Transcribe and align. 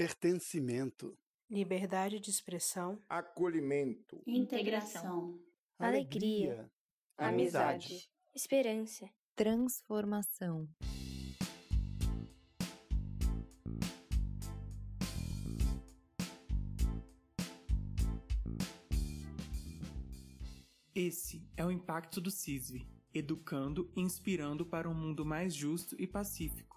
pertencimento, 0.00 1.14
liberdade 1.50 2.18
de 2.18 2.30
expressão, 2.30 2.98
acolhimento, 3.06 4.22
integração, 4.26 5.38
alegria, 5.78 6.72
amizade, 7.18 8.10
esperança, 8.34 9.06
transformação. 9.36 10.66
Esse 20.94 21.46
é 21.58 21.66
o 21.66 21.70
impacto 21.70 22.22
do 22.22 22.30
CISV, 22.30 22.88
educando 23.12 23.92
e 23.94 24.00
inspirando 24.00 24.64
para 24.64 24.88
um 24.88 24.94
mundo 24.94 25.26
mais 25.26 25.54
justo 25.54 25.94
e 25.98 26.06
pacífico. 26.06 26.69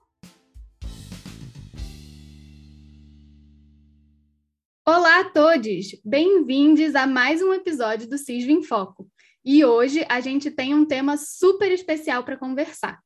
Olá 5.13 5.22
a 5.22 5.30
todos! 5.30 5.95
Bem-vindos 6.03 6.95
a 6.95 7.05
mais 7.05 7.40
um 7.40 7.53
episódio 7.53 8.09
do 8.09 8.17
CISV 8.17 8.52
em 8.52 8.63
Foco. 8.63 9.08
E 9.45 9.63
hoje 9.63 10.03
a 10.09 10.20
gente 10.20 10.49
tem 10.49 10.73
um 10.73 10.88
tema 10.88 11.17
super 11.17 11.72
especial 11.72 12.23
para 12.23 12.36
conversar. 12.36 12.99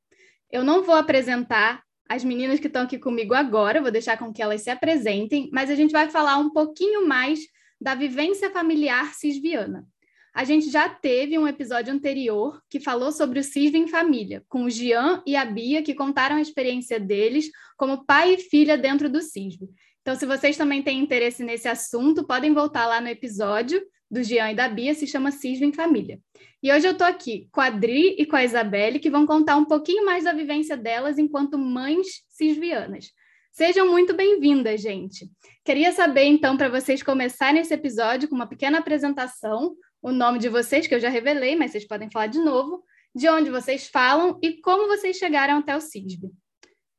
Eu 0.49 0.63
não 0.63 0.83
vou 0.83 0.95
apresentar 0.95 1.83
as 2.07 2.23
meninas 2.23 2.61
que 2.61 2.67
estão 2.67 2.83
aqui 2.83 2.97
comigo 2.97 3.33
agora, 3.33 3.81
vou 3.81 3.91
deixar 3.91 4.17
com 4.17 4.31
que 4.31 4.41
elas 4.41 4.61
se 4.61 4.69
apresentem, 4.69 5.49
mas 5.51 5.69
a 5.69 5.75
gente 5.75 5.91
vai 5.91 6.09
falar 6.09 6.37
um 6.37 6.49
pouquinho 6.49 7.05
mais 7.05 7.41
da 7.79 7.93
vivência 7.93 8.49
familiar 8.51 9.13
cisviana. 9.13 9.85
A 10.33 10.45
gente 10.45 10.69
já 10.69 10.87
teve 10.87 11.37
um 11.37 11.45
episódio 11.45 11.93
anterior 11.93 12.61
que 12.69 12.79
falou 12.79 13.11
sobre 13.11 13.39
o 13.39 13.43
CISV 13.43 13.79
em 13.79 13.87
família, 13.87 14.45
com 14.47 14.63
o 14.63 14.69
Gian 14.69 15.21
e 15.25 15.35
a 15.35 15.43
Bia, 15.43 15.83
que 15.83 15.93
contaram 15.93 16.37
a 16.37 16.41
experiência 16.41 17.01
deles 17.01 17.49
como 17.75 18.05
pai 18.05 18.35
e 18.35 18.37
filha 18.37 18.77
dentro 18.77 19.09
do 19.09 19.21
CISV. 19.21 19.67
Então, 20.07 20.15
se 20.15 20.25
vocês 20.25 20.55
também 20.55 20.81
têm 20.81 21.01
interesse 21.01 21.43
nesse 21.43 21.67
assunto, 21.67 22.25
podem 22.25 22.53
voltar 22.53 22.87
lá 22.87 23.01
no 23.01 23.09
episódio 23.09 23.85
do 24.09 24.23
Gian 24.23 24.49
e 24.49 24.55
da 24.55 24.69
Bia, 24.69 24.93
se 24.93 25.05
chama 25.05 25.31
CISV 25.31 25.65
em 25.65 25.73
Família. 25.73 26.17
E 26.63 26.71
hoje 26.71 26.87
eu 26.87 26.93
estou 26.93 27.05
aqui 27.05 27.49
com 27.51 27.59
a 27.59 27.65
Adri 27.65 28.15
e 28.17 28.25
com 28.25 28.37
a 28.37 28.43
Isabelle, 28.45 28.99
que 28.99 29.09
vão 29.09 29.27
contar 29.27 29.57
um 29.57 29.65
pouquinho 29.65 30.05
mais 30.05 30.23
da 30.23 30.31
vivência 30.31 30.77
delas 30.77 31.17
enquanto 31.17 31.57
mães 31.57 32.23
cisvianas. 32.29 33.11
Sejam 33.51 33.91
muito 33.91 34.13
bem-vindas, 34.13 34.79
gente. 34.79 35.29
Queria 35.65 35.91
saber, 35.91 36.23
então, 36.23 36.55
para 36.55 36.69
vocês 36.69 37.03
começarem 37.03 37.59
esse 37.59 37.73
episódio 37.73 38.29
com 38.29 38.35
uma 38.35 38.47
pequena 38.47 38.77
apresentação 38.77 39.75
o 40.01 40.13
nome 40.13 40.39
de 40.39 40.47
vocês, 40.47 40.87
que 40.87 40.95
eu 40.95 41.01
já 41.01 41.09
revelei, 41.09 41.57
mas 41.57 41.71
vocês 41.71 41.85
podem 41.85 42.09
falar 42.09 42.27
de 42.27 42.39
novo, 42.39 42.81
de 43.13 43.27
onde 43.27 43.49
vocês 43.49 43.89
falam 43.89 44.39
e 44.41 44.61
como 44.61 44.87
vocês 44.87 45.17
chegaram 45.17 45.57
até 45.57 45.75
o 45.75 45.81
CISB. 45.81 46.29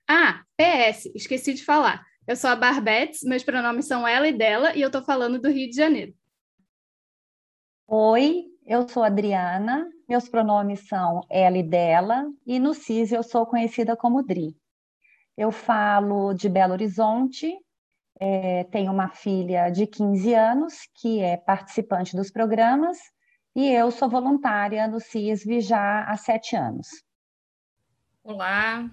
Ah, 0.06 0.42
PS, 0.59 1.06
esqueci 1.14 1.55
de 1.55 1.64
falar. 1.64 2.06
Eu 2.29 2.37
sou 2.37 2.51
a 2.51 2.55
Barbetes, 2.55 3.23
meus 3.23 3.43
pronomes 3.43 3.87
são 3.87 4.07
ela 4.07 4.29
e 4.29 4.34
dela, 4.34 4.77
e 4.77 4.83
eu 4.83 4.89
estou 4.89 5.03
falando 5.03 5.41
do 5.41 5.48
Rio 5.48 5.71
de 5.71 5.75
Janeiro. 5.75 6.15
Oi, 7.87 8.45
eu 8.67 8.87
sou 8.87 9.03
Adriana, 9.03 9.91
meus 10.07 10.29
pronomes 10.29 10.87
são 10.87 11.23
ela 11.31 11.57
e 11.57 11.62
dela, 11.62 12.31
e 12.47 12.61
no 12.61 12.75
CIS 12.75 13.12
eu 13.12 13.23
sou 13.23 13.47
conhecida 13.47 13.97
como 13.97 14.23
Dri. 14.23 14.55
Eu 15.39 15.51
falo 15.51 16.35
de 16.35 16.51
Belo 16.51 16.75
Horizonte, 16.75 17.51
é, 18.20 18.65
tenho 18.65 18.92
uma 18.92 19.09
filha 19.09 19.70
de 19.70 19.87
15 19.87 20.35
anos, 20.35 20.75
que 20.97 21.20
é 21.20 21.39
participante 21.39 22.15
dos 22.15 22.31
programas, 22.31 22.98
e 23.57 23.73
eu 23.73 23.91
sou 23.91 24.07
voluntária 24.07 24.87
no 24.87 25.01
CISV 25.01 25.63
já 25.63 26.05
há 26.05 26.15
sete 26.19 26.55
anos. 26.55 26.89
Olá, 28.23 28.87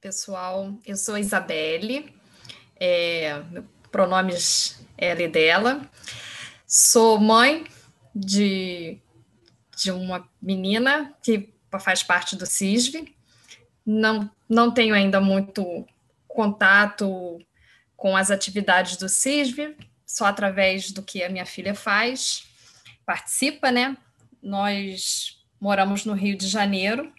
pessoal, 0.00 0.72
eu 0.86 0.96
sou 0.96 1.18
Isabelle, 1.18 2.17
é, 2.80 3.42
pronomes 3.90 4.80
ela 4.96 5.22
e 5.22 5.28
dela, 5.28 5.88
sou 6.66 7.18
mãe 7.18 7.64
de, 8.14 8.98
de 9.76 9.90
uma 9.90 10.28
menina 10.40 11.14
que 11.22 11.52
faz 11.80 12.02
parte 12.02 12.36
do 12.36 12.46
CISV, 12.46 13.14
não, 13.84 14.30
não 14.48 14.70
tenho 14.70 14.94
ainda 14.94 15.20
muito 15.20 15.86
contato 16.26 17.38
com 17.96 18.16
as 18.16 18.30
atividades 18.30 18.96
do 18.96 19.08
CISV, 19.08 19.76
só 20.06 20.26
através 20.26 20.92
do 20.92 21.02
que 21.02 21.22
a 21.22 21.28
minha 21.28 21.46
filha 21.46 21.74
faz, 21.74 22.46
participa, 23.04 23.70
né? 23.70 23.96
Nós 24.42 25.42
moramos 25.60 26.04
no 26.04 26.14
Rio 26.14 26.36
de 26.36 26.46
Janeiro. 26.46 27.12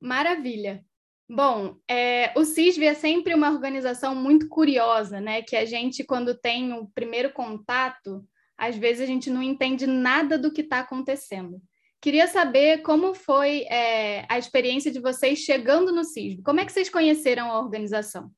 Maravilha! 0.00 0.84
Bom, 1.28 1.76
é, 1.88 2.32
o 2.38 2.44
CISV 2.44 2.84
é 2.84 2.94
sempre 2.94 3.34
uma 3.34 3.50
organização 3.50 4.14
muito 4.14 4.46
curiosa, 4.48 5.20
né? 5.20 5.40
Que 5.42 5.56
a 5.56 5.64
gente, 5.64 6.04
quando 6.04 6.38
tem 6.38 6.72
o 6.74 6.86
primeiro 6.88 7.32
contato, 7.32 8.22
às 8.58 8.76
vezes 8.76 9.02
a 9.02 9.06
gente 9.06 9.30
não 9.30 9.42
entende 9.42 9.86
nada 9.86 10.38
do 10.38 10.52
que 10.52 10.60
está 10.60 10.80
acontecendo. 10.80 11.60
Queria 12.00 12.28
saber 12.28 12.82
como 12.82 13.14
foi 13.14 13.62
é, 13.62 14.26
a 14.28 14.38
experiência 14.38 14.92
de 14.92 15.00
vocês 15.00 15.38
chegando 15.38 15.90
no 15.90 16.04
CISV. 16.04 16.42
Como 16.42 16.60
é 16.60 16.66
que 16.66 16.72
vocês 16.72 16.90
conheceram 16.90 17.50
a 17.50 17.58
organização? 17.58 18.30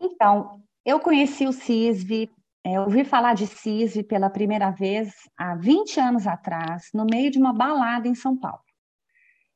Então, 0.00 0.62
eu 0.86 1.00
conheci 1.00 1.48
o 1.48 1.52
CISV, 1.52 2.30
é, 2.64 2.80
ouvi 2.80 3.04
falar 3.04 3.34
de 3.34 3.48
CISV 3.48 4.04
pela 4.04 4.30
primeira 4.30 4.70
vez 4.70 5.12
há 5.36 5.56
20 5.56 5.98
anos 5.98 6.26
atrás, 6.28 6.88
no 6.94 7.04
meio 7.04 7.30
de 7.30 7.38
uma 7.38 7.52
balada 7.52 8.06
em 8.06 8.14
São 8.14 8.36
Paulo. 8.36 8.62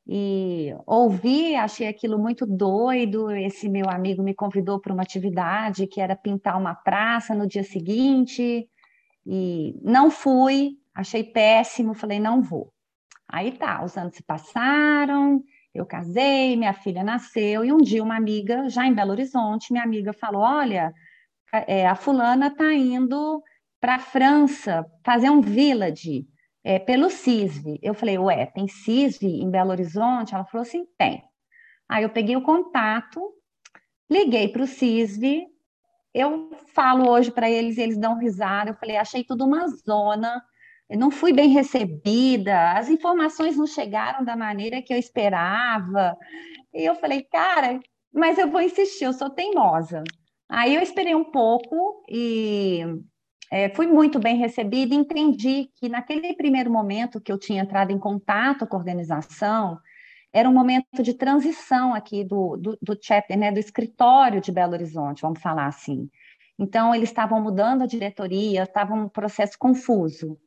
E 0.07 0.75
ouvi, 0.85 1.55
achei 1.55 1.87
aquilo 1.87 2.19
muito 2.19 2.45
doido. 2.45 3.31
Esse 3.31 3.67
meu 3.67 3.89
amigo 3.89 4.21
me 4.21 4.35
convidou 4.35 4.79
para 4.79 4.93
uma 4.93 5.01
atividade 5.01 5.87
que 5.87 5.99
era 5.99 6.15
pintar 6.15 6.57
uma 6.57 6.75
praça 6.75 7.33
no 7.33 7.47
dia 7.47 7.63
seguinte, 7.63 8.69
e 9.25 9.75
não 9.81 10.11
fui, 10.11 10.77
achei 10.93 11.23
péssimo, 11.23 11.95
falei, 11.95 12.19
não 12.19 12.41
vou. 12.41 12.71
Aí 13.27 13.51
tá, 13.51 13.83
os 13.83 13.97
anos 13.97 14.15
se 14.15 14.23
passaram, 14.23 15.43
eu 15.73 15.85
casei, 15.85 16.55
minha 16.55 16.73
filha 16.73 17.03
nasceu, 17.03 17.65
e 17.65 17.71
um 17.71 17.77
dia 17.77 18.03
uma 18.03 18.15
amiga, 18.15 18.69
já 18.69 18.85
em 18.85 18.93
Belo 18.93 19.11
Horizonte, 19.11 19.73
minha 19.73 19.83
amiga 19.83 20.13
falou: 20.13 20.41
Olha, 20.41 20.93
é, 21.67 21.87
a 21.87 21.95
fulana 21.95 22.47
está 22.47 22.71
indo 22.73 23.41
para 23.81 23.95
a 23.95 23.99
França 23.99 24.85
fazer 25.03 25.29
um 25.29 25.41
village 25.41 26.25
é, 26.65 26.79
pelo 26.79 27.11
CISV. 27.11 27.79
Eu 27.83 27.93
falei, 27.93 28.17
ué, 28.17 28.47
tem 28.47 28.67
CISV 28.67 29.27
em 29.27 29.51
Belo 29.51 29.69
Horizonte? 29.69 30.33
Ela 30.33 30.45
falou 30.45 30.63
assim, 30.63 30.83
tem. 30.97 31.23
Aí 31.87 32.03
eu 32.03 32.09
peguei 32.09 32.35
o 32.35 32.41
contato, 32.41 33.21
liguei 34.09 34.47
para 34.47 34.63
o 34.63 34.67
CISV, 34.67 35.45
eu 36.11 36.49
falo 36.73 37.07
hoje 37.07 37.29
para 37.29 37.47
eles, 37.47 37.77
eles 37.77 37.99
dão 37.99 38.17
risada. 38.17 38.71
Eu 38.71 38.75
falei, 38.75 38.97
achei 38.97 39.23
tudo 39.23 39.45
uma 39.45 39.67
zona, 39.67 40.43
eu 40.89 40.97
não 40.97 41.11
fui 41.11 41.31
bem 41.31 41.49
recebida, 41.49 42.71
as 42.71 42.89
informações 42.89 43.55
não 43.55 43.67
chegaram 43.67 44.25
da 44.25 44.35
maneira 44.35 44.81
que 44.81 44.91
eu 44.91 44.97
esperava. 44.97 46.17
E 46.73 46.83
eu 46.83 46.95
falei, 46.95 47.21
cara, 47.23 47.79
mas 48.11 48.39
eu 48.39 48.49
vou 48.49 48.61
insistir, 48.61 49.03
eu 49.03 49.13
sou 49.13 49.29
teimosa. 49.29 50.03
Aí 50.49 50.73
eu 50.73 50.81
esperei 50.81 51.13
um 51.13 51.25
pouco 51.25 52.03
e 52.09 52.81
é, 53.51 53.69
fui 53.69 53.87
muito 53.87 54.19
bem 54.19 54.37
recebida 54.37 54.93
e 54.93 54.97
entendi 54.97 55.69
que 55.75 55.87
naquele 55.87 56.33
primeiro 56.33 56.71
momento 56.71 57.21
que 57.21 57.31
eu 57.31 57.37
tinha 57.37 57.61
entrado 57.61 57.91
em 57.91 57.99
contato 57.99 58.65
com 58.65 58.75
a 58.75 58.79
organização, 58.79 59.79
era 60.33 60.49
um 60.49 60.53
momento 60.53 61.01
de 61.01 61.13
transição 61.13 61.93
aqui 61.93 62.23
do, 62.23 62.57
do, 62.57 62.77
do 62.81 62.97
chapter, 63.01 63.37
né, 63.37 63.51
do 63.51 63.59
escritório 63.59 64.41
de 64.41 64.51
Belo 64.51 64.73
Horizonte, 64.73 65.21
vamos 65.21 65.41
falar 65.41 65.67
assim. 65.67 66.09
Então, 66.59 66.93
eles 66.93 67.09
estavam 67.09 67.41
mudando 67.41 67.83
a 67.83 67.87
diretoria, 67.87 68.63
estava 68.63 68.93
um 68.93 69.07
processo 69.07 69.57
confuso. 69.57 70.37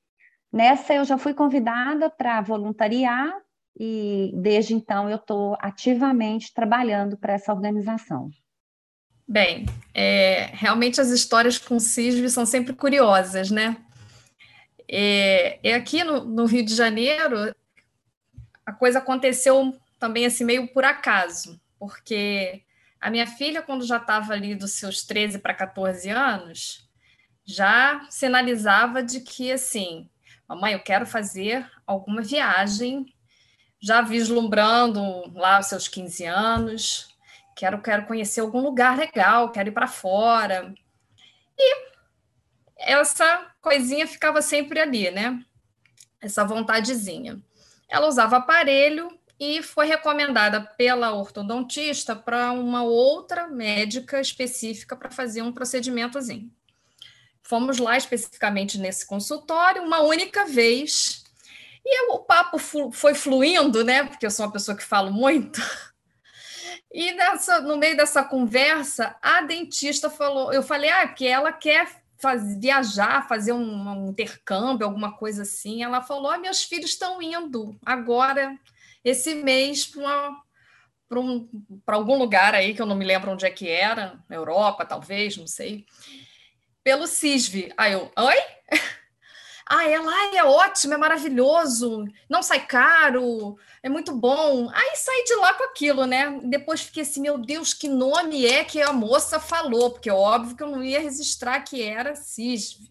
Nessa, 0.52 0.94
eu 0.94 1.04
já 1.04 1.16
fui 1.16 1.32
convidada 1.34 2.10
para 2.10 2.40
voluntariar 2.40 3.32
e, 3.78 4.32
desde 4.34 4.74
então, 4.74 5.08
eu 5.08 5.16
estou 5.16 5.56
ativamente 5.60 6.52
trabalhando 6.52 7.16
para 7.16 7.34
essa 7.34 7.52
organização. 7.52 8.30
Bem, 9.30 9.66
é, 9.92 10.48
realmente 10.54 11.02
as 11.02 11.10
histórias 11.10 11.58
com 11.58 11.78
CISV 11.78 12.30
são 12.30 12.46
sempre 12.46 12.72
curiosas, 12.72 13.50
né? 13.50 13.76
É, 14.90 15.58
e 15.62 15.70
aqui 15.70 16.02
no, 16.02 16.24
no, 16.24 16.46
Rio 16.46 16.64
de 16.64 16.74
Janeiro, 16.74 17.54
a 18.64 18.72
coisa 18.72 19.00
aconteceu 19.00 19.78
também 19.98 20.24
assim 20.24 20.44
meio 20.44 20.66
por 20.68 20.82
acaso, 20.82 21.60
porque 21.78 22.62
a 22.98 23.10
minha 23.10 23.26
filha, 23.26 23.60
quando 23.60 23.84
já 23.84 23.98
estava 23.98 24.32
ali 24.32 24.54
dos 24.54 24.72
seus 24.72 25.02
13 25.02 25.40
para 25.40 25.52
14 25.52 26.08
anos, 26.08 26.88
já 27.44 28.06
sinalizava 28.08 29.02
de 29.02 29.20
que, 29.20 29.52
assim, 29.52 30.08
mamãe, 30.48 30.72
eu 30.72 30.80
quero 30.80 31.04
fazer 31.04 31.70
alguma 31.86 32.22
viagem, 32.22 33.12
já 33.78 34.00
vislumbrando 34.00 35.02
lá 35.34 35.58
os 35.60 35.66
seus 35.66 35.86
15 35.86 36.24
anos, 36.24 37.17
quero, 37.58 37.82
quero 37.82 38.06
conhecer 38.06 38.40
algum 38.40 38.60
lugar 38.60 38.96
legal, 38.96 39.50
quero 39.50 39.68
ir 39.68 39.72
para 39.72 39.88
fora. 39.88 40.72
E 41.58 41.88
essa 42.78 43.52
coisinha 43.60 44.06
ficava 44.06 44.40
sempre 44.40 44.78
ali, 44.78 45.10
né? 45.10 45.44
Essa 46.20 46.44
vontadezinha. 46.44 47.42
Ela 47.88 48.06
usava 48.06 48.36
aparelho 48.36 49.10
e 49.40 49.60
foi 49.60 49.86
recomendada 49.86 50.60
pela 50.60 51.12
ortodontista 51.12 52.14
para 52.14 52.52
uma 52.52 52.84
outra 52.84 53.48
médica 53.48 54.20
específica 54.20 54.94
para 54.94 55.10
fazer 55.10 55.42
um 55.42 55.52
procedimentozinho. 55.52 56.52
Fomos 57.42 57.78
lá 57.78 57.96
especificamente 57.96 58.78
nesse 58.78 59.04
consultório 59.04 59.82
uma 59.82 60.00
única 60.00 60.46
vez 60.46 61.24
e 61.84 62.12
o 62.12 62.18
papo 62.20 62.56
foi 62.92 63.14
fluindo, 63.14 63.82
né? 63.82 64.04
Porque 64.04 64.26
eu 64.26 64.30
sou 64.30 64.46
uma 64.46 64.52
pessoa 64.52 64.76
que 64.76 64.84
falo 64.84 65.10
muito. 65.10 65.60
E 66.92 67.12
nessa, 67.12 67.60
no 67.60 67.76
meio 67.76 67.96
dessa 67.96 68.22
conversa, 68.24 69.16
a 69.22 69.42
dentista 69.42 70.08
falou, 70.08 70.52
eu 70.52 70.62
falei, 70.62 70.90
ah, 70.90 71.06
que 71.06 71.26
ela 71.26 71.52
quer 71.52 72.02
faz, 72.18 72.58
viajar, 72.58 73.28
fazer 73.28 73.52
um, 73.52 73.88
um, 73.88 74.10
intercâmbio, 74.10 74.86
alguma 74.86 75.12
coisa 75.16 75.42
assim. 75.42 75.82
Ela 75.82 76.02
falou, 76.02 76.30
ah, 76.30 76.38
meus 76.38 76.64
filhos 76.64 76.90
estão 76.90 77.22
indo 77.22 77.78
agora, 77.84 78.58
esse 79.04 79.36
mês, 79.36 79.86
para 79.86 81.20
um, 81.20 81.48
algum 81.86 82.18
lugar 82.18 82.54
aí, 82.54 82.74
que 82.74 82.82
eu 82.82 82.86
não 82.86 82.96
me 82.96 83.04
lembro 83.04 83.30
onde 83.30 83.46
é 83.46 83.50
que 83.50 83.68
era, 83.68 84.18
na 84.28 84.36
Europa, 84.36 84.84
talvez, 84.84 85.36
não 85.36 85.46
sei, 85.46 85.86
pelo 86.82 87.06
CISV. 87.06 87.72
Aí 87.76 87.92
eu, 87.92 88.10
oi? 88.16 88.36
Ah, 89.70 89.86
ela 89.86 90.10
ah, 90.10 90.34
é 90.34 90.42
ótimo, 90.42 90.94
é 90.94 90.96
maravilhoso, 90.96 92.06
não 92.26 92.42
sai 92.42 92.64
caro, 92.66 93.58
é 93.82 93.88
muito 93.88 94.16
bom. 94.16 94.70
Aí 94.70 94.96
saí 94.96 95.24
de 95.24 95.34
lá 95.34 95.52
com 95.52 95.64
aquilo, 95.64 96.06
né? 96.06 96.40
Depois 96.44 96.80
fiquei 96.80 97.02
assim, 97.02 97.20
meu 97.20 97.36
Deus, 97.36 97.74
que 97.74 97.86
nome 97.86 98.46
é 98.46 98.64
que 98.64 98.80
a 98.80 98.94
moça 98.94 99.38
falou? 99.38 99.90
Porque 99.90 100.08
é 100.08 100.14
óbvio 100.14 100.56
que 100.56 100.62
eu 100.62 100.70
não 100.70 100.82
ia 100.82 101.00
registrar 101.00 101.60
que 101.60 101.82
era 101.82 102.16
CISV. 102.16 102.88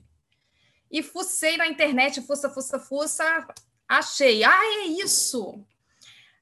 E 0.91 1.01
fucei 1.01 1.57
na 1.57 1.67
internet, 1.67 2.21
fuça, 2.21 2.47
fuça, 2.47 2.77
fuça, 2.79 3.47
achei. 3.89 4.43
Ah, 4.43 4.63
é 4.63 4.85
isso! 4.85 5.65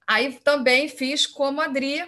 Aí 0.05 0.33
também 0.43 0.89
fiz 0.89 1.25
como 1.25 1.61
a 1.61 1.65
Adri 1.65 2.05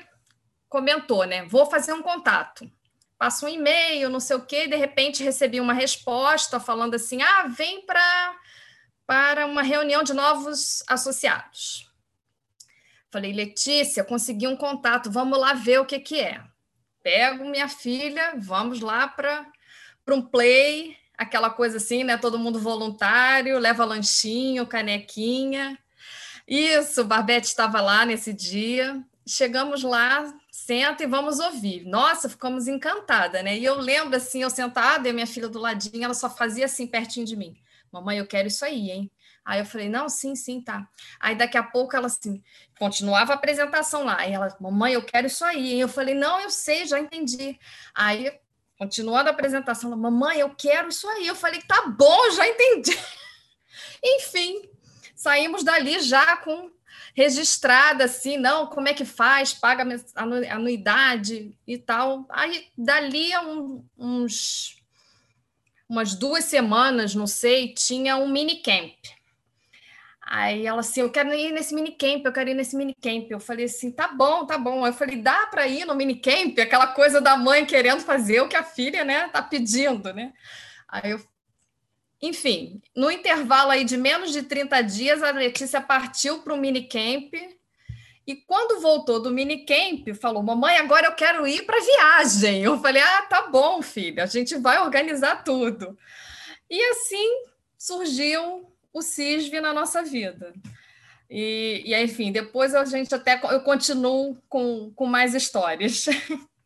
comentou, 0.68 1.24
né? 1.26 1.46
Vou 1.46 1.66
fazer 1.66 1.94
um 1.94 2.04
contato 2.04 2.70
passa 3.18 3.46
um 3.46 3.50
e-mail, 3.50 4.10
não 4.10 4.19
sei 4.19 4.36
o 4.36 4.46
quê, 4.46 4.66
e 4.66 4.69
de 4.69 4.75
repente 4.75 5.24
recebi 5.24 5.60
uma 5.60 5.74
resposta 5.74 6.60
falando 6.60 6.96
assim: 6.96 7.22
ah, 7.22 7.48
vem 7.48 7.86
para 7.86 8.36
para 9.06 9.46
uma 9.46 9.62
reunião 9.62 10.04
de 10.04 10.14
novos 10.14 10.84
associados. 10.86 11.90
Falei, 13.10 13.31
Letícia, 13.31 14.04
consegui 14.04 14.48
um 14.48 14.56
contato, 14.58 15.10
vamos 15.10 15.40
lá 15.40 15.54
ver 15.54 15.80
o 15.80 15.86
que, 15.86 15.98
que 15.98 16.19
é. 16.19 16.44
Pego 17.02 17.46
minha 17.46 17.69
filha, 17.69 18.34
vamos 18.38 18.81
lá 18.81 19.08
para 19.08 19.46
um 20.10 20.22
play, 20.22 20.98
aquela 21.18 21.50
coisa 21.50 21.78
assim, 21.78 22.04
né? 22.04 22.18
Todo 22.18 22.38
mundo 22.38 22.60
voluntário, 22.60 23.58
leva 23.58 23.86
lanchinho, 23.86 24.68
canequinha. 24.68 25.80
Isso, 26.46 27.06
Barbete 27.06 27.48
estava 27.48 27.80
lá 27.80 28.06
nesse 28.06 28.34
dia. 28.34 29.02
Chegamos 29.25 29.84
lá, 29.84 30.34
senta 30.68 31.02
e 31.02 31.08
vamos 31.08 31.40
ouvir. 31.40 31.86
Nossa, 31.86 32.28
ficamos 32.28 32.68
encantada, 32.68 33.42
né? 33.42 33.58
E 33.58 33.64
eu 33.64 33.80
lembro 33.80 34.18
assim, 34.18 34.44
eu 34.44 34.50
sentada 34.50 35.08
e 35.08 35.12
a 35.12 35.14
minha 35.14 35.25
filha 35.25 35.48
do 35.48 35.60
ladinho, 35.60 36.04
ela 36.04 36.14
só 36.14 36.30
fazia 36.30 36.66
assim 36.66 36.86
pertinho 36.86 37.25
de 37.25 37.38
mim. 37.38 37.58
Mamãe, 37.90 38.18
eu 38.18 38.28
quero 38.28 38.50
isso 38.50 38.66
aí, 38.66 38.92
hein? 38.92 39.10
Aí 39.46 39.60
eu 39.60 39.66
falei, 39.66 39.88
não, 39.88 40.10
sim, 40.10 40.36
sim, 40.36 40.60
tá. 40.60 40.86
Aí 41.22 41.34
daqui 41.34 41.58
a 41.58 41.64
pouco 41.64 41.96
ela 41.96 42.08
assim, 42.08 42.44
continuava 42.78 43.31
a 43.31 43.36
apresentação 43.36 44.04
lá. 44.04 44.18
Aí 44.19 44.34
ela, 44.34 44.54
mamãe, 44.60 44.92
eu 44.92 45.02
quero 45.02 45.28
isso 45.28 45.46
aí. 45.46 45.75
Hein? 45.75 45.80
Eu 45.80 45.88
falei, 45.88 46.14
não, 46.14 46.42
eu 46.42 46.50
sei, 46.50 46.86
já 46.86 47.00
entendi. 47.00 47.58
Aí, 47.96 48.30
continuando 48.78 49.30
a 49.30 49.31
apresentação, 49.31 49.90
ela, 49.90 49.96
mamãe, 49.96 50.40
eu 50.40 50.54
quero 50.54 50.90
isso 50.90 51.08
aí. 51.08 51.25
Eu 51.25 51.36
falei, 51.36 51.62
tá 51.62 51.88
bom, 51.88 52.31
já 52.31 52.46
entendi. 52.46 52.92
Enfim, 54.04 54.69
saímos 55.16 55.64
dali 55.64 56.02
já 56.02 56.36
com 56.36 56.69
registrada 57.18 58.04
assim, 58.04 58.38
não, 58.38 58.68
como 58.68 58.88
é 58.88 58.94
que 58.94 59.04
faz, 59.04 59.52
paga 59.52 59.84
anuidade 60.52 61.52
e 61.66 61.75
tal. 61.75 62.28
Aí, 62.30 62.68
dali 62.78 63.34
a 63.34 63.42
um, 63.42 63.84
uns, 63.98 64.78
umas 65.90 66.14
duas 66.14 66.44
semanas, 66.44 67.16
não 67.16 67.25
sei, 67.25 67.74
tinha 67.74 68.18
um 68.18 68.28
mini 68.28 68.58
camp. 68.58 68.94
Aí 70.22 70.68
ela 70.68 70.81
assim, 70.81 71.02
eu 71.02 71.10
quero 71.10 71.34
ir 71.34 71.52
nesse 71.52 71.74
mini 71.74 71.92
camp, 71.92 72.24
eu 72.24 72.31
quero 72.31 72.52
ir 72.52 72.54
nesse 72.54 72.75
mini 72.75 72.94
camp. 72.94 73.31
Eu 73.31 73.40
falei 73.40 73.66
assim, 73.66 73.92
tá 73.92 74.10
bom, 74.10 74.46
tá 74.46 74.58
bom. 74.60 74.86
Eu 74.86 74.94
falei, 74.94 75.16
dá 75.16 75.48
para 75.48 75.66
ir 75.66 75.86
no 75.86 75.96
mini 75.96 76.19
camp? 76.19 76.60
Aquela 76.60 76.86
coisa 76.86 77.19
da 77.19 77.36
mãe 77.36 77.66
querendo 77.66 78.02
fazer 78.02 78.42
o 78.42 78.48
que 78.48 78.56
a 78.56 78.64
filha, 78.64 79.04
né, 79.04 79.28
tá 79.30 79.42
pedindo, 79.42 80.14
né? 80.14 80.34
Aí 80.88 81.12
eu 81.12 81.22
enfim, 82.22 82.81
no 82.96 83.12
intervalo 83.12 83.72
aí 83.72 83.84
de 83.84 83.96
menos 83.96 84.31
de 84.31 84.44
30 84.44 84.81
dias, 84.81 85.22
a 85.22 85.31
Letícia 85.31 85.80
partiu 85.80 86.42
para 86.42 86.54
o 86.54 86.58
minicamp. 86.58 87.31
E 88.25 88.36
quando 88.36 88.81
voltou 88.81 89.22
do 89.22 89.31
minicamp, 89.31 90.14
falou: 90.16 90.42
Mamãe, 90.42 90.78
agora 90.78 91.08
eu 91.08 91.16
quero 91.16 91.48
ir 91.48 91.66
para 91.66 91.80
viagem. 91.80 92.64
Eu 92.64 92.80
falei: 92.80 93.02
Ah, 93.02 93.22
tá 93.24 93.48
bom, 93.48 93.81
filha, 93.81 94.24
a 94.24 94.28
gente 94.28 94.56
vai 94.58 94.80
organizar 94.80 95.44
tudo. 95.44 95.98
E 96.69 96.81
assim 96.90 97.46
surgiu 97.78 98.72
o 98.92 99.02
CISV 99.02 99.62
na 99.62 99.72
nossa 99.72 100.04
vida. 100.04 100.54
E, 101.30 101.84
e 101.86 102.04
enfim, 102.04 102.31
depois 102.31 102.74
a 102.74 102.84
gente 102.86 103.14
até 103.14 103.40
eu 103.52 103.62
continuo 103.62 104.38
com, 104.50 104.92
com 104.96 105.06
mais 105.06 105.36
histórias. 105.36 106.06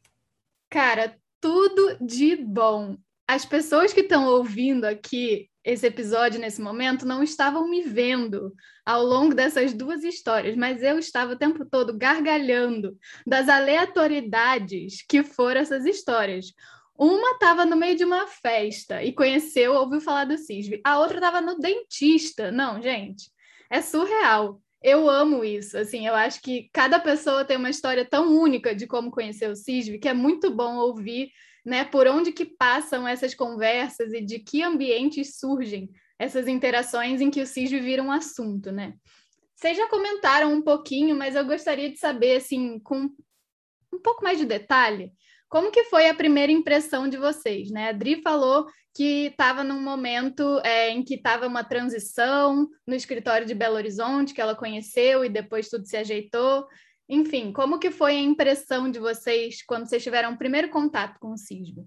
Cara, 0.69 1.19
tudo 1.41 1.97
de 1.99 2.37
bom 2.37 2.95
as 3.27 3.45
pessoas 3.45 3.93
que 3.93 4.01
estão 4.01 4.27
ouvindo 4.27 4.85
aqui 4.85 5.49
esse 5.63 5.85
episódio 5.85 6.39
nesse 6.39 6.61
momento 6.61 7.05
não 7.05 7.21
estavam 7.21 7.69
me 7.69 7.81
vendo 7.81 8.53
ao 8.85 9.03
longo 9.03 9.35
dessas 9.35 9.73
duas 9.73 10.03
histórias, 10.03 10.55
mas 10.55 10.81
eu 10.81 10.97
estava 10.97 11.33
o 11.33 11.37
tempo 11.37 11.63
todo 11.65 11.97
gargalhando 11.97 12.97
das 13.25 13.47
aleatoriedades 13.47 15.03
que 15.07 15.23
foram 15.23 15.61
essas 15.61 15.85
histórias. 15.85 16.47
Uma 16.97 17.31
estava 17.31 17.65
no 17.65 17.75
meio 17.75 17.95
de 17.95 18.03
uma 18.03 18.27
festa 18.27 19.03
e 19.03 19.13
conheceu, 19.13 19.73
ouviu 19.73 20.01
falar 20.01 20.25
do 20.25 20.37
CISV. 20.37 20.81
A 20.83 20.99
outra 20.99 21.17
estava 21.17 21.41
no 21.41 21.57
dentista. 21.57 22.51
Não, 22.51 22.81
gente, 22.81 23.31
é 23.69 23.81
surreal. 23.81 24.61
Eu 24.83 25.09
amo 25.09 25.43
isso. 25.43 25.77
Assim, 25.77 26.07
eu 26.07 26.15
acho 26.15 26.41
que 26.41 26.69
cada 26.73 26.99
pessoa 26.99 27.45
tem 27.45 27.57
uma 27.57 27.69
história 27.69 28.05
tão 28.05 28.35
única 28.35 28.75
de 28.75 28.87
como 28.87 29.11
conhecer 29.11 29.49
o 29.49 29.55
CISV 29.55 29.99
que 29.99 30.09
é 30.09 30.13
muito 30.13 30.53
bom 30.53 30.75
ouvir 30.77 31.31
né? 31.65 31.83
Por 31.83 32.07
onde 32.07 32.31
que 32.31 32.45
passam 32.45 33.07
essas 33.07 33.33
conversas 33.33 34.13
e 34.13 34.21
de 34.21 34.39
que 34.39 34.63
ambientes 34.63 35.37
surgem 35.37 35.89
essas 36.17 36.47
interações 36.47 37.21
em 37.21 37.29
que 37.29 37.41
o 37.41 37.47
CISV 37.47 37.79
vira 37.79 38.03
um 38.03 38.11
assunto, 38.11 38.71
né? 38.71 38.93
Vocês 39.55 39.77
já 39.77 39.87
comentaram 39.87 40.51
um 40.53 40.61
pouquinho, 40.61 41.15
mas 41.15 41.35
eu 41.35 41.45
gostaria 41.45 41.89
de 41.89 41.97
saber, 41.97 42.37
assim, 42.37 42.79
com 42.79 43.09
um 43.93 43.99
pouco 44.01 44.23
mais 44.23 44.39
de 44.39 44.45
detalhe, 44.45 45.11
como 45.49 45.69
que 45.69 45.83
foi 45.83 46.07
a 46.07 46.15
primeira 46.15 46.51
impressão 46.51 47.09
de 47.09 47.17
vocês, 47.17 47.69
né? 47.69 47.89
A 47.89 47.91
Dri 47.91 48.21
falou 48.21 48.65
que 48.95 49.27
estava 49.27 49.63
num 49.63 49.81
momento 49.81 50.59
é, 50.63 50.89
em 50.89 51.03
que 51.03 51.15
estava 51.15 51.45
uma 51.45 51.63
transição 51.63 52.67
no 52.87 52.95
escritório 52.95 53.45
de 53.45 53.53
Belo 53.53 53.75
Horizonte, 53.75 54.33
que 54.33 54.41
ela 54.41 54.55
conheceu 54.55 55.23
e 55.25 55.29
depois 55.29 55.69
tudo 55.69 55.85
se 55.85 55.97
ajeitou. 55.97 56.65
Enfim, 57.13 57.51
como 57.51 57.77
que 57.77 57.91
foi 57.91 58.15
a 58.15 58.21
impressão 58.21 58.89
de 58.89 58.97
vocês 58.97 59.61
quando 59.63 59.85
vocês 59.85 60.01
tiveram 60.01 60.31
o 60.31 60.37
primeiro 60.37 60.69
contato 60.69 61.19
com 61.19 61.33
o 61.33 61.37
CISB? 61.37 61.85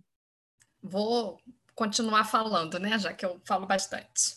Vou 0.83 1.41
continuar 1.75 2.25
falando, 2.25 2.79
né? 2.79 2.99
Já 2.99 3.15
que 3.15 3.25
eu 3.25 3.41
falo 3.47 3.65
bastante. 3.67 4.37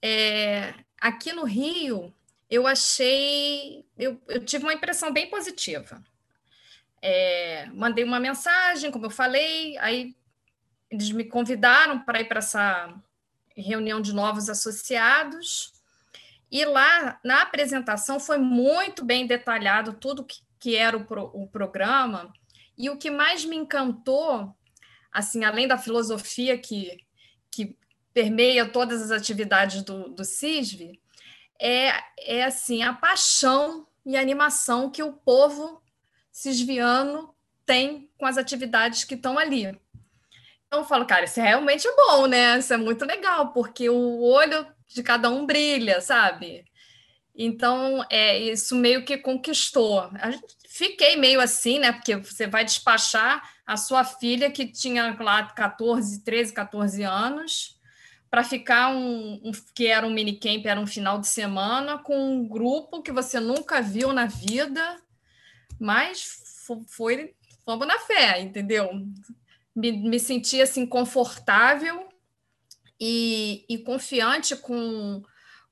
É, 0.00 0.72
aqui 1.00 1.32
no 1.32 1.42
Rio, 1.42 2.14
eu 2.48 2.64
achei, 2.64 3.84
eu, 3.98 4.22
eu 4.28 4.44
tive 4.44 4.62
uma 4.62 4.74
impressão 4.74 5.12
bem 5.12 5.28
positiva. 5.28 6.00
É, 7.02 7.66
mandei 7.74 8.04
uma 8.04 8.20
mensagem, 8.20 8.92
como 8.92 9.06
eu 9.06 9.10
falei, 9.10 9.76
aí 9.78 10.14
eles 10.88 11.10
me 11.10 11.24
convidaram 11.24 11.98
para 11.98 12.20
ir 12.20 12.28
para 12.28 12.38
essa 12.38 12.94
reunião 13.56 14.00
de 14.00 14.12
novos 14.12 14.48
associados. 14.48 15.73
E 16.50 16.64
lá, 16.64 17.18
na 17.24 17.42
apresentação, 17.42 18.20
foi 18.20 18.38
muito 18.38 19.04
bem 19.04 19.26
detalhado 19.26 19.94
tudo 19.94 20.24
que, 20.24 20.38
que 20.58 20.76
era 20.76 20.96
o, 20.96 21.04
pro, 21.04 21.30
o 21.34 21.48
programa. 21.48 22.32
E 22.76 22.88
o 22.90 22.96
que 22.96 23.10
mais 23.10 23.44
me 23.44 23.56
encantou, 23.56 24.54
assim, 25.12 25.44
além 25.44 25.66
da 25.66 25.78
filosofia 25.78 26.56
que, 26.58 26.98
que 27.50 27.76
permeia 28.12 28.68
todas 28.68 29.02
as 29.02 29.10
atividades 29.10 29.82
do, 29.82 30.08
do 30.08 30.24
CISV, 30.24 30.98
é, 31.60 31.92
é 32.18 32.44
assim, 32.44 32.82
a 32.82 32.92
paixão 32.92 33.86
e 34.04 34.16
a 34.16 34.20
animação 34.20 34.90
que 34.90 35.02
o 35.02 35.12
povo 35.12 35.82
cisviano 36.30 37.34
tem 37.64 38.10
com 38.18 38.26
as 38.26 38.36
atividades 38.36 39.04
que 39.04 39.14
estão 39.14 39.38
ali. 39.38 39.66
Então 40.66 40.80
eu 40.80 40.84
falo, 40.84 41.06
cara, 41.06 41.24
isso 41.24 41.40
é 41.40 41.44
realmente 41.44 41.88
bom, 41.96 42.26
né? 42.26 42.58
Isso 42.58 42.72
é 42.72 42.76
muito 42.76 43.04
legal, 43.04 43.52
porque 43.52 43.88
o 43.88 44.20
olho 44.20 44.66
de 44.94 45.02
cada 45.02 45.28
um 45.28 45.44
brilha, 45.44 46.00
sabe? 46.00 46.64
Então, 47.36 48.04
é, 48.08 48.38
isso 48.38 48.76
meio 48.76 49.04
que 49.04 49.18
conquistou. 49.18 50.08
Fiquei 50.68 51.16
meio 51.16 51.40
assim, 51.40 51.80
né? 51.80 51.92
Porque 51.92 52.16
você 52.16 52.46
vai 52.46 52.64
despachar 52.64 53.42
a 53.66 53.76
sua 53.76 54.04
filha, 54.04 54.50
que 54.50 54.66
tinha 54.66 55.16
lá 55.18 55.42
14, 55.42 56.22
13, 56.22 56.52
14 56.52 57.02
anos, 57.02 57.80
para 58.30 58.44
ficar 58.44 58.94
um, 58.94 59.40
um, 59.44 59.52
que 59.74 59.86
era 59.86 60.06
um 60.06 60.12
minicamp, 60.12 60.66
era 60.66 60.78
um 60.78 60.86
final 60.86 61.18
de 61.18 61.26
semana 61.26 61.98
com 61.98 62.16
um 62.16 62.48
grupo 62.48 63.02
que 63.02 63.12
você 63.12 63.40
nunca 63.40 63.82
viu 63.82 64.12
na 64.12 64.26
vida, 64.26 65.00
mas 65.78 66.42
foi 66.88 67.34
fomos 67.64 67.86
na 67.86 67.98
fé, 67.98 68.40
entendeu? 68.40 68.90
Me, 69.74 69.92
me 69.92 70.20
senti 70.20 70.60
assim 70.60 70.86
confortável 70.86 72.08
e, 73.06 73.66
e 73.68 73.76
confiante 73.76 74.56
com, 74.56 75.22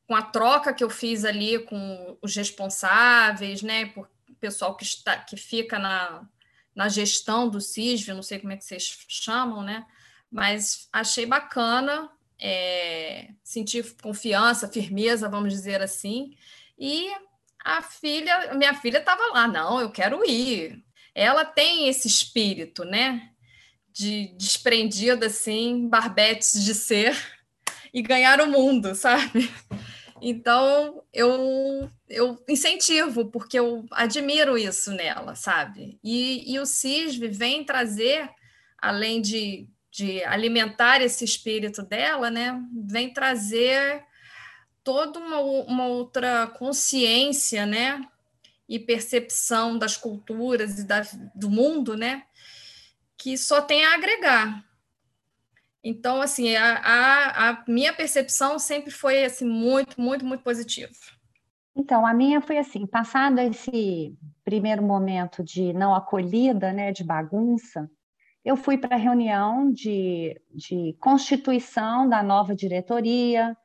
com 0.07 0.15
a 0.15 0.21
troca 0.21 0.75
que 0.75 0.85
eu 0.85 0.91
fiz 0.91 1.25
ali 1.25 1.61
com 1.61 2.19
os 2.21 2.37
responsáveis, 2.37 3.63
né? 3.63 3.87
Por 3.87 4.07
pessoal 4.39 4.77
que 4.77 4.85
está 4.85 5.17
que 5.17 5.37
fica 5.37 5.79
na, 5.79 6.29
na 6.75 6.91
gestão 6.91 7.49
do 7.49 7.59
CISV, 7.59 8.13
não 8.13 8.23
sei 8.23 8.39
como 8.39 8.53
é 8.53 8.57
que 8.59 8.65
vocês 8.65 8.99
chamam, 9.09 9.63
né? 9.63 9.87
Mas 10.31 10.89
achei 10.93 11.25
bacana 11.25 12.11
é, 12.39 13.31
sentir 13.43 13.97
confiança, 14.03 14.69
firmeza, 14.69 15.27
vamos 15.27 15.55
dizer 15.55 15.81
assim. 15.81 16.37
E 16.79 17.11
a 17.65 17.81
filha, 17.81 18.53
minha 18.55 18.75
filha 18.75 18.99
estava 18.99 19.23
lá, 19.33 19.49
não, 19.49 19.81
eu 19.81 19.91
quero 19.91 20.23
ir. 20.29 20.85
Ela 21.15 21.47
tem 21.47 21.89
esse 21.89 22.09
espírito, 22.09 22.85
né? 22.85 23.32
De 23.93 24.35
desprendida, 24.39 25.27
assim, 25.27 25.89
barbetes 25.89 26.65
de 26.65 26.75
ser 26.75 27.17
e 27.93 28.01
ganhar 28.01 28.41
o 28.41 28.51
mundo, 28.51 28.95
sabe? 28.95 29.51
Então, 30.21 31.03
eu, 31.13 31.91
eu 32.09 32.43
incentivo, 32.49 33.27
porque 33.27 33.59
eu 33.59 33.85
admiro 33.91 34.57
isso 34.57 34.93
nela, 34.93 35.35
sabe? 35.35 35.99
E, 36.03 36.53
e 36.55 36.59
o 36.59 36.65
CISV 36.65 37.29
vem 37.29 37.65
trazer, 37.65 38.31
além 38.79 39.21
de 39.21 39.69
de 39.93 40.25
alimentar 40.25 41.03
esse 41.03 41.23
espírito 41.23 41.83
dela, 41.83 42.31
né, 42.31 42.59
vem 42.75 43.13
trazer 43.13 44.03
toda 44.83 45.19
uma, 45.21 45.39
uma 45.39 45.87
outra 45.87 46.47
consciência, 46.47 47.67
né, 47.67 48.03
e 48.67 48.79
percepção 48.79 49.77
das 49.77 49.99
culturas 49.99 50.79
e 50.79 50.85
da, 50.85 51.03
do 51.35 51.51
mundo, 51.51 51.95
né, 51.95 52.25
que 53.23 53.39
só 53.39 53.63
tem 53.63 53.85
a 53.85 53.95
agregar. 53.95 54.65
Então, 55.85 56.21
assim, 56.21 56.55
a, 56.57 56.75
a, 56.79 57.51
a 57.51 57.65
minha 57.69 57.93
percepção 57.93 58.59
sempre 58.59 58.91
foi 58.91 59.25
assim 59.25 59.45
muito, 59.45 60.01
muito, 60.01 60.25
muito 60.25 60.43
positiva. 60.43 60.93
Então, 61.75 62.05
a 62.05 62.13
minha 62.13 62.41
foi 62.41 62.59
assim, 62.59 62.87
passado 62.87 63.39
esse 63.39 64.17
primeiro 64.45 64.83
momento 64.83 65.43
de 65.43 65.73
não 65.73 65.95
acolhida, 65.95 66.73
né, 66.73 66.93
de 66.93 67.05
bagunça, 67.05 67.89
eu 68.45 68.57
fui 68.57 68.77
para 68.77 68.97
a 68.97 68.99
reunião 68.99 69.71
de, 69.71 70.41
de 70.51 70.97
constituição 71.01 72.09
da 72.09 72.25
nova 72.25 72.57
diretoria. 72.57 73.57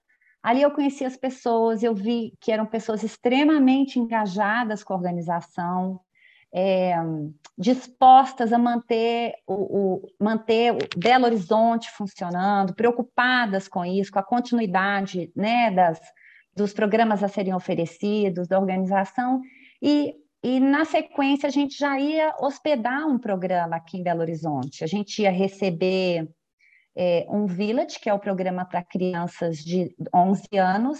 Ali 0.41 0.61
eu 0.61 0.71
conheci 0.71 1.03
as 1.03 1.17
pessoas, 1.17 1.81
eu 1.81 1.95
vi 1.95 2.37
que 2.39 2.51
eram 2.51 2.65
pessoas 2.65 3.03
extremamente 3.03 3.99
engajadas 3.99 4.83
com 4.83 4.93
a 4.93 4.97
organização, 4.97 5.99
é, 6.53 6.95
dispostas 7.57 8.53
a 8.53 8.57
manter 8.57 9.33
o, 9.45 9.53
o, 9.53 10.01
manter 10.19 10.73
o 10.73 10.77
Belo 10.97 11.25
Horizonte 11.25 11.89
funcionando, 11.91 12.73
preocupadas 12.73 13.67
com 13.67 13.85
isso, 13.85 14.11
com 14.11 14.19
a 14.19 14.23
continuidade 14.23 15.31
né, 15.35 15.71
das, 15.71 15.99
dos 16.55 16.73
programas 16.73 17.23
a 17.23 17.27
serem 17.27 17.53
oferecidos, 17.53 18.47
da 18.47 18.59
organização, 18.59 19.41
e 19.81 20.15
e 20.43 20.59
na 20.59 20.85
sequência 20.85 21.47
a 21.47 21.51
gente 21.51 21.77
já 21.77 21.99
ia 21.99 22.33
hospedar 22.39 23.07
um 23.07 23.17
programa 23.17 23.75
aqui 23.75 23.97
em 23.97 24.03
Belo 24.03 24.21
Horizonte. 24.21 24.83
A 24.83 24.87
gente 24.87 25.21
ia 25.21 25.31
receber 25.31 26.29
é, 26.95 27.25
um 27.29 27.45
Village, 27.45 27.99
que 27.99 28.09
é 28.09 28.13
o 28.13 28.19
programa 28.19 28.63
para 28.63 28.83
crianças 28.83 29.57
de 29.57 29.93
11 30.13 30.47
anos, 30.57 30.99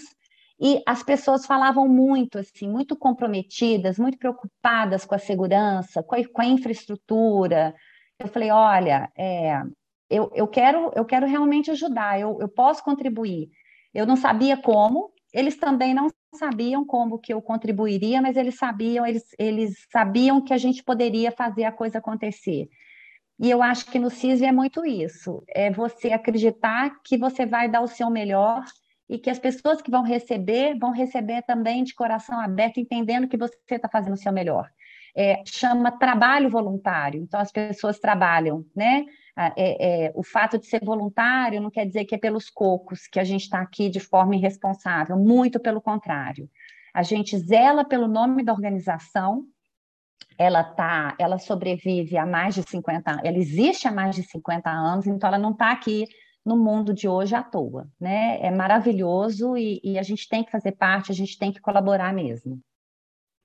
e 0.59 0.81
as 0.87 1.03
pessoas 1.03 1.45
falavam 1.45 1.87
muito, 1.87 2.39
assim, 2.39 2.67
muito 2.67 2.95
comprometidas, 2.95 3.99
muito 3.99 4.17
preocupadas 4.17 5.05
com 5.05 5.13
a 5.13 5.19
segurança, 5.19 6.01
com 6.01 6.15
a, 6.15 6.27
com 6.27 6.41
a 6.41 6.45
infraestrutura. 6.45 7.75
Eu 8.17 8.27
falei, 8.27 8.49
olha, 8.49 9.11
é, 9.15 9.61
eu, 10.09 10.31
eu, 10.33 10.47
quero, 10.47 10.91
eu 10.95 11.05
quero 11.05 11.27
realmente 11.27 11.69
ajudar, 11.69 12.19
eu, 12.19 12.37
eu 12.41 12.49
posso 12.49 12.83
contribuir. 12.83 13.49
Eu 13.93 14.07
não 14.07 14.15
sabia 14.15 14.57
como, 14.57 15.11
eles 15.31 15.57
também 15.57 15.93
não 15.93 16.09
sabiam 16.33 16.83
como 16.83 17.19
que 17.19 17.33
eu 17.33 17.41
contribuiria, 17.41 18.21
mas 18.21 18.35
eles 18.35 18.55
sabiam, 18.55 19.05
eles, 19.05 19.23
eles 19.37 19.85
sabiam 19.91 20.41
que 20.41 20.53
a 20.53 20.57
gente 20.57 20.83
poderia 20.83 21.31
fazer 21.31 21.65
a 21.65 21.71
coisa 21.71 21.99
acontecer. 21.99 22.67
E 23.39 23.49
eu 23.49 23.61
acho 23.61 23.85
que 23.91 23.99
no 23.99 24.09
CISV 24.09 24.47
é 24.47 24.51
muito 24.51 24.83
isso, 24.83 25.43
é 25.49 25.69
você 25.71 26.11
acreditar 26.11 26.99
que 27.03 27.15
você 27.15 27.45
vai 27.45 27.69
dar 27.69 27.81
o 27.81 27.87
seu 27.87 28.09
melhor 28.09 28.63
e 29.09 29.17
que 29.17 29.29
as 29.29 29.39
pessoas 29.39 29.81
que 29.81 29.89
vão 29.89 30.03
receber, 30.03 30.77
vão 30.77 30.91
receber 30.91 31.41
também 31.43 31.83
de 31.83 31.95
coração 31.95 32.39
aberto, 32.39 32.79
entendendo 32.79 33.27
que 33.27 33.37
você 33.37 33.55
está 33.69 33.87
fazendo 33.87 34.13
o 34.13 34.17
seu 34.17 34.33
melhor. 34.33 34.69
É, 35.15 35.41
chama 35.45 35.91
trabalho 35.91 36.49
voluntário, 36.49 37.21
então 37.21 37.39
as 37.39 37.51
pessoas 37.51 37.99
trabalham, 37.99 38.65
né? 38.75 39.05
É, 39.55 40.07
é, 40.07 40.11
o 40.15 40.23
fato 40.23 40.57
de 40.57 40.65
ser 40.65 40.83
voluntário 40.83 41.61
não 41.61 41.69
quer 41.69 41.85
dizer 41.85 42.05
que 42.05 42.15
é 42.15 42.17
pelos 42.17 42.49
cocos 42.49 43.07
que 43.07 43.19
a 43.19 43.23
gente 43.23 43.43
está 43.43 43.61
aqui 43.61 43.87
de 43.87 43.99
forma 43.99 44.35
irresponsável, 44.35 45.15
muito 45.15 45.59
pelo 45.59 45.79
contrário. 45.79 46.49
A 46.93 47.03
gente 47.03 47.37
zela 47.37 47.85
pelo 47.85 48.07
nome 48.07 48.43
da 48.43 48.51
organização, 48.51 49.43
ela 50.39 50.63
tá, 50.63 51.15
ela 51.19 51.37
sobrevive 51.37 52.17
há 52.17 52.25
mais 52.25 52.55
de 52.55 52.63
50 52.63 53.11
anos, 53.11 53.23
ela 53.23 53.37
existe 53.37 53.87
há 53.87 53.91
mais 53.91 54.15
de 54.15 54.23
50 54.23 54.69
anos, 54.69 55.07
então 55.07 55.27
ela 55.27 55.37
não 55.37 55.51
está 55.51 55.71
aqui 55.71 56.05
no 56.47 56.55
mundo 56.55 56.93
de 56.93 57.09
hoje 57.09 57.35
à 57.35 57.43
toa, 57.43 57.91
né? 57.99 58.39
É 58.41 58.49
maravilhoso 58.49 59.57
e, 59.57 59.81
e 59.83 59.99
a 59.99 60.01
gente 60.01 60.29
tem 60.29 60.45
que 60.45 60.51
fazer 60.51 60.71
parte, 60.71 61.11
a 61.11 61.15
gente 61.15 61.37
tem 61.37 61.51
que 61.51 61.59
colaborar 61.59 62.13
mesmo. 62.13 62.61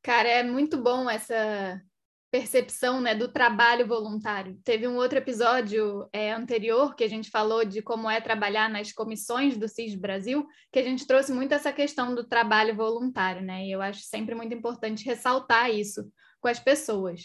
Cara, 0.01 0.29
é 0.29 0.45
muito 0.45 0.81
bom 0.81 1.11
essa 1.11 1.83
percepção 2.31 3.01
né, 3.01 3.13
do 3.13 3.27
trabalho 3.27 3.87
voluntário. 3.89 4.57
Teve 4.65 4.87
um 4.87 4.97
outro 4.97 5.19
episódio 5.19 6.09
é, 6.13 6.33
anterior 6.33 6.95
que 6.95 7.03
a 7.03 7.09
gente 7.09 7.29
falou 7.29 7.65
de 7.65 7.83
como 7.83 8.09
é 8.09 8.21
trabalhar 8.21 8.71
nas 8.71 8.93
comissões 8.93 9.57
do 9.57 9.69
CIS 9.69 9.97
Brasil, 9.97 10.47
que 10.71 10.79
a 10.79 10.83
gente 10.83 11.05
trouxe 11.05 11.33
muito 11.33 11.53
essa 11.53 11.73
questão 11.73 12.15
do 12.15 12.25
trabalho 12.25 12.77
voluntário, 12.77 13.43
né? 13.43 13.67
E 13.67 13.73
eu 13.73 13.83
acho 13.83 14.01
sempre 14.03 14.35
muito 14.35 14.55
importante 14.55 15.05
ressaltar 15.05 15.71
isso 15.71 16.09
com 16.41 16.47
as 16.47 16.61
pessoas. 16.61 17.23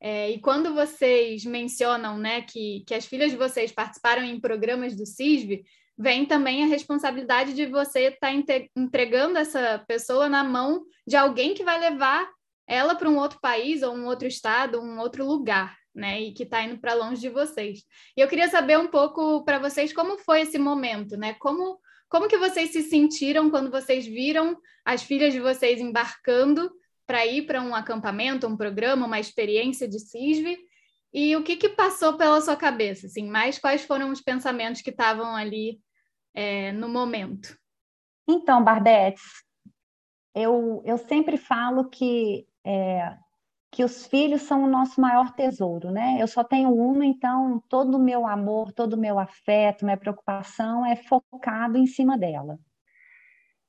É, 0.00 0.30
e 0.30 0.40
quando 0.40 0.74
vocês 0.74 1.44
mencionam 1.44 2.16
né, 2.18 2.42
que, 2.42 2.84
que 2.86 2.94
as 2.94 3.04
filhas 3.04 3.30
de 3.30 3.36
vocês 3.36 3.72
participaram 3.72 4.22
em 4.22 4.40
programas 4.40 4.94
do 4.94 5.04
CISV, 5.04 5.64
vem 5.98 6.24
também 6.24 6.62
a 6.62 6.66
responsabilidade 6.66 7.52
de 7.52 7.66
você 7.66 8.04
estar 8.04 8.32
tá 8.32 8.68
entregando 8.76 9.36
essa 9.36 9.84
pessoa 9.88 10.28
na 10.28 10.44
mão 10.44 10.84
de 11.06 11.16
alguém 11.16 11.54
que 11.54 11.64
vai 11.64 11.80
levar 11.80 12.28
ela 12.68 12.94
para 12.94 13.08
um 13.08 13.18
outro 13.18 13.40
país 13.40 13.82
ou 13.82 13.94
um 13.94 14.06
outro 14.06 14.28
estado, 14.28 14.80
um 14.80 15.00
outro 15.00 15.24
lugar, 15.24 15.76
né? 15.92 16.20
E 16.20 16.32
que 16.32 16.44
está 16.44 16.62
indo 16.62 16.78
para 16.78 16.94
longe 16.94 17.20
de 17.20 17.30
vocês. 17.30 17.80
E 18.16 18.20
eu 18.20 18.28
queria 18.28 18.48
saber 18.48 18.78
um 18.78 18.86
pouco 18.86 19.42
para 19.44 19.58
vocês 19.58 19.92
como 19.92 20.18
foi 20.18 20.42
esse 20.42 20.58
momento, 20.58 21.16
né? 21.16 21.34
Como 21.34 21.80
como 22.08 22.26
que 22.26 22.38
vocês 22.38 22.70
se 22.70 22.82
sentiram 22.82 23.50
quando 23.50 23.70
vocês 23.70 24.06
viram 24.06 24.56
as 24.82 25.02
filhas 25.02 25.32
de 25.32 25.40
vocês 25.40 25.78
embarcando 25.78 26.70
para 27.08 27.26
ir 27.26 27.46
para 27.46 27.62
um 27.62 27.74
acampamento, 27.74 28.46
um 28.46 28.54
programa, 28.54 29.06
uma 29.06 29.18
experiência 29.18 29.88
de 29.88 29.98
CISV? 29.98 30.58
E 31.10 31.34
o 31.34 31.42
que, 31.42 31.56
que 31.56 31.70
passou 31.70 32.18
pela 32.18 32.38
sua 32.42 32.54
cabeça? 32.54 33.06
Assim, 33.06 33.26
mais 33.26 33.58
quais 33.58 33.82
foram 33.82 34.10
os 34.10 34.20
pensamentos 34.20 34.82
que 34.82 34.90
estavam 34.90 35.34
ali 35.34 35.80
é, 36.34 36.70
no 36.72 36.86
momento? 36.86 37.58
Então, 38.28 38.62
Barbetes, 38.62 39.22
eu, 40.34 40.82
eu 40.84 40.98
sempre 40.98 41.38
falo 41.38 41.88
que 41.88 42.46
é, 42.62 43.16
que 43.70 43.82
os 43.82 44.06
filhos 44.06 44.42
são 44.42 44.64
o 44.64 44.70
nosso 44.70 45.00
maior 45.00 45.32
tesouro, 45.32 45.90
né? 45.90 46.16
Eu 46.20 46.26
só 46.26 46.44
tenho 46.44 46.74
uma, 46.74 47.06
então 47.06 47.62
todo 47.68 47.96
o 47.96 48.02
meu 48.02 48.26
amor, 48.26 48.72
todo 48.72 48.94
o 48.94 49.00
meu 49.00 49.18
afeto, 49.18 49.84
minha 49.84 49.96
preocupação 49.96 50.84
é 50.84 50.94
focado 50.94 51.78
em 51.78 51.86
cima 51.86 52.18
dela. 52.18 52.58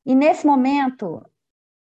E 0.06 0.16
nesse 0.16 0.46
momento, 0.46 1.22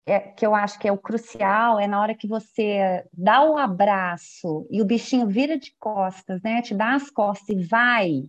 é, 0.07 0.19
que 0.19 0.45
eu 0.45 0.55
acho 0.55 0.79
que 0.79 0.87
é 0.87 0.91
o 0.91 0.97
crucial, 0.97 1.77
é 1.77 1.85
na 1.85 1.99
hora 1.99 2.15
que 2.15 2.27
você 2.27 3.05
dá 3.11 3.43
o 3.43 3.57
abraço 3.57 4.65
e 4.71 4.81
o 4.81 4.85
bichinho 4.85 5.27
vira 5.27 5.59
de 5.59 5.75
costas, 5.77 6.41
né? 6.41 6.61
Te 6.61 6.73
dá 6.73 6.95
as 6.95 7.11
costas 7.11 7.49
e 7.49 7.61
vai. 7.61 8.23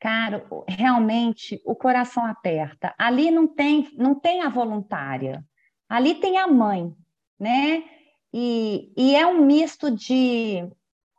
Cara, 0.00 0.46
realmente 0.66 1.60
o 1.64 1.74
coração 1.74 2.24
aperta. 2.24 2.94
Ali 2.98 3.30
não 3.30 3.46
tem, 3.46 3.90
não 3.98 4.14
tem 4.14 4.42
a 4.42 4.48
voluntária. 4.48 5.44
Ali 5.86 6.14
tem 6.14 6.38
a 6.38 6.46
mãe, 6.46 6.90
né? 7.38 7.84
E, 8.32 8.92
e 8.96 9.14
é 9.14 9.26
um 9.26 9.44
misto 9.44 9.90
de 9.90 10.66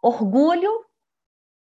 orgulho 0.02 0.84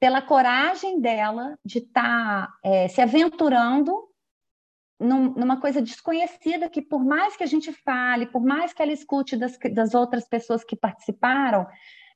pela 0.00 0.20
coragem 0.20 1.00
dela 1.00 1.56
de 1.64 1.78
estar 1.78 2.48
tá, 2.48 2.52
é, 2.64 2.88
se 2.88 3.00
aventurando 3.00 4.09
num, 5.00 5.32
numa 5.32 5.58
coisa 5.58 5.80
desconhecida 5.80 6.68
que, 6.68 6.82
por 6.82 7.02
mais 7.02 7.36
que 7.36 7.42
a 7.42 7.46
gente 7.46 7.72
fale, 7.72 8.26
por 8.26 8.42
mais 8.42 8.72
que 8.72 8.82
ela 8.82 8.92
escute 8.92 9.36
das, 9.36 9.58
das 9.72 9.94
outras 9.94 10.28
pessoas 10.28 10.62
que 10.62 10.76
participaram, 10.76 11.66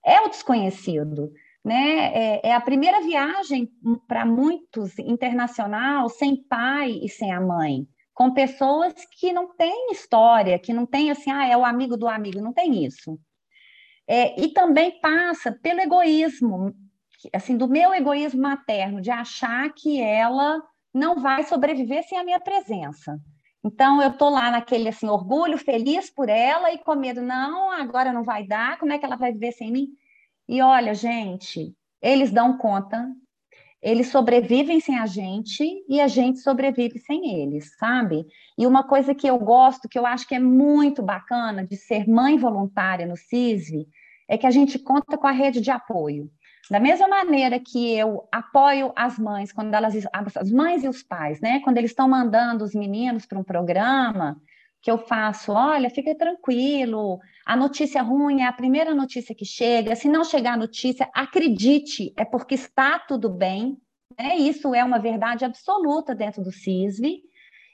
é 0.04 0.20
o 0.20 0.28
desconhecido. 0.28 1.32
né? 1.64 2.12
É, 2.14 2.48
é 2.48 2.54
a 2.54 2.60
primeira 2.60 3.00
viagem 3.00 3.70
para 4.06 4.26
muitos 4.26 4.98
internacional 4.98 6.10
sem 6.10 6.36
pai 6.36 7.00
e 7.02 7.08
sem 7.08 7.32
a 7.32 7.40
mãe, 7.40 7.88
com 8.12 8.34
pessoas 8.34 8.92
que 9.18 9.32
não 9.32 9.56
têm 9.56 9.90
história, 9.90 10.58
que 10.58 10.74
não 10.74 10.84
tem 10.84 11.10
assim, 11.10 11.30
ah, 11.30 11.46
é 11.46 11.56
o 11.56 11.64
amigo 11.64 11.96
do 11.96 12.06
amigo, 12.06 12.40
não 12.40 12.52
tem 12.52 12.84
isso. 12.84 13.18
É, 14.06 14.38
e 14.38 14.48
também 14.48 15.00
passa 15.00 15.50
pelo 15.50 15.80
egoísmo, 15.80 16.74
assim, 17.32 17.56
do 17.56 17.66
meu 17.66 17.94
egoísmo 17.94 18.42
materno, 18.42 19.00
de 19.00 19.10
achar 19.10 19.72
que 19.72 19.98
ela 20.02 20.62
não 20.94 21.16
vai 21.20 21.42
sobreviver 21.42 22.04
sem 22.04 22.16
a 22.16 22.24
minha 22.24 22.38
presença. 22.38 23.20
Então, 23.64 24.00
eu 24.00 24.10
estou 24.10 24.30
lá 24.30 24.50
naquele 24.50 24.88
assim, 24.88 25.08
orgulho, 25.08 25.58
feliz 25.58 26.10
por 26.10 26.28
ela 26.28 26.72
e 26.72 26.78
com 26.78 26.94
medo, 26.94 27.20
não, 27.20 27.72
agora 27.72 28.12
não 28.12 28.22
vai 28.22 28.46
dar, 28.46 28.78
como 28.78 28.92
é 28.92 28.98
que 28.98 29.04
ela 29.04 29.16
vai 29.16 29.32
viver 29.32 29.52
sem 29.52 29.72
mim? 29.72 29.88
E 30.46 30.60
olha, 30.60 30.94
gente, 30.94 31.74
eles 32.00 32.30
dão 32.30 32.58
conta, 32.58 33.10
eles 33.82 34.08
sobrevivem 34.08 34.80
sem 34.80 34.98
a 34.98 35.06
gente 35.06 35.64
e 35.88 36.00
a 36.00 36.06
gente 36.06 36.40
sobrevive 36.40 36.98
sem 36.98 37.40
eles, 37.40 37.74
sabe? 37.78 38.26
E 38.56 38.66
uma 38.66 38.82
coisa 38.82 39.14
que 39.14 39.26
eu 39.26 39.38
gosto, 39.38 39.88
que 39.88 39.98
eu 39.98 40.06
acho 40.06 40.28
que 40.28 40.34
é 40.34 40.38
muito 40.38 41.02
bacana 41.02 41.66
de 41.66 41.76
ser 41.76 42.08
mãe 42.08 42.36
voluntária 42.36 43.06
no 43.06 43.16
CISV, 43.16 43.86
é 44.28 44.38
que 44.38 44.46
a 44.46 44.50
gente 44.50 44.78
conta 44.78 45.18
com 45.18 45.26
a 45.26 45.32
rede 45.32 45.60
de 45.60 45.70
apoio. 45.70 46.30
Da 46.70 46.80
mesma 46.80 47.06
maneira 47.06 47.60
que 47.60 47.94
eu 47.96 48.26
apoio 48.32 48.92
as 48.96 49.18
mães, 49.18 49.52
quando 49.52 49.74
elas, 49.74 49.94
as 50.12 50.50
mães 50.50 50.82
e 50.82 50.88
os 50.88 51.02
pais, 51.02 51.40
né? 51.40 51.60
Quando 51.60 51.78
eles 51.78 51.90
estão 51.90 52.08
mandando 52.08 52.64
os 52.64 52.74
meninos 52.74 53.26
para 53.26 53.38
um 53.38 53.44
programa, 53.44 54.40
que 54.80 54.90
eu 54.90 54.98
faço, 54.98 55.52
olha, 55.52 55.88
fica 55.88 56.14
tranquilo, 56.14 57.18
a 57.46 57.56
notícia 57.56 58.02
ruim 58.02 58.42
é 58.42 58.46
a 58.46 58.52
primeira 58.52 58.94
notícia 58.94 59.34
que 59.34 59.44
chega, 59.44 59.96
se 59.96 60.08
não 60.08 60.24
chegar 60.24 60.54
a 60.54 60.58
notícia, 60.58 61.08
acredite, 61.14 62.12
é 62.18 62.24
porque 62.24 62.54
está 62.54 62.98
tudo 62.98 63.30
bem, 63.30 63.78
né? 64.18 64.36
Isso 64.36 64.74
é 64.74 64.84
uma 64.84 64.98
verdade 64.98 65.44
absoluta 65.44 66.14
dentro 66.14 66.42
do 66.42 66.52
CISV. 66.52 67.22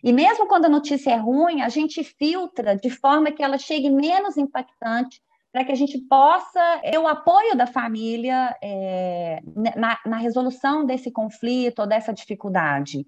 E 0.03 0.13
mesmo 0.13 0.47
quando 0.47 0.67
a 0.67 0.69
notícia 0.69 1.11
é 1.11 1.17
ruim, 1.17 1.63
a 1.63 1.69
gente 1.69 2.03
filtra 2.03 2.77
de 2.77 2.89
forma 2.91 3.31
que 3.31 3.43
ela 3.43 3.59
chegue 3.59 3.91
menos 3.91 4.37
impactante 4.37 5.21
para 5.53 5.65
que 5.65 5.73
a 5.73 5.77
gente 5.77 5.99
possa 5.99 6.81
ter 6.83 6.99
o 6.99 7.09
apoio 7.09 7.57
da 7.57 7.67
família 7.67 8.57
é, 8.63 9.41
na, 9.77 9.99
na, 10.07 10.17
resolução 10.17 10.87
desse 10.87 11.11
conflito 11.11 11.81
ou 11.81 11.87
dessa 11.87 12.13
dificuldade. 12.13 13.05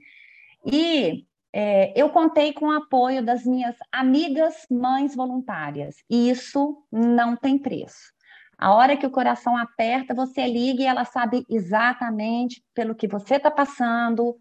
E 0.66 1.25
é, 1.52 1.92
eu 1.94 2.11
contei 2.11 2.52
com 2.52 2.66
o 2.66 2.72
apoio 2.72 3.25
das 3.25 3.44
minhas 3.44 3.76
amigas 3.92 4.66
mães 4.70 5.14
voluntárias, 5.14 5.96
e 6.11 6.30
isso 6.30 6.84
não 6.90 7.37
tem 7.37 7.58
preço. 7.58 8.12
A 8.58 8.75
hora 8.75 8.96
que 8.96 9.06
o 9.06 9.11
coração 9.11 9.56
aperta, 9.56 10.14
você 10.14 10.46
liga 10.46 10.82
e 10.82 10.87
ela 10.87 11.04
sabe 11.04 11.44
exatamente 11.49 12.62
pelo 12.75 12.94
que 12.94 13.08
você 13.08 13.37
está 13.37 13.50
passando, 13.50 14.37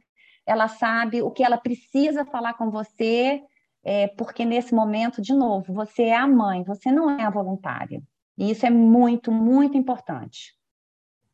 ela 0.45 0.67
sabe 0.67 1.21
o 1.21 1.31
que 1.31 1.43
ela 1.43 1.57
precisa 1.57 2.25
falar 2.25 2.53
com 2.53 2.69
você 2.69 3.41
é, 3.83 4.07
porque 4.07 4.45
nesse 4.45 4.73
momento, 4.73 5.21
de 5.21 5.33
novo, 5.33 5.73
você 5.73 6.03
é 6.03 6.15
a 6.15 6.27
mãe, 6.27 6.63
você 6.63 6.91
não 6.91 7.09
é 7.09 7.23
a 7.23 7.29
voluntária. 7.29 8.01
E 8.37 8.51
isso 8.51 8.65
é 8.65 8.69
muito, 8.69 9.31
muito 9.31 9.77
importante. 9.77 10.55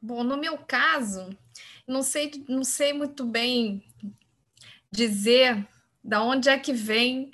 Bom, 0.02 0.24
no 0.24 0.38
meu 0.38 0.58
caso, 0.58 1.30
não 1.88 2.02
sei, 2.02 2.32
não 2.48 2.64
sei 2.64 2.94
muito 2.94 3.26
bem 3.26 3.84
dizer 4.92 5.68
da 6.04 6.24
onde 6.24 6.50
é 6.50 6.58
que 6.58 6.72
vem 6.72 7.32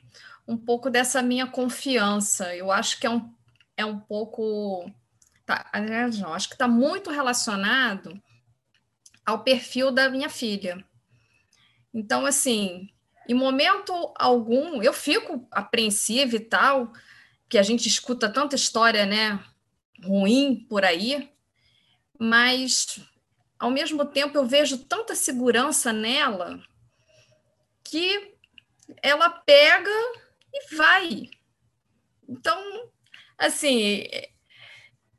um 0.47 0.57
pouco 0.57 0.89
dessa 0.89 1.21
minha 1.21 1.47
confiança. 1.47 2.55
Eu 2.55 2.71
acho 2.71 2.99
que 2.99 3.05
é 3.05 3.09
um, 3.09 3.33
é 3.77 3.85
um 3.85 3.99
pouco. 3.99 4.89
Tá, 5.45 5.69
não, 6.19 6.33
acho 6.33 6.47
que 6.47 6.55
está 6.55 6.67
muito 6.67 7.11
relacionado 7.11 8.21
ao 9.25 9.43
perfil 9.43 9.91
da 9.91 10.09
minha 10.09 10.29
filha. 10.29 10.83
Então, 11.93 12.25
assim, 12.25 12.89
em 13.27 13.33
momento 13.33 14.13
algum, 14.15 14.81
eu 14.81 14.93
fico 14.93 15.47
apreensiva 15.51 16.35
e 16.35 16.39
tal, 16.39 16.91
que 17.49 17.57
a 17.57 17.63
gente 17.63 17.87
escuta 17.87 18.31
tanta 18.31 18.55
história, 18.55 19.05
né, 19.05 19.43
ruim 20.03 20.65
por 20.69 20.83
aí, 20.83 21.31
mas 22.19 22.99
ao 23.59 23.71
mesmo 23.71 24.05
tempo 24.05 24.37
eu 24.37 24.45
vejo 24.45 24.77
tanta 24.77 25.15
segurança 25.15 25.93
nela 25.93 26.61
que 27.83 28.33
ela 29.01 29.29
pega 29.29 29.89
e 30.53 30.75
vai. 30.75 31.29
Então, 32.27 32.89
assim, 33.37 34.03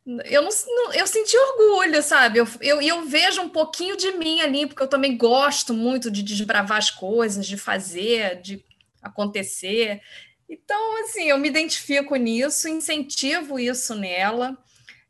eu 0.06 0.42
não, 0.42 0.92
eu 0.92 1.06
senti 1.06 1.34
orgulho, 1.36 2.02
sabe? 2.02 2.38
Eu, 2.38 2.46
eu, 2.60 2.82
eu, 2.82 3.06
vejo 3.06 3.40
um 3.40 3.48
pouquinho 3.48 3.96
de 3.96 4.12
mim 4.12 4.40
ali, 4.40 4.66
porque 4.66 4.82
eu 4.82 4.88
também 4.88 5.16
gosto 5.16 5.72
muito 5.72 6.10
de 6.10 6.22
desbravar 6.22 6.76
as 6.76 6.90
coisas, 6.90 7.46
de 7.46 7.56
fazer, 7.56 8.40
de 8.42 8.62
acontecer. 9.02 10.02
Então, 10.46 11.02
assim, 11.02 11.30
eu 11.30 11.38
me 11.38 11.48
identifico 11.48 12.14
nisso, 12.16 12.68
incentivo 12.68 13.58
isso 13.58 13.94
nela. 13.94 14.58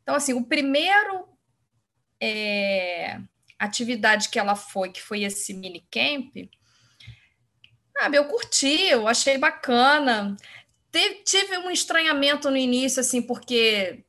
Então, 0.01 0.15
assim, 0.15 0.33
o 0.33 0.45
primeiro 0.45 1.27
é, 2.21 3.19
atividade 3.59 4.29
que 4.29 4.39
ela 4.39 4.55
foi, 4.55 4.91
que 4.91 5.01
foi 5.01 5.23
esse 5.23 5.53
mini 5.53 5.85
camp, 5.91 6.33
sabe, 7.97 8.17
eu 8.17 8.25
curti, 8.25 8.87
eu 8.87 9.09
achei 9.09 9.37
bacana. 9.37 10.37
tive 11.25 11.57
um 11.57 11.69
estranhamento 11.69 12.49
no 12.49 12.55
início, 12.55 13.01
assim, 13.01 13.21
porque 13.21 14.04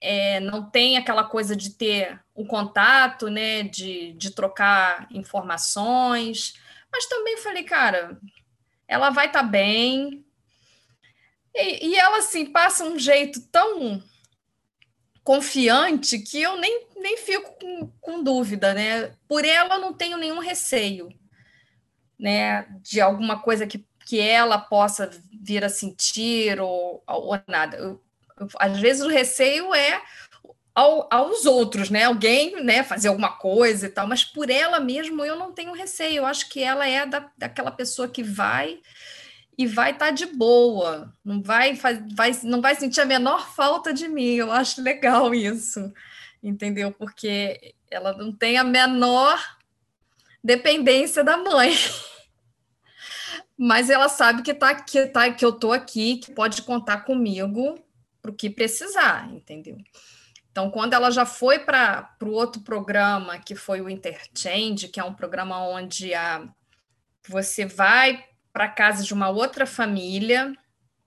é, 0.00 0.40
não 0.40 0.70
tem 0.70 0.96
aquela 0.96 1.24
coisa 1.24 1.56
de 1.56 1.70
ter 1.70 2.20
o 2.34 2.46
contato, 2.46 3.28
né, 3.28 3.62
de, 3.64 4.12
de 4.12 4.30
trocar 4.30 5.08
informações, 5.10 6.54
mas 6.92 7.06
também 7.06 7.36
falei, 7.38 7.64
cara, 7.64 8.18
ela 8.86 9.10
vai 9.10 9.26
estar 9.26 9.42
tá 9.42 9.48
bem. 9.48 10.24
E, 11.54 11.88
e, 11.88 11.96
ela, 11.96 12.18
assim, 12.18 12.46
passa 12.46 12.84
um 12.84 12.98
jeito 12.98 13.40
tão 13.48 14.02
confiante 15.24 16.18
que 16.18 16.40
eu 16.40 16.56
nem, 16.56 16.86
nem 16.96 17.16
fico 17.18 17.52
com, 17.58 17.92
com 18.00 18.22
dúvida, 18.22 18.72
né? 18.72 19.12
Por 19.26 19.44
ela, 19.44 19.78
não 19.78 19.92
tenho 19.92 20.16
nenhum 20.16 20.38
receio, 20.38 21.08
né, 22.18 22.62
de 22.80 23.00
alguma 23.00 23.40
coisa 23.40 23.66
que, 23.66 23.84
que 24.06 24.18
ela 24.20 24.58
possa 24.58 25.10
vir 25.40 25.64
a 25.64 25.68
sentir 25.68 26.60
ou, 26.60 27.02
ou 27.06 27.40
nada. 27.46 27.76
Eu, 27.76 28.02
às 28.58 28.78
vezes 28.78 29.02
o 29.02 29.08
receio 29.08 29.74
é 29.74 30.02
ao, 30.78 31.08
aos 31.10 31.44
outros, 31.44 31.90
né? 31.90 32.04
Alguém, 32.04 32.62
né, 32.62 32.84
fazer 32.84 33.08
alguma 33.08 33.32
coisa 33.32 33.86
e 33.86 33.88
tal, 33.88 34.06
mas 34.06 34.24
por 34.24 34.48
ela 34.48 34.78
mesmo 34.78 35.24
eu 35.24 35.36
não 35.36 35.52
tenho 35.52 35.72
receio. 35.72 36.18
Eu 36.18 36.26
acho 36.26 36.48
que 36.48 36.62
ela 36.62 36.86
é 36.88 37.04
da, 37.04 37.28
daquela 37.36 37.72
pessoa 37.72 38.06
que 38.06 38.22
vai 38.22 38.78
e 39.58 39.66
vai 39.66 39.90
estar 39.90 40.06
tá 40.06 40.10
de 40.12 40.26
boa, 40.26 41.12
não 41.24 41.42
vai, 41.42 41.74
vai, 42.14 42.30
não 42.44 42.60
vai 42.60 42.76
sentir 42.76 43.00
a 43.00 43.04
menor 43.04 43.52
falta 43.52 43.92
de 43.92 44.06
mim. 44.06 44.36
Eu 44.36 44.52
acho 44.52 44.80
legal 44.80 45.34
isso, 45.34 45.92
entendeu? 46.40 46.92
Porque 46.92 47.74
ela 47.90 48.16
não 48.16 48.30
tem 48.30 48.56
a 48.56 48.62
menor 48.62 49.58
dependência 50.44 51.24
da 51.24 51.36
mãe. 51.36 51.74
Mas 53.58 53.90
ela 53.90 54.08
sabe 54.08 54.42
que 54.42 54.54
tá 54.54 54.72
que 54.76 55.06
tá 55.06 55.32
que 55.32 55.44
eu 55.44 55.50
tô 55.50 55.72
aqui, 55.72 56.18
que 56.18 56.30
pode 56.30 56.62
contar 56.62 56.98
comigo 56.98 57.74
para 58.28 58.32
o 58.32 58.34
que 58.34 58.50
precisar, 58.50 59.30
entendeu? 59.32 59.78
Então, 60.50 60.70
quando 60.70 60.92
ela 60.92 61.10
já 61.10 61.24
foi 61.24 61.58
para 61.60 62.14
o 62.22 62.30
outro 62.30 62.60
programa, 62.60 63.38
que 63.38 63.54
foi 63.54 63.80
o 63.80 63.88
Interchange, 63.88 64.88
que 64.88 65.00
é 65.00 65.04
um 65.04 65.14
programa 65.14 65.66
onde 65.66 66.12
a, 66.12 66.46
você 67.26 67.64
vai 67.64 68.24
para 68.52 68.68
casa 68.68 69.02
de 69.02 69.14
uma 69.14 69.28
outra 69.28 69.64
família 69.66 70.52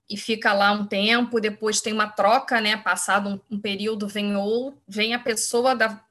e 0.10 0.18
fica 0.18 0.54
lá 0.54 0.72
um 0.72 0.86
tempo, 0.86 1.40
depois 1.40 1.82
tem 1.82 1.94
uma 1.94 2.08
troca, 2.08 2.60
né? 2.60 2.78
Passado 2.78 3.30
um, 3.30 3.56
um 3.56 3.60
período, 3.60 4.08
vem 4.08 4.36
ou 4.36 4.78
vem 4.88 5.14
a 5.14 5.20
pessoa 5.20 5.76
da, 5.76 6.04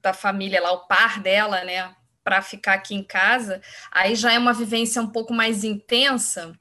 da 0.00 0.12
família 0.12 0.60
lá, 0.60 0.72
o 0.72 0.86
par 0.86 1.20
dela, 1.20 1.62
né? 1.62 1.94
Para 2.24 2.42
ficar 2.42 2.74
aqui 2.74 2.94
em 2.94 3.02
casa, 3.02 3.62
aí 3.90 4.14
já 4.14 4.32
é 4.32 4.38
uma 4.38 4.52
vivência 4.52 5.00
um 5.00 5.08
pouco 5.08 5.32
mais 5.32 5.62
intensa 5.62 6.58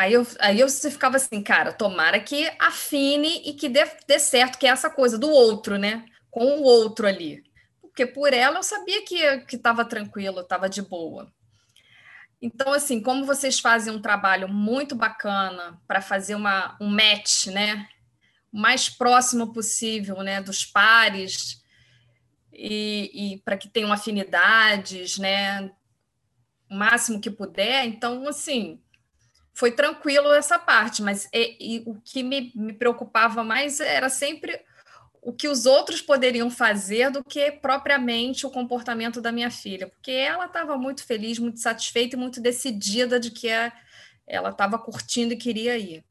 Aí 0.00 0.14
eu, 0.14 0.26
aí 0.38 0.58
eu 0.58 0.68
ficava 0.70 1.16
assim, 1.16 1.42
cara, 1.42 1.74
tomara 1.74 2.18
que 2.18 2.50
afine 2.58 3.42
e 3.44 3.52
que 3.52 3.68
dê, 3.68 3.84
dê 4.06 4.18
certo, 4.18 4.58
que 4.58 4.66
é 4.66 4.70
essa 4.70 4.88
coisa 4.88 5.18
do 5.18 5.28
outro, 5.28 5.76
né? 5.76 6.06
Com 6.30 6.58
o 6.58 6.62
outro 6.62 7.06
ali. 7.06 7.44
Porque 7.82 8.06
por 8.06 8.32
ela 8.32 8.60
eu 8.60 8.62
sabia 8.62 9.04
que 9.04 9.14
estava 9.52 9.84
tranquilo, 9.84 10.40
estava 10.40 10.70
de 10.70 10.80
boa. 10.80 11.30
Então, 12.40 12.72
assim, 12.72 13.02
como 13.02 13.26
vocês 13.26 13.60
fazem 13.60 13.92
um 13.92 14.00
trabalho 14.00 14.48
muito 14.48 14.94
bacana 14.94 15.78
para 15.86 16.00
fazer 16.00 16.34
uma, 16.34 16.78
um 16.80 16.88
match, 16.88 17.48
né? 17.48 17.86
O 18.50 18.58
mais 18.58 18.88
próximo 18.88 19.52
possível, 19.52 20.22
né? 20.22 20.40
Dos 20.40 20.64
pares 20.64 21.62
e, 22.50 23.34
e 23.34 23.38
para 23.40 23.58
que 23.58 23.68
tenham 23.68 23.92
afinidades, 23.92 25.18
né? 25.18 25.70
O 26.70 26.74
máximo 26.74 27.20
que 27.20 27.30
puder. 27.30 27.84
Então, 27.84 28.26
assim, 28.26 28.80
foi 29.60 29.70
tranquilo 29.70 30.32
essa 30.32 30.58
parte, 30.58 31.02
mas 31.02 31.28
e, 31.34 31.56
e 31.60 31.82
o 31.84 32.00
que 32.02 32.22
me, 32.22 32.50
me 32.54 32.72
preocupava 32.72 33.44
mais 33.44 33.78
era 33.78 34.08
sempre 34.08 34.58
o 35.20 35.34
que 35.34 35.48
os 35.48 35.66
outros 35.66 36.00
poderiam 36.00 36.50
fazer 36.50 37.10
do 37.10 37.22
que 37.22 37.52
propriamente 37.52 38.46
o 38.46 38.50
comportamento 38.50 39.20
da 39.20 39.30
minha 39.30 39.50
filha, 39.50 39.86
porque 39.86 40.12
ela 40.12 40.46
estava 40.46 40.78
muito 40.78 41.04
feliz, 41.04 41.38
muito 41.38 41.60
satisfeita 41.60 42.16
e 42.16 42.18
muito 42.18 42.40
decidida 42.40 43.20
de 43.20 43.30
que 43.30 43.48
é, 43.50 43.70
ela 44.26 44.48
estava 44.48 44.78
curtindo 44.78 45.34
e 45.34 45.36
queria 45.36 45.76
ir. 45.76 46.02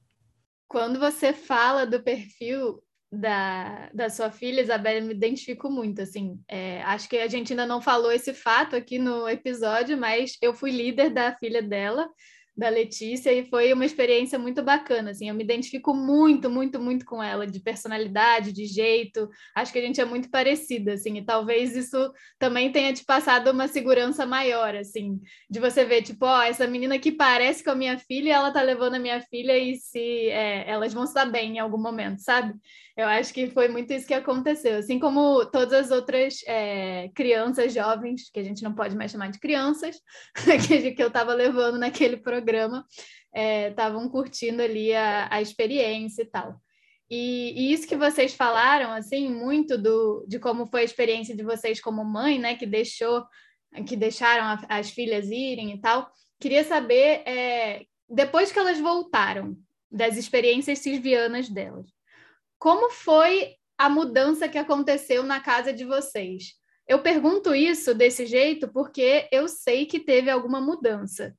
Quando 0.68 1.00
você 1.00 1.34
fala 1.34 1.88
do 1.88 2.04
perfil 2.04 2.84
da, 3.12 3.90
da 3.92 4.12
sua 4.12 4.30
filha, 4.30 4.62
Isabela, 4.62 5.02
me 5.02 5.16
identifico 5.16 5.72
muito, 5.72 6.04
assim, 6.04 6.40
é, 6.48 6.84
acho 6.84 7.10
que 7.10 7.18
a 7.18 7.28
gente 7.28 7.54
ainda 7.54 7.66
não 7.66 7.82
falou 7.82 8.12
esse 8.12 8.32
fato 8.32 8.76
aqui 8.76 9.00
no 9.00 9.28
episódio, 9.28 9.98
mas 9.98 10.38
eu 10.40 10.54
fui 10.54 10.70
líder 10.70 11.10
da 11.10 11.36
filha 11.36 11.64
dela, 11.64 12.08
da 12.56 12.70
Letícia 12.70 13.32
e 13.32 13.50
foi 13.50 13.72
uma 13.74 13.86
experiência 13.86 14.38
muito 14.38 14.62
bacana, 14.62 15.12
assim, 15.12 15.30
eu 15.30 15.36
me 15.36 15.44
identifico 15.44 15.94
muito, 15.94 16.50
muito, 16.50 16.80
muito 16.80 17.06
com 17.06 17.24
ela, 17.24 17.48
de 17.48 17.60
personalidade, 17.60 18.52
de 18.52 18.66
jeito, 18.66 19.30
acho 19.56 19.72
que 19.72 19.80
a 19.80 19.82
gente 19.82 20.02
é 20.02 20.06
muito 20.06 20.30
parecida, 20.30 20.94
assim, 20.94 21.18
e 21.18 21.26
talvez 21.26 21.76
isso 21.76 22.12
também 22.38 22.72
tenha 22.72 22.94
te 22.94 23.06
passado 23.06 23.52
uma 23.52 23.68
segurança 23.68 24.26
maior, 24.26 24.76
assim, 24.76 25.20
de 25.50 25.60
você 25.60 25.86
ver, 25.86 26.02
tipo, 26.02 26.26
ó, 26.26 26.44
essa 26.44 26.68
menina 26.68 27.00
que 27.00 27.12
parece 27.12 27.64
com 27.64 27.72
a 27.72 27.76
minha 27.76 27.98
filha, 27.98 28.34
ela 28.34 28.52
tá 28.52 28.62
levando 28.62 28.96
a 28.96 29.00
minha 29.00 29.22
filha 29.22 29.58
e 29.58 29.76
se 29.78 30.30
é, 30.30 30.70
elas 30.70 30.94
vão 30.94 31.04
estar 31.06 31.26
bem 31.26 31.58
em 31.58 31.60
algum 31.60 31.82
momento, 31.82 32.20
sabe? 32.20 32.54
Eu 33.00 33.08
acho 33.08 33.34
que 33.34 33.50
foi 33.50 33.70
muito 33.70 33.94
isso 33.94 34.06
que 34.06 34.14
aconteceu, 34.14 34.78
assim 34.78 35.00
como 35.00 35.46
todas 35.46 35.72
as 35.72 35.90
outras 35.90 36.42
é, 36.46 37.08
crianças 37.16 37.74
jovens, 37.74 38.30
que 38.30 38.42
a 38.42 38.44
gente 38.44 38.62
não 38.62 38.76
pode 38.76 38.94
mais 38.94 39.10
chamar 39.10 39.32
de 39.32 39.40
crianças, 39.40 39.96
que 40.98 41.02
eu 41.02 41.08
estava 41.08 41.34
levando 41.34 41.80
naquele 41.80 42.18
programa, 42.18 42.86
estavam 43.70 44.04
é, 44.04 44.10
curtindo 44.10 44.62
ali 44.62 44.94
a, 44.94 45.30
a 45.32 45.42
experiência 45.42 46.24
e 46.24 46.26
tal. 46.26 46.60
E, 47.10 47.54
e, 47.56 47.72
isso 47.72 47.88
que 47.88 47.96
vocês 47.96 48.34
falaram, 48.34 48.92
assim, 48.92 49.30
muito 49.30 49.78
do, 49.78 50.26
de 50.28 50.38
como 50.38 50.66
foi 50.66 50.82
a 50.82 50.84
experiência 50.84 51.34
de 51.34 51.42
vocês 51.42 51.80
como 51.80 52.04
mãe, 52.04 52.38
né, 52.38 52.56
que 52.56 52.66
deixou, 52.66 53.26
que 53.88 53.96
deixaram 53.96 54.44
a, 54.44 54.78
as 54.78 54.90
filhas 54.90 55.28
irem 55.28 55.72
e 55.72 55.80
tal. 55.80 56.12
Queria 56.38 56.66
saber, 56.66 57.24
é, 57.26 57.86
depois 58.10 58.52
que 58.52 58.60
elas 58.60 58.78
voltaram 58.78 59.56
das 59.90 60.18
experiências 60.18 60.80
cisvianas 60.80 61.48
delas, 61.48 61.88
como 62.60 62.92
foi 62.92 63.56
a 63.78 63.90
mudança 63.90 64.50
que 64.50 64.58
aconteceu 64.58 65.24
na 65.24 65.40
casa 65.40 65.72
de 65.72 65.86
vocês? 65.86 66.60
Eu 66.88 67.02
pergunto 67.02 67.56
isso 67.56 67.94
desse 67.96 68.26
jeito 68.26 68.68
porque 68.68 69.28
eu 69.32 69.48
sei 69.48 69.86
que 69.86 70.00
teve 70.00 70.30
alguma 70.30 70.60
mudança. 70.60 71.34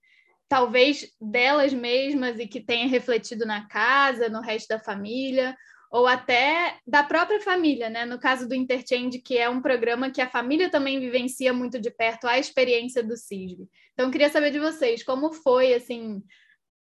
Talvez 0.49 1.07
delas 1.21 1.73
mesmas 1.73 2.39
e 2.39 2.47
que 2.47 2.61
tenha 2.61 2.89
refletido 2.89 3.45
na 3.45 3.69
casa, 3.69 4.29
no 4.29 4.41
resto 4.41 4.69
da 4.69 4.81
família, 4.81 5.57
ou 5.91 6.07
até 6.07 6.79
da 6.87 7.03
própria 7.03 7.41
família, 7.41 7.91
né? 7.91 8.07
No 8.07 8.19
caso 8.19 8.49
do 8.49 8.55
Interchange, 8.55 9.19
que 9.19 9.37
é 9.37 9.49
um 9.51 9.61
programa 9.61 10.11
que 10.11 10.21
a 10.21 10.31
família 10.31 10.71
também 10.71 11.01
vivencia 11.01 11.53
muito 11.53 11.81
de 11.81 11.91
perto 11.91 12.27
a 12.27 12.39
experiência 12.39 13.03
do 13.03 13.17
CISB. 13.17 13.69
Então, 13.93 14.11
queria 14.11 14.31
saber 14.31 14.53
de 14.53 14.61
vocês, 14.61 15.03
como 15.03 15.33
foi, 15.33 15.75
assim, 15.75 16.23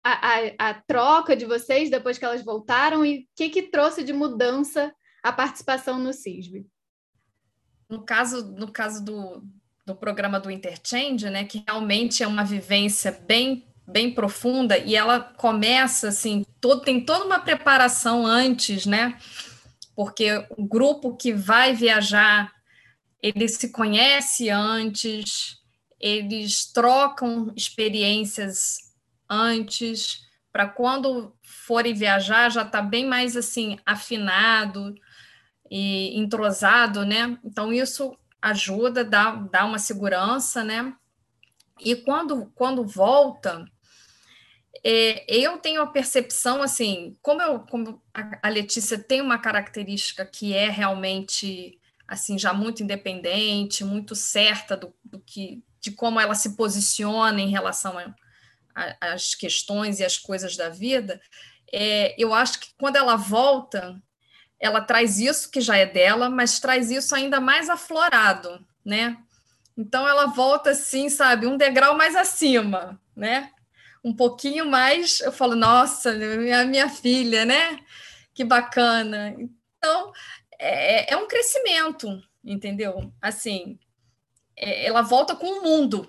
a, 0.02 0.10
a, 0.10 0.70
a, 0.70 0.74
troca 0.74 1.36
de 1.36 1.44
vocês 1.44 1.90
depois 1.90 2.18
que 2.18 2.24
elas 2.24 2.44
voltaram 2.44 3.04
e 3.04 3.20
o 3.20 3.26
que, 3.36 3.50
que 3.50 3.62
trouxe 3.62 4.02
de 4.02 4.12
mudança 4.12 4.94
a 5.22 5.32
participação 5.32 5.98
no 5.98 6.12
CISB? 6.12 6.66
No 7.88 8.02
caso, 8.02 8.52
no 8.52 8.70
caso 8.72 9.04
do, 9.04 9.42
do 9.84 9.94
programa 9.94 10.40
do 10.40 10.50
Interchange, 10.50 11.28
né, 11.28 11.44
que 11.44 11.62
realmente 11.66 12.22
é 12.22 12.26
uma 12.26 12.44
vivência 12.44 13.12
bem 13.12 13.66
bem 13.90 14.14
profunda 14.14 14.78
e 14.78 14.94
ela 14.94 15.18
começa 15.18 16.08
assim, 16.08 16.46
todo, 16.60 16.82
tem 16.82 17.04
toda 17.04 17.24
uma 17.24 17.40
preparação 17.40 18.24
antes, 18.24 18.86
né? 18.86 19.18
Porque 19.96 20.46
o 20.56 20.64
grupo 20.64 21.16
que 21.16 21.32
vai 21.32 21.74
viajar, 21.74 22.52
ele 23.20 23.48
se 23.48 23.70
conhece 23.70 24.48
antes, 24.48 25.58
eles 25.98 26.72
trocam 26.72 27.52
experiências 27.56 28.89
antes, 29.30 30.28
para 30.52 30.66
quando 30.66 31.32
forem 31.42 31.94
viajar 31.94 32.50
já 32.50 32.62
está 32.62 32.82
bem 32.82 33.06
mais 33.06 33.36
assim 33.36 33.78
afinado 33.86 34.94
e 35.70 36.18
entrosado, 36.18 37.06
né? 37.06 37.38
Então 37.44 37.72
isso 37.72 38.16
ajuda, 38.42 39.04
dá, 39.04 39.32
dá 39.32 39.64
uma 39.64 39.78
segurança, 39.78 40.64
né? 40.64 40.92
E 41.78 41.94
quando, 41.96 42.50
quando 42.54 42.84
volta, 42.84 43.64
é, 44.84 45.24
eu 45.28 45.58
tenho 45.58 45.82
a 45.82 45.86
percepção, 45.86 46.62
assim, 46.62 47.16
como, 47.22 47.40
eu, 47.40 47.60
como 47.60 48.02
a, 48.42 48.48
Letícia 48.48 48.98
tem 48.98 49.20
uma 49.20 49.38
característica 49.38 50.24
que 50.24 50.52
é 50.52 50.68
realmente, 50.68 51.78
assim, 52.06 52.38
já 52.38 52.52
muito 52.52 52.82
independente, 52.82 53.84
muito 53.84 54.14
certa 54.14 54.76
do, 54.76 54.94
do 55.04 55.20
que, 55.20 55.62
de 55.80 55.92
como 55.92 56.20
ela 56.20 56.34
se 56.34 56.56
posiciona 56.56 57.40
em 57.40 57.50
relação 57.50 57.98
a, 57.98 58.14
as 58.74 59.34
questões 59.34 60.00
e 60.00 60.04
as 60.04 60.16
coisas 60.16 60.56
da 60.56 60.68
vida, 60.68 61.20
é, 61.72 62.14
eu 62.18 62.34
acho 62.34 62.60
que 62.60 62.68
quando 62.78 62.96
ela 62.96 63.16
volta, 63.16 64.00
ela 64.58 64.80
traz 64.80 65.18
isso 65.18 65.50
que 65.50 65.60
já 65.60 65.76
é 65.76 65.86
dela, 65.86 66.28
mas 66.28 66.60
traz 66.60 66.90
isso 66.90 67.14
ainda 67.14 67.40
mais 67.40 67.68
aflorado, 67.68 68.64
né? 68.84 69.16
Então 69.76 70.06
ela 70.06 70.26
volta 70.26 70.70
assim, 70.70 71.08
sabe, 71.08 71.46
um 71.46 71.56
degrau 71.56 71.96
mais 71.96 72.16
acima, 72.16 73.00
né? 73.16 73.50
Um 74.04 74.14
pouquinho 74.14 74.66
mais, 74.66 75.20
eu 75.20 75.32
falo, 75.32 75.54
nossa, 75.54 76.12
minha, 76.12 76.64
minha 76.64 76.88
filha, 76.88 77.44
né? 77.44 77.78
Que 78.34 78.44
bacana. 78.44 79.34
Então 79.78 80.12
é, 80.58 81.12
é 81.12 81.16
um 81.16 81.26
crescimento, 81.26 82.22
entendeu? 82.44 83.12
Assim, 83.20 83.78
é, 84.56 84.86
ela 84.86 85.02
volta 85.02 85.34
com 85.34 85.46
o 85.46 85.62
mundo, 85.62 86.06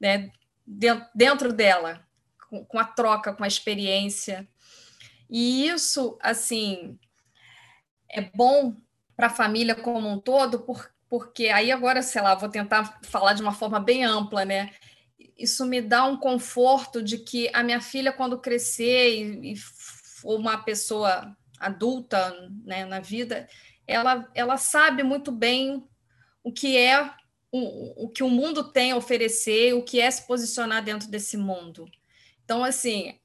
né? 0.00 0.30
Dentro 1.14 1.52
dela, 1.52 2.06
com, 2.68 2.78
a 2.78 2.84
troca, 2.84 3.32
com 3.32 3.42
a 3.42 3.48
experiência. 3.48 4.46
E 5.30 5.66
isso, 5.66 6.18
assim, 6.20 6.98
é 8.10 8.20
bom 8.20 8.76
para 9.16 9.28
a 9.28 9.30
família 9.30 9.74
como 9.74 10.08
um 10.08 10.18
todo, 10.18 10.60
por, 10.60 10.90
porque 11.08 11.48
aí 11.48 11.72
agora, 11.72 12.02
sei 12.02 12.20
lá, 12.20 12.34
vou 12.34 12.48
tentar 12.48 13.00
falar 13.02 13.32
de 13.32 13.42
uma 13.42 13.52
forma 13.52 13.80
bem 13.80 14.04
ampla, 14.04 14.44
né? 14.44 14.72
Isso 15.36 15.64
me 15.64 15.80
dá 15.80 16.04
um 16.04 16.16
conforto 16.16 17.02
de 17.02 17.18
que 17.18 17.50
a 17.54 17.62
minha 17.62 17.80
filha, 17.80 18.12
quando 18.12 18.40
crescer 18.40 19.16
e, 19.16 19.52
e 19.52 19.56
for 19.56 20.38
uma 20.38 20.58
pessoa 20.58 21.36
adulta 21.58 22.34
né, 22.64 22.84
na 22.84 23.00
vida, 23.00 23.48
ela, 23.86 24.28
ela 24.34 24.56
sabe 24.56 25.02
muito 25.02 25.32
bem 25.32 25.84
o 26.42 26.52
que 26.52 26.76
é 26.76 27.10
o, 27.50 28.04
o 28.04 28.08
que 28.08 28.22
o 28.22 28.28
mundo 28.28 28.64
tem 28.64 28.92
a 28.92 28.96
oferecer, 28.96 29.74
o 29.74 29.82
que 29.82 30.00
é 30.00 30.10
se 30.10 30.26
posicionar 30.26 30.82
dentro 30.82 31.08
desse 31.08 31.36
mundo. 31.36 31.90
Então, 32.44 32.62
assim, 32.64 33.18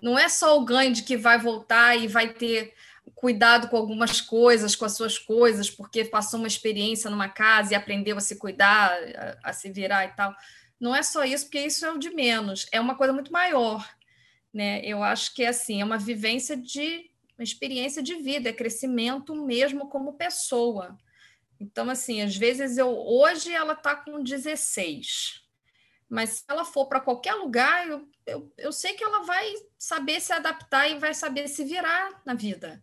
não 0.00 0.18
é 0.18 0.28
só 0.28 0.58
o 0.58 0.90
de 0.90 1.02
que 1.02 1.16
vai 1.16 1.38
voltar 1.38 1.96
e 1.96 2.06
vai 2.06 2.32
ter 2.32 2.74
cuidado 3.14 3.68
com 3.68 3.76
algumas 3.76 4.20
coisas, 4.20 4.74
com 4.74 4.84
as 4.84 4.96
suas 4.96 5.18
coisas, 5.18 5.70
porque 5.70 6.04
passou 6.04 6.38
uma 6.38 6.48
experiência 6.48 7.10
numa 7.10 7.28
casa 7.28 7.72
e 7.72 7.76
aprendeu 7.76 8.16
a 8.16 8.20
se 8.20 8.36
cuidar, 8.36 8.92
a, 9.42 9.50
a 9.50 9.52
se 9.52 9.70
virar 9.70 10.06
e 10.06 10.08
tal. 10.16 10.34
Não 10.78 10.96
é 10.96 11.02
só 11.02 11.24
isso, 11.24 11.44
porque 11.44 11.60
isso 11.60 11.84
é 11.84 11.90
o 11.90 11.98
de 11.98 12.10
menos, 12.10 12.66
é 12.72 12.80
uma 12.80 12.94
coisa 12.94 13.12
muito 13.12 13.32
maior. 13.32 13.86
Né? 14.52 14.80
Eu 14.84 15.02
acho 15.02 15.34
que 15.34 15.42
é 15.42 15.48
assim, 15.48 15.80
é 15.80 15.84
uma 15.84 15.98
vivência 15.98 16.56
de 16.56 17.10
uma 17.36 17.44
experiência 17.44 18.02
de 18.02 18.16
vida, 18.16 18.48
é 18.48 18.52
crescimento 18.52 19.34
mesmo 19.34 19.88
como 19.88 20.14
pessoa. 20.14 20.96
Então, 21.60 21.90
assim, 21.90 22.22
às 22.22 22.34
vezes 22.34 22.78
eu 22.78 22.88
hoje 22.88 23.52
ela 23.52 23.74
está 23.74 23.94
com 23.94 24.22
16, 24.22 25.42
mas 26.08 26.30
se 26.30 26.44
ela 26.48 26.64
for 26.64 26.86
para 26.86 27.00
qualquer 27.00 27.34
lugar, 27.34 27.86
eu, 27.86 28.08
eu, 28.26 28.52
eu 28.56 28.72
sei 28.72 28.94
que 28.94 29.04
ela 29.04 29.22
vai 29.24 29.52
saber 29.78 30.20
se 30.22 30.32
adaptar 30.32 30.88
e 30.88 30.98
vai 30.98 31.12
saber 31.12 31.46
se 31.48 31.62
virar 31.62 32.22
na 32.24 32.32
vida. 32.32 32.82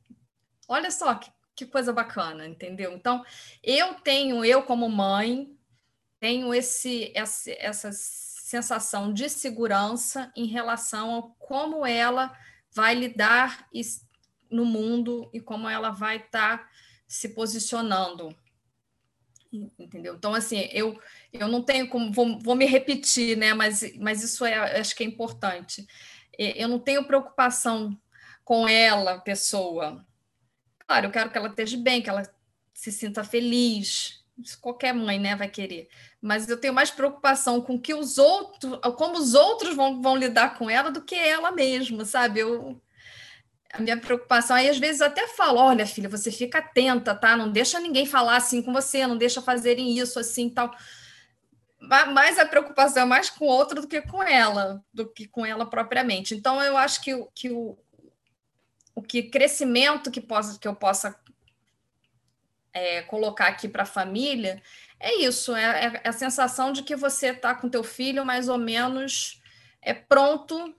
Olha 0.68 0.92
só 0.92 1.16
que, 1.16 1.32
que 1.56 1.66
coisa 1.66 1.92
bacana, 1.92 2.48
entendeu? 2.48 2.94
Então, 2.94 3.26
eu 3.64 3.96
tenho, 3.96 4.46
eu 4.46 4.62
como 4.62 4.88
mãe, 4.88 5.58
tenho 6.20 6.54
esse, 6.54 7.12
essa, 7.16 7.52
essa 7.54 7.92
sensação 7.92 9.12
de 9.12 9.28
segurança 9.28 10.32
em 10.36 10.46
relação 10.46 11.18
a 11.18 11.24
como 11.44 11.84
ela 11.84 12.38
vai 12.72 12.94
lidar 12.94 13.68
no 14.52 14.66
mundo 14.66 15.30
e 15.34 15.42
como 15.42 15.68
ela 15.68 15.90
vai 15.90 16.18
estar 16.18 16.60
tá 16.60 16.70
se 17.08 17.30
posicionando 17.30 18.36
entendeu? 19.52 20.16
Então, 20.16 20.34
assim, 20.34 20.70
eu, 20.72 21.00
eu 21.32 21.48
não 21.48 21.62
tenho 21.62 21.90
como, 21.90 22.12
vou, 22.12 22.40
vou 22.40 22.56
me 22.56 22.66
repetir, 22.66 23.38
né? 23.38 23.54
Mas, 23.54 23.82
mas 23.98 24.24
isso 24.24 24.46
é, 24.46 24.80
acho 24.80 24.96
que 24.96 25.04
é 25.04 25.08
importante. 25.08 25.86
Eu 26.38 26.68
não 26.68 26.80
tenho 26.80 27.06
preocupação 27.06 27.98
com 28.44 28.68
ela, 28.68 29.20
pessoa. 29.20 30.06
Claro, 30.86 31.08
eu 31.08 31.12
quero 31.12 31.30
que 31.30 31.38
ela 31.38 31.50
esteja 31.50 31.78
bem, 31.78 32.02
que 32.02 32.10
ela 32.10 32.24
se 32.74 32.92
sinta 32.92 33.24
feliz. 33.24 34.24
Isso 34.38 34.60
qualquer 34.62 34.94
mãe, 34.94 35.20
né, 35.20 35.36
vai 35.36 35.50
querer. 35.50 35.90
Mas 36.22 36.48
eu 36.48 36.60
tenho 36.60 36.74
mais 36.74 36.92
preocupação 36.92 37.60
com 37.60 37.80
que 37.80 37.94
os 37.94 38.18
outros, 38.18 38.80
como 38.96 39.18
os 39.18 39.34
outros 39.34 39.76
vão, 39.76 40.02
vão 40.02 40.16
lidar 40.16 40.58
com 40.58 40.70
ela 40.70 40.92
do 40.92 41.04
que 41.04 41.16
ela 41.16 41.52
mesma, 41.52 42.06
sabe? 42.06 42.40
Eu, 42.40 42.80
minha 43.80 43.98
preocupação 43.98 44.56
aí, 44.56 44.70
às 44.70 44.78
vezes, 44.78 45.02
até 45.02 45.28
falo: 45.28 45.60
olha, 45.60 45.86
filha, 45.86 46.10
você 46.10 46.32
fica 46.32 46.60
atenta, 46.60 47.16
tá? 47.16 47.36
Não 47.36 47.52
deixa 47.52 47.80
ninguém 47.80 48.06
falar 48.06 48.38
assim 48.38 48.62
com 48.62 48.74
você, 48.74 49.06
não 49.06 49.18
deixa 49.18 49.42
fazerem 49.42 49.98
isso 49.98 50.20
assim 50.20 50.50
tal. 50.50 50.76
Mas 51.80 52.40
a 52.40 52.46
preocupação 52.46 53.04
é 53.04 53.06
mais 53.06 53.30
com 53.30 53.46
outro 53.46 53.82
do 53.82 53.88
que 53.88 54.02
com 54.02 54.22
ela, 54.24 54.84
do 54.92 55.08
que 55.08 55.28
com 55.28 55.46
ela 55.46 55.66
propriamente. 55.70 56.34
Então, 56.36 56.62
eu 56.62 56.76
acho 56.76 57.02
que, 57.02 57.12
que 57.36 57.52
o, 57.52 57.78
o 58.96 59.02
que 59.02 59.24
crescimento 59.24 60.10
que, 60.10 60.20
possa, 60.20 60.60
que 60.60 60.68
eu 60.68 60.76
possa 60.76 61.16
é, 62.74 63.04
colocar 63.04 63.48
aqui 63.48 63.68
para 63.68 63.84
a 63.84 63.86
família 63.86 64.62
é 65.00 65.16
isso, 65.22 65.56
é, 65.56 66.02
é, 66.04 66.08
a 66.08 66.12
sensação 66.12 66.72
de 66.72 66.82
que 66.84 66.96
você 66.96 67.28
está 67.28 67.54
com 67.54 67.70
teu 67.70 67.84
filho 67.84 68.26
mais 68.26 68.50
ou 68.50 68.58
menos 68.58 69.42
é 69.82 69.94
pronto 69.94 70.76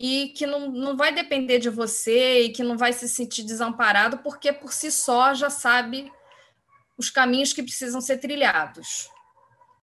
e 0.00 0.28
que 0.28 0.46
não, 0.46 0.70
não 0.70 0.96
vai 0.96 1.12
depender 1.12 1.58
de 1.58 1.68
você 1.68 2.44
e 2.44 2.48
que 2.48 2.62
não 2.62 2.78
vai 2.78 2.90
se 2.90 3.06
sentir 3.06 3.42
desamparado, 3.42 4.18
porque 4.18 4.50
por 4.50 4.72
si 4.72 4.90
só 4.90 5.34
já 5.34 5.50
sabe 5.50 6.10
os 6.96 7.10
caminhos 7.10 7.52
que 7.52 7.62
precisam 7.62 8.00
ser 8.00 8.16
trilhados. 8.16 9.10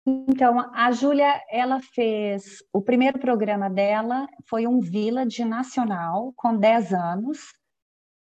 Então, 0.04 0.68
a 0.74 0.90
Júlia, 0.90 1.40
ela 1.48 1.80
fez 1.80 2.60
o 2.72 2.82
primeiro 2.82 3.20
programa 3.20 3.70
dela, 3.70 4.28
foi 4.46 4.66
um 4.66 4.80
Village 4.80 5.44
nacional, 5.44 6.32
com 6.34 6.56
10 6.56 6.92
anos, 6.92 7.38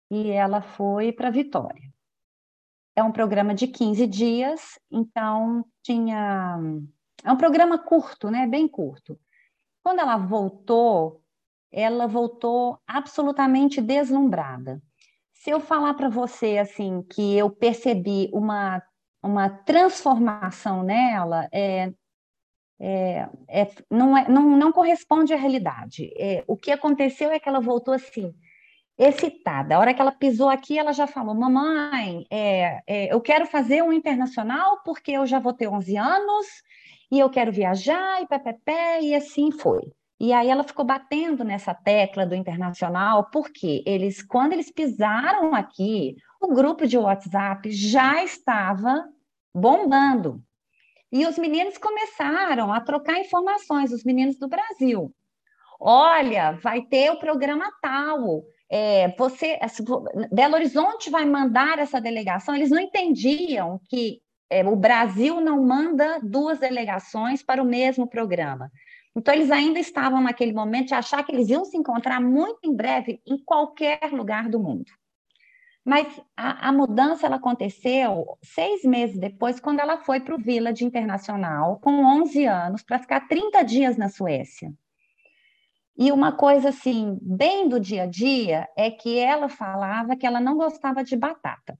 e 0.09 0.31
ela 0.31 0.63
foi 0.63 1.11
para 1.11 1.31
Vitória. 1.31 1.93
É 2.95 3.03
um 3.03 3.11
programa 3.11 3.55
de 3.55 3.67
15 3.67 4.07
dias, 4.07 4.79
então 4.91 5.65
tinha. 5.83 6.59
É 7.25 7.33
um 7.33 7.37
programa 7.37 7.79
curto, 7.79 8.31
né? 8.31 8.47
Bem 8.47 8.69
curto. 8.69 9.19
Quando 9.83 10.01
ela 10.01 10.17
voltou, 10.17 11.22
ela 11.73 12.07
voltou 12.07 12.79
absolutamente 12.87 13.81
deslumbrada. 13.81 14.83
Se 15.33 15.51
eu 15.51 15.59
falar 15.59 15.95
para 15.95 16.09
você 16.09 16.59
assim 16.59 17.03
que 17.03 17.37
eu 17.37 17.51
percebi 17.51 18.31
uma, 18.33 18.83
uma 19.23 19.49
transformação 19.49 20.83
nela, 20.83 21.49
é, 21.51 21.93
é, 22.79 23.29
é, 23.49 23.71
não, 23.91 24.17
é, 24.17 24.29
não, 24.29 24.57
não 24.57 24.73
corresponde 24.73 25.33
à 25.33 25.37
realidade. 25.37 26.13
É, 26.17 26.45
o 26.47 26.57
que 26.57 26.71
aconteceu 26.71 27.31
é 27.31 27.39
que 27.39 27.49
ela 27.49 27.61
voltou 27.61 27.95
assim, 27.95 28.35
excitada. 28.99 29.77
A 29.77 29.79
hora 29.79 29.95
que 29.95 30.01
ela 30.01 30.13
pisou 30.13 30.49
aqui, 30.49 30.79
ela 30.79 30.93
já 30.93 31.07
falou: 31.07 31.35
Mamãe, 31.35 32.27
é, 32.31 32.83
é, 32.87 33.13
eu 33.13 33.21
quero 33.21 33.47
fazer 33.47 33.83
um 33.83 33.93
internacional 33.93 34.83
porque 34.85 35.13
eu 35.13 35.27
já 35.27 35.39
vou 35.39 35.53
ter 35.53 35.69
11 35.69 35.97
anos 35.97 36.47
e 37.11 37.19
eu 37.19 37.31
quero 37.31 37.53
viajar 37.53 38.23
e 38.23 38.27
pé, 38.27 38.39
pé, 38.39 38.59
pé, 38.65 39.03
e 39.03 39.15
assim 39.15 39.51
foi. 39.51 39.93
E 40.23 40.33
aí 40.33 40.49
ela 40.49 40.63
ficou 40.63 40.85
batendo 40.85 41.43
nessa 41.43 41.75
tecla 41.75 42.25
do 42.25 42.37
internacional, 42.37 43.29
porque 43.33 43.83
eles, 43.85 44.23
quando 44.23 44.53
eles 44.53 44.71
pisaram 44.71 45.53
aqui, 45.53 46.15
o 46.41 46.55
grupo 46.55 46.87
de 46.87 46.97
WhatsApp 46.97 47.69
já 47.73 48.23
estava 48.23 49.05
bombando. 49.53 50.41
E 51.11 51.27
os 51.27 51.37
meninos 51.37 51.77
começaram 51.77 52.73
a 52.73 52.81
trocar 52.81 53.19
informações, 53.19 53.93
os 53.93 54.05
meninos 54.05 54.39
do 54.39 54.47
Brasil. 54.47 55.13
Olha, 55.81 56.53
vai 56.53 56.83
ter 56.83 57.11
o 57.11 57.19
programa 57.19 57.69
tal. 57.83 58.45
É, 58.71 59.09
você, 59.19 59.59
Belo 60.31 60.55
Horizonte 60.55 61.11
vai 61.11 61.25
mandar 61.25 61.81
essa 61.81 62.01
delegação. 62.01 62.55
Eles 62.55 62.71
não 62.71 62.79
entendiam 62.79 63.81
que 63.89 64.21
é, 64.49 64.63
o 64.65 64.77
Brasil 64.77 65.41
não 65.41 65.65
manda 65.65 66.21
duas 66.23 66.61
delegações 66.61 67.43
para 67.43 67.61
o 67.61 67.67
mesmo 67.67 68.07
programa. 68.07 68.71
Então, 69.15 69.35
eles 69.35 69.51
ainda 69.51 69.79
estavam 69.79 70.23
naquele 70.23 70.53
momento 70.53 70.89
de 70.89 70.95
achar 70.95 71.23
que 71.23 71.33
eles 71.33 71.49
iam 71.49 71.65
se 71.65 71.77
encontrar 71.77 72.21
muito 72.21 72.61
em 72.65 72.75
breve 72.75 73.21
em 73.27 73.37
qualquer 73.39 74.11
lugar 74.13 74.49
do 74.49 74.59
mundo. 74.59 74.91
Mas 75.85 76.21
a, 76.37 76.69
a 76.69 76.73
mudança 76.73 77.27
ela 77.27 77.37
aconteceu 77.37 78.39
seis 78.43 78.85
meses 78.85 79.19
depois, 79.19 79.59
quando 79.59 79.81
ela 79.81 79.99
foi 79.99 80.21
para 80.21 80.35
o 80.35 80.39
Village 80.39 80.85
Internacional, 80.85 81.79
com 81.81 82.05
11 82.05 82.47
anos, 82.47 82.83
para 82.83 83.01
ficar 83.01 83.27
30 83.27 83.63
dias 83.65 83.97
na 83.97 84.09
Suécia. 84.09 84.73
E 85.97 86.11
uma 86.11 86.33
coisa 86.33 86.71
assim, 86.71 87.19
bem 87.21 87.69
do 87.69 87.79
dia 87.79 88.05
a 88.05 88.07
dia, 88.07 88.69
é 88.77 88.91
que 88.91 89.19
ela 89.19 89.49
falava 89.49 90.17
que 90.17 90.27
ela 90.27 90.41
não 90.41 90.57
gostava 90.57 91.05
de 91.05 91.17
batata. 91.17 91.79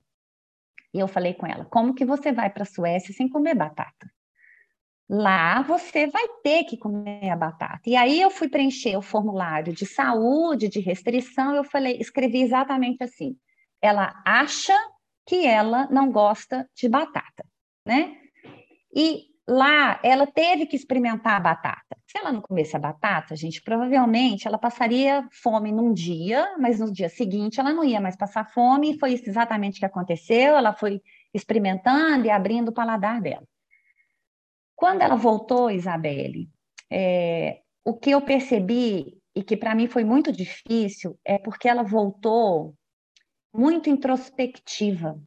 E 0.93 0.99
eu 0.99 1.09
falei 1.09 1.33
com 1.35 1.47
ela: 1.47 1.65
como 1.65 1.95
que 1.95 2.05
você 2.05 2.33
vai 2.33 2.51
para 2.51 2.65
a 2.65 2.67
Suécia 2.67 3.15
sem 3.15 3.29
comer 3.29 3.55
batata? 3.55 4.11
Lá 5.09 5.63
você 5.63 6.07
vai 6.07 6.27
ter 6.43 6.65
que 6.65 6.77
comer 6.77 7.29
a 7.29 7.37
batata. 7.37 7.81
E 7.87 7.97
aí 7.97 8.21
eu 8.21 8.31
fui 8.31 8.49
preencher 8.49 8.97
o 8.97 9.03
formulário 9.03 9.73
de 9.73 9.85
saúde, 9.85 10.69
de 10.69 10.81
restrição, 10.81 11.55
eu 11.55 11.65
falei, 11.65 11.99
escrevi 12.01 12.41
exatamente 12.41 13.03
assim. 13.03 13.37
Ela 13.81 14.23
acha 14.25 14.75
que 15.27 15.47
ela 15.47 15.87
não 15.91 16.11
gosta 16.11 16.69
de 16.75 16.89
batata, 16.89 17.45
né? 17.87 18.17
E 18.95 19.25
lá 19.49 20.01
ela 20.03 20.27
teve 20.27 20.67
que 20.67 20.77
experimentar 20.77 21.35
a 21.35 21.41
batata. 21.41 21.97
Se 22.07 22.19
ela 22.19 22.33
não 22.33 22.41
comesse 22.41 22.77
a 22.77 22.79
batata, 22.79 23.35
gente, 23.35 23.63
provavelmente 23.63 24.47
ela 24.47 24.59
passaria 24.59 25.27
fome 25.43 25.73
num 25.73 25.93
dia, 25.93 26.55
mas 26.59 26.79
no 26.79 26.93
dia 26.93 27.09
seguinte 27.09 27.59
ela 27.59 27.73
não 27.73 27.85
ia 27.85 28.01
mais 28.01 28.17
passar 28.17 28.45
fome, 28.45 28.93
e 28.93 28.99
foi 28.99 29.13
exatamente 29.13 29.77
o 29.77 29.81
que 29.81 29.87
aconteceu. 29.87 30.57
Ela 30.57 30.73
foi 30.73 31.01
experimentando 31.35 32.27
e 32.27 32.31
abrindo 32.31 32.69
o 32.69 32.75
paladar 32.75 33.21
dela. 33.21 33.47
Quando 34.75 35.03
ela 35.03 35.17
voltou, 35.17 35.71
Isabelle, 35.71 36.49
é, 36.91 37.61
o 37.85 37.95
que 37.95 38.11
eu 38.11 38.21
percebi 38.21 39.19
e 39.35 39.43
que 39.43 39.57
para 39.57 39.75
mim 39.75 39.87
foi 39.87 40.05
muito 40.05 40.31
difícil 40.31 41.19
é 41.25 41.39
porque 41.39 41.69
ela 41.69 41.83
voltou 41.83 42.75
muito 43.53 43.89
introspectiva. 43.89 45.21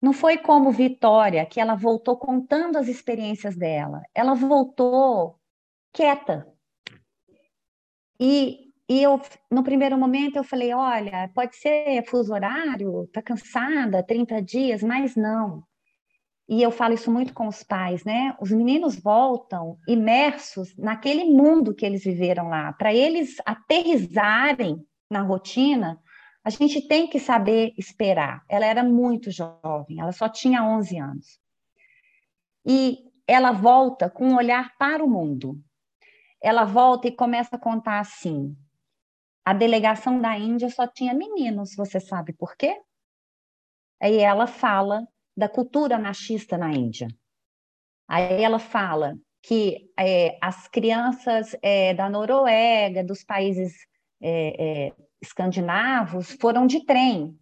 Não 0.00 0.12
foi 0.12 0.38
como 0.38 0.72
Vitória, 0.72 1.44
que 1.44 1.60
ela 1.60 1.74
voltou 1.74 2.16
contando 2.16 2.76
as 2.76 2.88
experiências 2.88 3.56
dela. 3.56 4.02
Ela 4.14 4.34
voltou 4.34 5.38
quieta. 5.92 6.46
E, 8.18 8.72
e 8.88 9.02
eu, 9.02 9.20
no 9.50 9.62
primeiro 9.62 9.98
momento, 9.98 10.36
eu 10.36 10.44
falei: 10.44 10.72
olha, 10.72 11.30
pode 11.34 11.56
ser 11.56 12.02
fuso 12.06 12.32
horário, 12.32 13.06
tá 13.12 13.20
cansada, 13.22 14.02
30 14.02 14.40
dias, 14.42 14.82
mas 14.82 15.14
não 15.16 15.62
e 16.50 16.60
eu 16.60 16.72
falo 16.72 16.94
isso 16.94 17.12
muito 17.12 17.32
com 17.32 17.46
os 17.46 17.62
pais, 17.62 18.02
né? 18.02 18.36
Os 18.40 18.50
meninos 18.50 18.96
voltam 18.96 19.78
imersos 19.86 20.76
naquele 20.76 21.24
mundo 21.26 21.72
que 21.72 21.86
eles 21.86 22.02
viveram 22.02 22.48
lá. 22.48 22.72
Para 22.72 22.92
eles 22.92 23.36
aterrizarem 23.46 24.84
na 25.08 25.22
rotina, 25.22 26.02
a 26.42 26.50
gente 26.50 26.88
tem 26.88 27.06
que 27.06 27.20
saber 27.20 27.72
esperar. 27.78 28.44
Ela 28.48 28.66
era 28.66 28.82
muito 28.82 29.30
jovem, 29.30 30.00
ela 30.00 30.10
só 30.10 30.28
tinha 30.28 30.64
11 30.64 30.98
anos. 30.98 31.40
E 32.66 32.98
ela 33.28 33.52
volta 33.52 34.10
com 34.10 34.30
um 34.30 34.36
olhar 34.36 34.76
para 34.76 35.04
o 35.04 35.08
mundo. 35.08 35.56
Ela 36.42 36.64
volta 36.64 37.06
e 37.06 37.12
começa 37.12 37.54
a 37.54 37.60
contar 37.60 38.00
assim: 38.00 38.56
a 39.44 39.52
delegação 39.52 40.20
da 40.20 40.36
Índia 40.36 40.68
só 40.68 40.84
tinha 40.84 41.14
meninos, 41.14 41.76
você 41.76 42.00
sabe 42.00 42.32
por 42.32 42.56
quê? 42.56 42.76
Aí 44.02 44.16
ela 44.16 44.48
fala 44.48 45.06
da 45.36 45.48
cultura 45.48 45.98
machista 45.98 46.58
na 46.58 46.72
Índia. 46.72 47.08
Aí 48.08 48.42
ela 48.42 48.58
fala 48.58 49.16
que 49.42 49.88
é, 49.98 50.36
as 50.40 50.68
crianças 50.68 51.56
é, 51.62 51.94
da 51.94 52.10
Noruega, 52.10 53.04
dos 53.04 53.24
países 53.24 53.72
é, 54.20 54.88
é, 54.88 54.92
escandinavos, 55.22 56.32
foram 56.40 56.66
de 56.66 56.84
trem. 56.84 57.36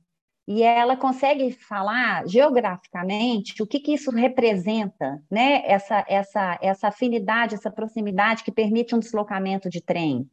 E 0.46 0.62
ela 0.62 0.96
consegue 0.96 1.52
falar 1.52 2.26
geograficamente 2.26 3.62
o 3.62 3.66
que, 3.66 3.80
que 3.80 3.92
isso 3.92 4.10
representa, 4.10 5.22
né? 5.30 5.62
Essa, 5.66 6.04
essa, 6.08 6.58
essa 6.62 6.88
afinidade, 6.88 7.54
essa 7.54 7.70
proximidade 7.70 8.42
que 8.42 8.50
permite 8.50 8.94
um 8.94 8.98
deslocamento 8.98 9.68
de 9.68 9.82
trem. 9.82 10.26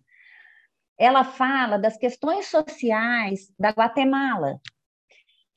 Ela 0.98 1.26
fala 1.26 1.78
das 1.78 1.98
questões 1.98 2.48
sociais 2.48 3.52
da 3.60 3.72
Guatemala, 3.72 4.58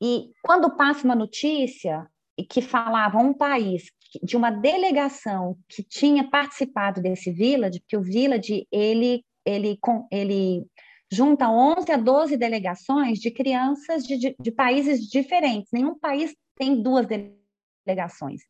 e 0.00 0.30
quando 0.42 0.76
passa 0.76 1.04
uma 1.04 1.14
notícia 1.14 2.06
que 2.48 2.62
falava 2.62 3.18
um 3.18 3.34
país 3.34 3.90
de 4.22 4.36
uma 4.36 4.50
delegação 4.50 5.56
que 5.68 5.82
tinha 5.82 6.28
participado 6.28 7.02
desse 7.02 7.30
village, 7.30 7.80
porque 7.80 7.96
o 7.96 8.02
village 8.02 8.66
ele 8.70 9.24
ele 9.44 9.78
ele 10.10 10.66
junta 11.10 11.48
11 11.48 11.90
a 11.90 11.96
12 11.96 12.36
delegações 12.36 13.18
de 13.18 13.30
crianças 13.30 14.04
de, 14.04 14.18
de, 14.18 14.36
de 14.38 14.52
países 14.52 15.08
diferentes. 15.08 15.70
Nenhum 15.72 15.98
país 15.98 16.34
tem 16.54 16.80
duas 16.82 17.06
delegações. 17.06 18.42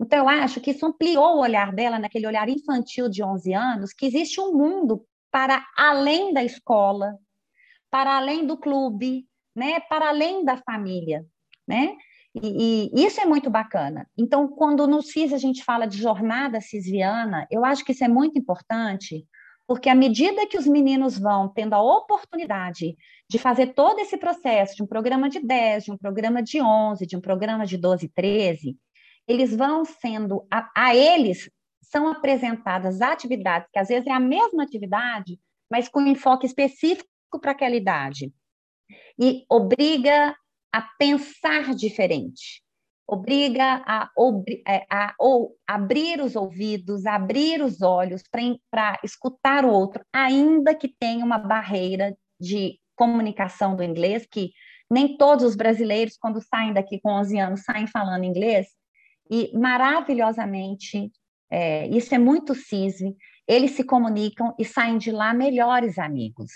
Então, 0.00 0.18
eu 0.18 0.28
acho 0.28 0.60
que 0.60 0.70
isso 0.70 0.86
ampliou 0.86 1.36
o 1.36 1.40
olhar 1.40 1.72
dela, 1.72 1.98
naquele 1.98 2.26
olhar 2.26 2.48
infantil 2.48 3.08
de 3.08 3.24
11 3.24 3.52
anos, 3.54 3.92
que 3.92 4.06
existe 4.06 4.40
um 4.40 4.52
mundo 4.52 5.04
para 5.30 5.66
além 5.76 6.32
da 6.32 6.44
escola, 6.44 7.16
para 7.90 8.16
além 8.16 8.46
do 8.46 8.56
clube, 8.58 9.26
né, 9.56 9.80
para 9.80 10.08
além 10.10 10.44
da 10.44 10.58
família, 10.58 11.24
né? 11.66 11.96
E, 12.34 12.90
e, 12.94 13.06
isso 13.06 13.18
é 13.18 13.24
muito 13.24 13.48
bacana. 13.48 14.06
Então, 14.16 14.46
quando 14.46 14.86
no 14.86 15.00
CIS 15.00 15.32
a 15.32 15.38
gente 15.38 15.64
fala 15.64 15.86
de 15.86 15.96
jornada 15.96 16.60
cisviana, 16.60 17.46
eu 17.50 17.64
acho 17.64 17.82
que 17.82 17.92
isso 17.92 18.04
é 18.04 18.08
muito 18.08 18.38
importante, 18.38 19.26
porque 19.66 19.88
à 19.88 19.94
medida 19.94 20.46
que 20.46 20.58
os 20.58 20.66
meninos 20.66 21.18
vão 21.18 21.48
tendo 21.48 21.74
a 21.74 21.82
oportunidade 21.82 22.94
de 23.28 23.38
fazer 23.38 23.68
todo 23.68 23.98
esse 24.00 24.18
processo 24.18 24.76
de 24.76 24.82
um 24.82 24.86
programa 24.86 25.30
de 25.30 25.40
10, 25.40 25.84
de 25.84 25.92
um 25.92 25.96
programa 25.96 26.42
de 26.42 26.60
11, 26.60 27.06
de 27.06 27.16
um 27.16 27.20
programa 27.20 27.64
de 27.64 27.78
12, 27.78 28.08
13, 28.10 28.76
eles 29.26 29.56
vão 29.56 29.84
sendo, 29.84 30.46
a, 30.52 30.70
a 30.76 30.94
eles 30.94 31.50
são 31.82 32.06
apresentadas 32.08 33.00
atividades, 33.00 33.68
que 33.72 33.78
às 33.78 33.88
vezes 33.88 34.06
é 34.06 34.12
a 34.12 34.20
mesma 34.20 34.62
atividade, 34.62 35.40
mas 35.70 35.88
com 35.88 36.02
enfoque 36.02 36.46
específico 36.46 37.08
para 37.40 37.52
aquela 37.52 37.74
idade. 37.74 38.32
E 39.18 39.44
obriga 39.50 40.36
a 40.72 40.82
pensar 40.98 41.74
diferente, 41.74 42.62
obriga 43.06 43.82
a, 43.86 44.10
é, 44.66 44.84
a, 44.90 45.06
a, 45.10 45.14
abrir 45.66 46.20
os 46.20 46.34
ouvidos, 46.34 47.06
abrir 47.06 47.62
os 47.62 47.80
olhos 47.80 48.22
para 48.70 48.98
escutar 49.02 49.64
o 49.64 49.70
outro, 49.70 50.04
ainda 50.12 50.74
que 50.74 50.88
tenha 50.88 51.24
uma 51.24 51.38
barreira 51.38 52.16
de 52.40 52.78
comunicação 52.96 53.76
do 53.76 53.82
inglês, 53.82 54.26
que 54.30 54.50
nem 54.90 55.16
todos 55.16 55.44
os 55.44 55.56
brasileiros, 55.56 56.16
quando 56.16 56.40
saem 56.40 56.72
daqui 56.72 57.00
com 57.00 57.10
11 57.10 57.38
anos, 57.38 57.62
saem 57.62 57.86
falando 57.86 58.24
inglês, 58.24 58.66
e 59.30 59.50
maravilhosamente, 59.56 61.10
é, 61.50 61.86
isso 61.88 62.14
é 62.14 62.18
muito 62.18 62.54
CISV, 62.54 63.14
eles 63.46 63.72
se 63.72 63.84
comunicam 63.84 64.54
e 64.58 64.64
saem 64.64 64.98
de 64.98 65.10
lá 65.10 65.32
melhores 65.32 65.98
amigos. 65.98 66.50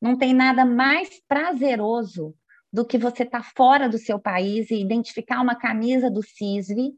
Não 0.00 0.16
tem 0.16 0.32
nada 0.32 0.64
mais 0.64 1.20
prazeroso 1.26 2.34
do 2.72 2.84
que 2.84 2.98
você 2.98 3.22
estar 3.22 3.42
tá 3.42 3.52
fora 3.56 3.88
do 3.88 3.98
seu 3.98 4.18
país 4.18 4.70
e 4.70 4.80
identificar 4.80 5.40
uma 5.40 5.56
camisa 5.56 6.10
do 6.10 6.22
CISV 6.22 6.92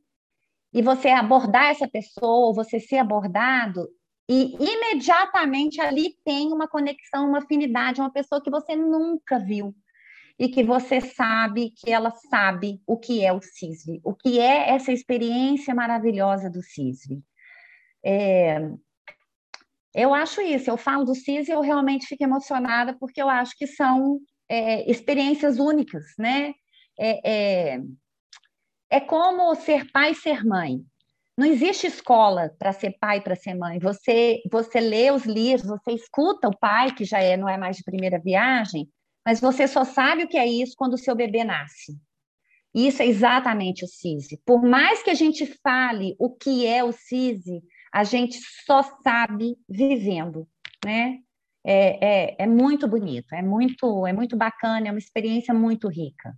e 0.73 0.83
você 0.83 1.09
abordar 1.09 1.67
essa 1.71 1.89
pessoa, 1.89 2.55
você 2.55 2.79
ser 2.79 2.99
abordado, 2.99 3.89
e 4.29 4.55
imediatamente 4.61 5.81
ali 5.81 6.15
tem 6.25 6.53
uma 6.53 6.69
conexão, 6.69 7.29
uma 7.29 7.39
afinidade, 7.39 8.01
uma 8.01 8.13
pessoa 8.13 8.41
que 8.41 8.51
você 8.51 8.77
nunca 8.77 9.41
viu 9.41 9.75
e 10.39 10.49
que 10.49 10.63
você 10.63 11.01
sabe 11.01 11.71
que 11.71 11.91
ela 11.91 12.13
sabe 12.13 12.81
o 12.87 12.97
que 12.97 13.25
é 13.25 13.33
o 13.33 13.43
CISV, 13.43 14.01
o 14.05 14.15
que 14.15 14.39
é 14.39 14.71
essa 14.71 14.93
experiência 14.93 15.75
maravilhosa 15.75 16.49
do 16.49 16.63
CISV. 16.63 17.21
É, 18.05 18.71
eu 19.95 20.15
acho 20.15 20.41
isso, 20.41 20.71
eu 20.71 20.77
falo 20.77 21.05
do 21.05 21.15
CIS 21.15 21.49
e 21.49 21.53
eu 21.53 21.61
realmente 21.61 22.07
fico 22.07 22.23
emocionada 22.23 22.97
porque 22.99 23.21
eu 23.21 23.29
acho 23.29 23.57
que 23.57 23.67
são 23.67 24.21
é, 24.49 24.89
experiências 24.91 25.59
únicas, 25.59 26.05
né? 26.19 26.53
É, 26.99 27.31
é, 27.75 27.81
é 28.91 29.01
como 29.01 29.55
ser 29.55 29.91
pai 29.91 30.13
e 30.13 30.15
ser 30.15 30.45
mãe. 30.45 30.81
Não 31.37 31.47
existe 31.47 31.87
escola 31.87 32.55
para 32.59 32.73
ser 32.73 32.97
pai 33.01 33.21
para 33.21 33.35
ser 33.35 33.55
mãe. 33.55 33.79
Você 33.79 34.41
você 34.51 34.81
lê 34.81 35.11
os 35.11 35.25
livros, 35.25 35.69
você 35.69 35.93
escuta 35.93 36.49
o 36.49 36.59
pai 36.59 36.95
que 36.95 37.05
já 37.05 37.21
é 37.21 37.37
não 37.37 37.49
é 37.49 37.57
mais 37.57 37.77
de 37.77 37.85
primeira 37.85 38.19
viagem, 38.19 38.89
mas 39.25 39.41
você 39.41 39.67
só 39.67 39.85
sabe 39.85 40.25
o 40.25 40.29
que 40.29 40.37
é 40.37 40.47
isso 40.47 40.75
quando 40.77 40.95
o 40.95 40.99
seu 40.99 41.15
bebê 41.15 41.45
nasce. 41.45 41.97
Isso 42.75 43.03
é 43.03 43.07
exatamente 43.07 43.85
o 43.85 43.89
CISI. 43.89 44.41
Por 44.45 44.63
mais 44.63 45.03
que 45.03 45.11
a 45.11 45.15
gente 45.15 45.47
fale 45.63 46.15
o 46.19 46.31
que 46.31 46.67
é 46.67 46.85
o 46.85 46.93
CISI, 46.93 47.63
a 47.93 48.05
gente 48.05 48.39
só 48.65 48.83
sabe 49.03 49.57
vivendo, 49.69 50.49
né? 50.85 51.19
É, 51.65 52.33
é, 52.33 52.37
é 52.45 52.47
muito 52.47 52.89
bonito, 52.89 53.35
é 53.35 53.43
muito, 53.43 54.07
é 54.07 54.13
muito 54.13 54.37
bacana, 54.37 54.89
é 54.89 54.91
uma 54.91 54.99
experiência 54.99 55.53
muito 55.53 55.89
rica. 55.89 56.35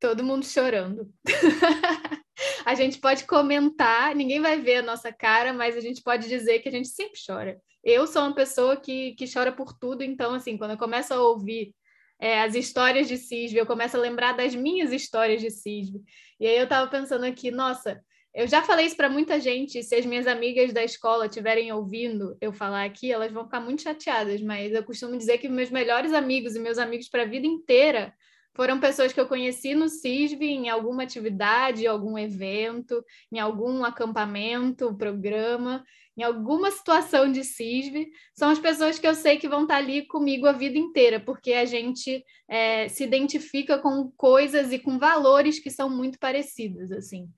Todo 0.00 0.24
mundo 0.24 0.44
chorando. 0.44 1.12
a 2.64 2.74
gente 2.74 2.98
pode 2.98 3.24
comentar, 3.24 4.14
ninguém 4.14 4.40
vai 4.40 4.60
ver 4.60 4.76
a 4.76 4.82
nossa 4.82 5.12
cara, 5.12 5.52
mas 5.52 5.76
a 5.76 5.80
gente 5.80 6.02
pode 6.02 6.28
dizer 6.28 6.60
que 6.60 6.68
a 6.68 6.72
gente 6.72 6.88
sempre 6.88 7.20
chora. 7.24 7.60
Eu 7.82 8.06
sou 8.06 8.22
uma 8.22 8.34
pessoa 8.34 8.76
que, 8.76 9.12
que 9.12 9.32
chora 9.32 9.52
por 9.52 9.72
tudo, 9.78 10.02
então, 10.02 10.34
assim, 10.34 10.56
quando 10.56 10.72
eu 10.72 10.78
começo 10.78 11.14
a 11.14 11.20
ouvir 11.20 11.74
é, 12.20 12.42
as 12.42 12.54
histórias 12.54 13.06
de 13.06 13.16
Cisve, 13.16 13.58
eu 13.58 13.66
começo 13.66 13.96
a 13.96 14.00
lembrar 14.00 14.32
das 14.32 14.54
minhas 14.54 14.92
histórias 14.92 15.40
de 15.40 15.50
Cisve. 15.50 16.02
E 16.40 16.46
aí 16.46 16.56
eu 16.56 16.64
estava 16.64 16.90
pensando 16.90 17.24
aqui, 17.24 17.50
nossa, 17.50 18.02
eu 18.34 18.46
já 18.46 18.62
falei 18.62 18.86
isso 18.86 18.96
para 18.96 19.08
muita 19.08 19.40
gente. 19.40 19.82
Se 19.82 19.94
as 19.94 20.06
minhas 20.06 20.26
amigas 20.26 20.72
da 20.72 20.84
escola 20.84 21.26
estiverem 21.26 21.72
ouvindo 21.72 22.36
eu 22.40 22.52
falar 22.52 22.84
aqui, 22.84 23.10
elas 23.10 23.32
vão 23.32 23.44
ficar 23.44 23.60
muito 23.60 23.82
chateadas. 23.82 24.40
Mas 24.40 24.72
eu 24.72 24.84
costumo 24.84 25.16
dizer 25.16 25.38
que 25.38 25.48
meus 25.48 25.70
melhores 25.70 26.12
amigos 26.12 26.54
e 26.54 26.60
meus 26.60 26.78
amigos 26.78 27.08
para 27.08 27.22
a 27.22 27.26
vida 27.26 27.46
inteira 27.46 28.14
foram 28.54 28.80
pessoas 28.80 29.12
que 29.12 29.20
eu 29.20 29.28
conheci 29.28 29.72
no 29.72 29.88
CISV, 29.88 30.44
em 30.44 30.68
alguma 30.68 31.04
atividade, 31.04 31.86
algum 31.86 32.18
evento, 32.18 33.04
em 33.30 33.38
algum 33.38 33.84
acampamento, 33.84 34.96
programa, 34.96 35.84
em 36.16 36.24
alguma 36.24 36.68
situação 36.72 37.30
de 37.30 37.44
CISV. 37.44 38.10
São 38.34 38.50
as 38.50 38.58
pessoas 38.58 38.98
que 38.98 39.06
eu 39.06 39.14
sei 39.14 39.38
que 39.38 39.48
vão 39.48 39.62
estar 39.62 39.76
ali 39.76 40.04
comigo 40.08 40.46
a 40.46 40.52
vida 40.52 40.76
inteira, 40.76 41.20
porque 41.20 41.52
a 41.52 41.64
gente 41.64 42.24
é, 42.48 42.88
se 42.88 43.04
identifica 43.04 43.78
com 43.78 44.10
coisas 44.16 44.72
e 44.72 44.78
com 44.80 44.98
valores 44.98 45.60
que 45.60 45.70
são 45.70 45.88
muito 45.88 46.18
parecidos, 46.18 46.90
assim. 46.90 47.28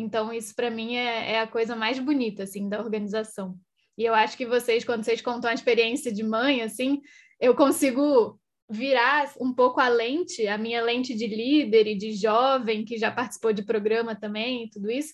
Então, 0.00 0.32
isso 0.32 0.54
para 0.54 0.70
mim 0.70 0.96
é, 0.96 1.32
é, 1.32 1.40
a 1.40 1.46
coisa 1.46 1.76
mais 1.76 1.98
bonita, 1.98 2.44
assim, 2.44 2.68
da 2.68 2.80
organização. 2.80 3.56
E 3.96 4.04
eu 4.04 4.14
acho 4.14 4.36
que 4.36 4.46
vocês, 4.46 4.84
quando 4.84 5.04
vocês 5.04 5.20
contam 5.20 5.50
a 5.50 5.54
experiência 5.54 6.12
de 6.12 6.22
mãe, 6.22 6.62
assim, 6.62 7.00
eu 7.38 7.54
consigo 7.54 8.40
virar 8.70 9.32
um 9.40 9.52
pouco 9.52 9.80
a 9.80 9.88
lente, 9.88 10.46
a 10.46 10.56
minha 10.56 10.80
lente 10.82 11.14
de 11.14 11.26
líder 11.26 11.86
e 11.88 11.96
de 11.96 12.12
jovem, 12.12 12.84
que 12.84 12.96
já 12.96 13.10
participou 13.10 13.52
de 13.52 13.64
programa 13.64 14.14
também 14.14 14.70
tudo 14.70 14.90
isso, 14.90 15.12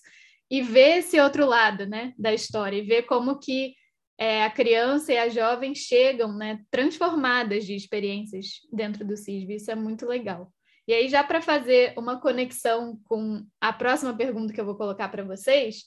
e 0.49 0.61
ver 0.61 0.99
esse 0.99 1.19
outro 1.19 1.45
lado, 1.45 1.85
né, 1.85 2.13
da 2.17 2.33
história, 2.33 2.77
e 2.77 2.85
ver 2.85 3.03
como 3.03 3.39
que 3.39 3.73
é, 4.17 4.43
a 4.43 4.49
criança 4.49 5.11
e 5.11 5.17
a 5.17 5.27
jovem 5.27 5.75
chegam, 5.75 6.35
né, 6.35 6.59
transformadas 6.71 7.65
de 7.65 7.75
experiências 7.75 8.61
dentro 8.71 9.05
do 9.05 9.17
CISB. 9.17 9.55
Isso 9.55 9.71
é 9.71 9.75
muito 9.75 10.05
legal. 10.05 10.51
E 10.87 10.93
aí, 10.93 11.09
já 11.09 11.23
para 11.23 11.41
fazer 11.41 11.93
uma 11.97 12.19
conexão 12.19 12.97
com 13.05 13.45
a 13.59 13.73
próxima 13.73 14.15
pergunta 14.15 14.53
que 14.53 14.61
eu 14.61 14.65
vou 14.65 14.77
colocar 14.77 15.09
para 15.09 15.23
vocês, 15.23 15.83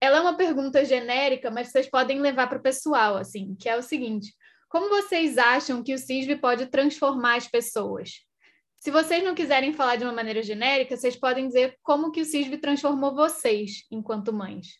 ela 0.00 0.18
é 0.18 0.20
uma 0.20 0.36
pergunta 0.36 0.84
genérica, 0.84 1.50
mas 1.50 1.68
vocês 1.68 1.88
podem 1.88 2.20
levar 2.20 2.48
para 2.48 2.58
o 2.58 2.62
pessoal, 2.62 3.16
assim, 3.16 3.54
que 3.54 3.68
é 3.68 3.76
o 3.76 3.82
seguinte: 3.82 4.34
como 4.68 4.88
vocês 4.88 5.38
acham 5.38 5.84
que 5.84 5.94
o 5.94 5.98
CISV 5.98 6.36
pode 6.36 6.66
transformar 6.66 7.36
as 7.36 7.46
pessoas? 7.46 8.24
Se 8.76 8.90
vocês 8.90 9.22
não 9.22 9.34
quiserem 9.34 9.72
falar 9.72 9.96
de 9.96 10.04
uma 10.04 10.12
maneira 10.12 10.42
genérica, 10.42 10.96
vocês 10.96 11.16
podem 11.16 11.46
dizer 11.46 11.78
como 11.82 12.10
que 12.10 12.20
o 12.20 12.24
CISV 12.24 12.58
transformou 12.58 13.14
vocês 13.14 13.86
enquanto 13.90 14.32
mães. 14.32 14.78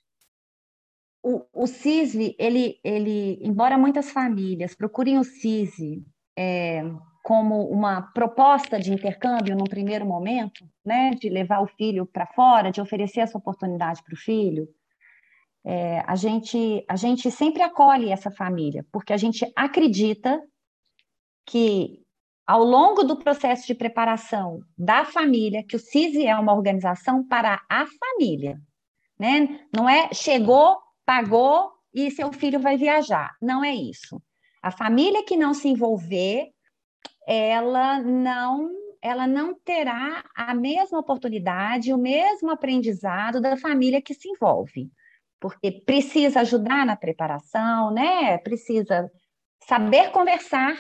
O, 1.23 1.47
o 1.55 1.67
CISV, 1.67 2.35
ele, 2.39 2.79
ele, 2.85 3.39
embora 3.41 3.79
muitas 3.79 4.11
famílias 4.11 4.75
procurem 4.75 5.19
o 5.19 5.25
CISV 5.25 6.05
é, 6.37 6.83
como 7.25 7.67
uma 7.71 8.03
proposta 8.13 8.79
de 8.79 8.93
intercâmbio 8.93 9.57
num 9.57 9.65
primeiro 9.65 10.05
momento, 10.05 10.63
né, 10.85 11.13
de 11.13 11.31
levar 11.31 11.63
o 11.63 11.67
filho 11.67 12.05
para 12.05 12.27
fora, 12.27 12.71
de 12.71 12.83
oferecer 12.83 13.21
essa 13.21 13.39
oportunidade 13.39 14.03
para 14.05 14.13
o 14.13 14.19
filho, 14.19 14.69
é, 15.65 16.05
a, 16.07 16.15
gente, 16.17 16.85
a 16.87 16.97
gente 16.97 17.31
sempre 17.31 17.63
acolhe 17.63 18.11
essa 18.11 18.31
família, 18.31 18.85
porque 18.93 19.11
a 19.11 19.17
gente 19.17 19.51
acredita 19.57 20.39
que 21.47 22.03
ao 22.47 22.63
longo 22.63 23.03
do 23.03 23.17
processo 23.17 23.67
de 23.67 23.75
preparação 23.75 24.61
da 24.77 25.07
família, 25.07 25.65
que 25.67 25.77
o 25.77 25.81
CISI 25.81 26.27
é 26.27 26.37
uma 26.37 26.53
organização 26.53 27.27
para 27.27 27.59
a 27.71 27.87
família, 27.87 28.61
né? 29.19 29.61
Não 29.75 29.89
é 29.89 30.13
chegou, 30.13 30.77
pagou 31.07 31.73
e 31.95 32.11
seu 32.11 32.31
filho 32.35 32.61
vai 32.61 32.77
viajar. 32.77 33.35
Não 33.41 33.65
é 33.65 33.75
isso. 33.75 34.21
A 34.63 34.71
família 34.71 35.25
que 35.25 35.39
não 35.39 35.55
se 35.55 35.69
envolver 35.69 36.54
ela 37.27 38.01
não 38.01 38.71
ela 39.03 39.27
não 39.27 39.55
terá 39.55 40.25
a 40.35 40.55
mesma 40.55 40.99
oportunidade, 40.99 41.93
o 41.93 41.99
mesmo 41.99 42.51
aprendizado 42.51 43.39
da 43.39 43.55
família 43.55 44.01
que 44.01 44.15
se 44.15 44.31
envolve, 44.31 44.91
porque 45.39 45.71
precisa 45.71 46.41
ajudar 46.41 46.87
na 46.87 46.97
preparação, 46.97 47.93
né? 47.93 48.39
Precisa 48.39 49.11
saber 49.63 50.11
conversar 50.11 50.75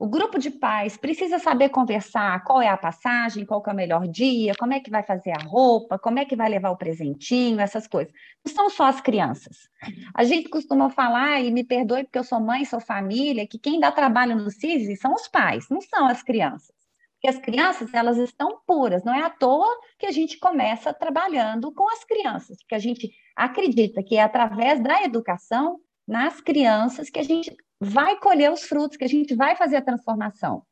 o 0.00 0.08
grupo 0.08 0.38
de 0.38 0.50
pais 0.50 0.96
precisa 0.96 1.38
saber 1.38 1.68
conversar 1.68 2.42
qual 2.42 2.62
é 2.62 2.68
a 2.68 2.76
passagem, 2.76 3.44
qual 3.44 3.62
é 3.66 3.70
o 3.70 3.76
melhor 3.76 4.08
dia, 4.08 4.54
como 4.58 4.72
é 4.72 4.80
que 4.80 4.90
vai 4.90 5.02
fazer 5.02 5.30
a 5.30 5.42
roupa, 5.42 5.98
como 5.98 6.18
é 6.18 6.24
que 6.24 6.34
vai 6.34 6.48
levar 6.48 6.70
o 6.70 6.76
presentinho, 6.76 7.60
essas 7.60 7.86
coisas. 7.86 8.10
Não 8.42 8.50
são 8.50 8.70
só 8.70 8.84
as 8.84 8.98
crianças. 9.02 9.68
A 10.14 10.24
gente 10.24 10.48
costuma 10.48 10.88
falar, 10.88 11.42
e 11.42 11.50
me 11.50 11.62
perdoe 11.62 12.04
porque 12.04 12.18
eu 12.18 12.24
sou 12.24 12.40
mãe, 12.40 12.64
sou 12.64 12.80
família, 12.80 13.46
que 13.46 13.58
quem 13.58 13.78
dá 13.78 13.92
trabalho 13.92 14.34
no 14.36 14.50
CISI 14.50 14.96
são 14.96 15.12
os 15.12 15.28
pais, 15.28 15.66
não 15.68 15.82
são 15.82 16.06
as 16.06 16.22
crianças. 16.22 16.74
Porque 17.20 17.36
as 17.36 17.38
crianças, 17.38 17.92
elas 17.92 18.16
estão 18.16 18.58
puras, 18.66 19.04
não 19.04 19.12
é 19.12 19.22
à 19.22 19.28
toa 19.28 19.68
que 19.98 20.06
a 20.06 20.10
gente 20.10 20.38
começa 20.38 20.94
trabalhando 20.94 21.70
com 21.74 21.86
as 21.92 22.02
crianças, 22.04 22.56
porque 22.60 22.74
a 22.74 22.78
gente 22.78 23.10
acredita 23.36 24.02
que 24.02 24.16
é 24.16 24.22
através 24.22 24.82
da 24.82 25.02
educação 25.02 25.78
nas 26.10 26.40
crianças 26.40 27.08
que 27.08 27.20
a 27.20 27.22
gente 27.22 27.56
vai 27.80 28.18
colher 28.18 28.50
os 28.50 28.64
frutos, 28.64 28.96
que 28.96 29.04
a 29.04 29.08
gente 29.08 29.32
vai 29.32 29.54
fazer 29.54 29.76
a 29.76 29.82
transformação. 29.82 30.64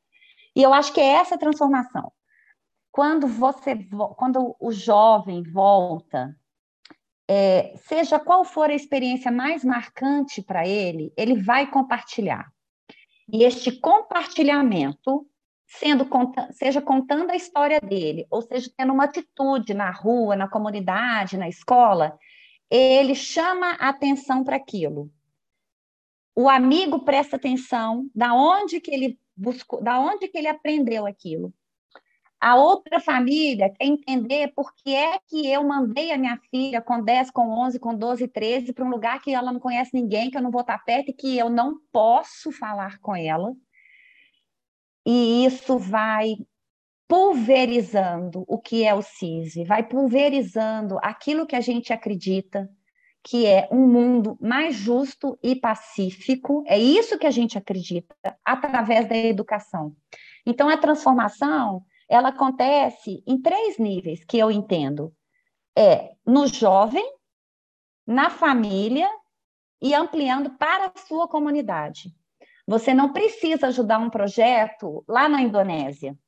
E 0.55 0.61
eu 0.61 0.75
acho 0.75 0.93
que 0.93 1.01
é 1.01 1.13
essa 1.15 1.39
transformação. 1.39 2.11
Quando 2.91 3.29
você, 3.29 3.77
quando 4.17 4.57
o 4.59 4.73
jovem 4.73 5.45
volta 5.45 6.37
é, 7.31 7.73
seja 7.77 8.19
qual 8.19 8.45
for 8.45 8.69
a 8.69 8.75
experiência 8.75 9.31
mais 9.31 9.63
marcante 9.63 10.43
para 10.43 10.67
ele, 10.67 11.13
ele 11.17 11.41
vai 11.41 11.71
compartilhar. 11.71 12.51
E 13.33 13.45
este 13.45 13.71
compartilhamento, 13.71 15.25
sendo 15.69 16.09
seja 16.51 16.83
contando 16.83 17.31
a 17.31 17.37
história 17.37 17.79
dele, 17.81 18.27
ou 18.29 18.43
seja, 18.43 18.69
tendo 18.77 18.93
uma 18.93 19.05
atitude 19.05 19.73
na 19.73 19.93
rua, 19.93 20.35
na 20.35 20.49
comunidade, 20.49 21.37
na 21.37 21.49
escola, 21.49 22.19
ele 22.69 23.15
chama 23.15 23.77
a 23.79 23.91
atenção 23.91 24.43
para 24.43 24.57
aquilo. 24.57 25.09
O 26.41 26.49
amigo 26.49 27.01
presta 27.01 27.35
atenção 27.35 28.09
da 28.15 28.33
onde 28.33 28.81
que 28.81 28.93
ele 28.93 29.19
buscou, 29.37 29.83
da 29.83 29.99
onde 29.99 30.29
que 30.29 30.39
ele 30.39 30.47
aprendeu 30.47 31.05
aquilo. 31.05 31.53
A 32.41 32.55
outra 32.55 33.01
família 33.01 33.69
quer 33.71 33.85
entender 33.85 34.53
por 34.55 34.73
que 34.73 34.95
é 34.95 35.19
que 35.27 35.51
eu 35.51 35.65
mandei 35.65 36.13
a 36.13 36.17
minha 36.17 36.39
filha 36.49 36.81
com 36.81 37.03
10, 37.03 37.33
com 37.33 37.51
11, 37.51 37.81
com 37.81 37.93
12, 37.93 38.29
13 38.29 38.73
para 38.73 38.85
um 38.85 38.89
lugar 38.89 39.21
que 39.21 39.35
ela 39.35 39.51
não 39.51 39.59
conhece 39.59 39.91
ninguém, 39.93 40.31
que 40.31 40.39
eu 40.39 40.43
não 40.43 40.53
vou 40.53 40.61
estar 40.61 40.79
perto 40.85 41.09
e 41.09 41.13
que 41.13 41.37
eu 41.37 41.51
não 41.51 41.81
posso 41.91 42.53
falar 42.53 43.01
com 43.01 43.17
ela. 43.17 43.53
E 45.05 45.45
isso 45.45 45.77
vai 45.77 46.37
pulverizando 47.09 48.45
o 48.47 48.61
que 48.61 48.85
é 48.85 48.95
o 48.95 49.03
CISV, 49.03 49.65
vai 49.65 49.83
pulverizando 49.83 51.01
aquilo 51.03 51.49
que 51.49 51.57
a 51.57 51.61
gente 51.61 51.93
acredita, 51.93 52.71
que 53.23 53.47
é 53.47 53.69
um 53.71 53.87
mundo 53.87 54.39
mais 54.41 54.77
justo 54.77 55.39
e 55.43 55.57
pacífico. 55.57 56.65
É 56.67 56.79
isso 56.79 57.19
que 57.19 57.27
a 57.27 57.31
gente 57.31 57.59
acredita 57.59 58.15
através 58.45 59.09
da 59.09 59.17
educação. 59.17 59.95
Então, 60.47 60.69
a 60.69 60.77
transformação 60.77 61.85
ela 62.09 62.31
acontece 62.31 63.23
em 63.27 63.41
três 63.41 63.79
níveis 63.79 64.25
que 64.25 64.39
eu 64.39 64.51
entendo. 64.51 65.13
É 65.77 66.13
no 66.27 66.47
jovem, 66.47 67.05
na 68.07 68.31
família 68.31 69.09
e 69.81 69.95
ampliando 69.95 70.51
para 70.57 70.87
a 70.87 70.99
sua 71.07 71.29
comunidade. 71.29 72.15
Você 72.67 72.95
não 72.95 73.13
precisa 73.13 73.69
ajudar 73.69 73.99
um 73.99 74.11
projeto 74.11 75.05
lá 75.07 75.29
na 75.29 75.43
Indonésia. 75.43 76.19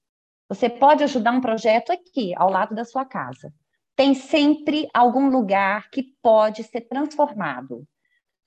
Você 0.49 0.69
pode 0.69 1.03
ajudar 1.05 1.33
um 1.33 1.41
projeto 1.41 1.91
aqui, 1.93 2.35
ao 2.37 2.51
lado 2.51 2.75
da 2.75 2.85
sua 2.85 3.05
casa. 3.05 3.53
Tem 3.97 4.15
sempre 4.15 4.89
algum 4.95 5.29
lugar 5.29 5.91
que 5.91 6.05
pode 6.23 6.65
ser 6.65 6.83
transformado 6.83 7.85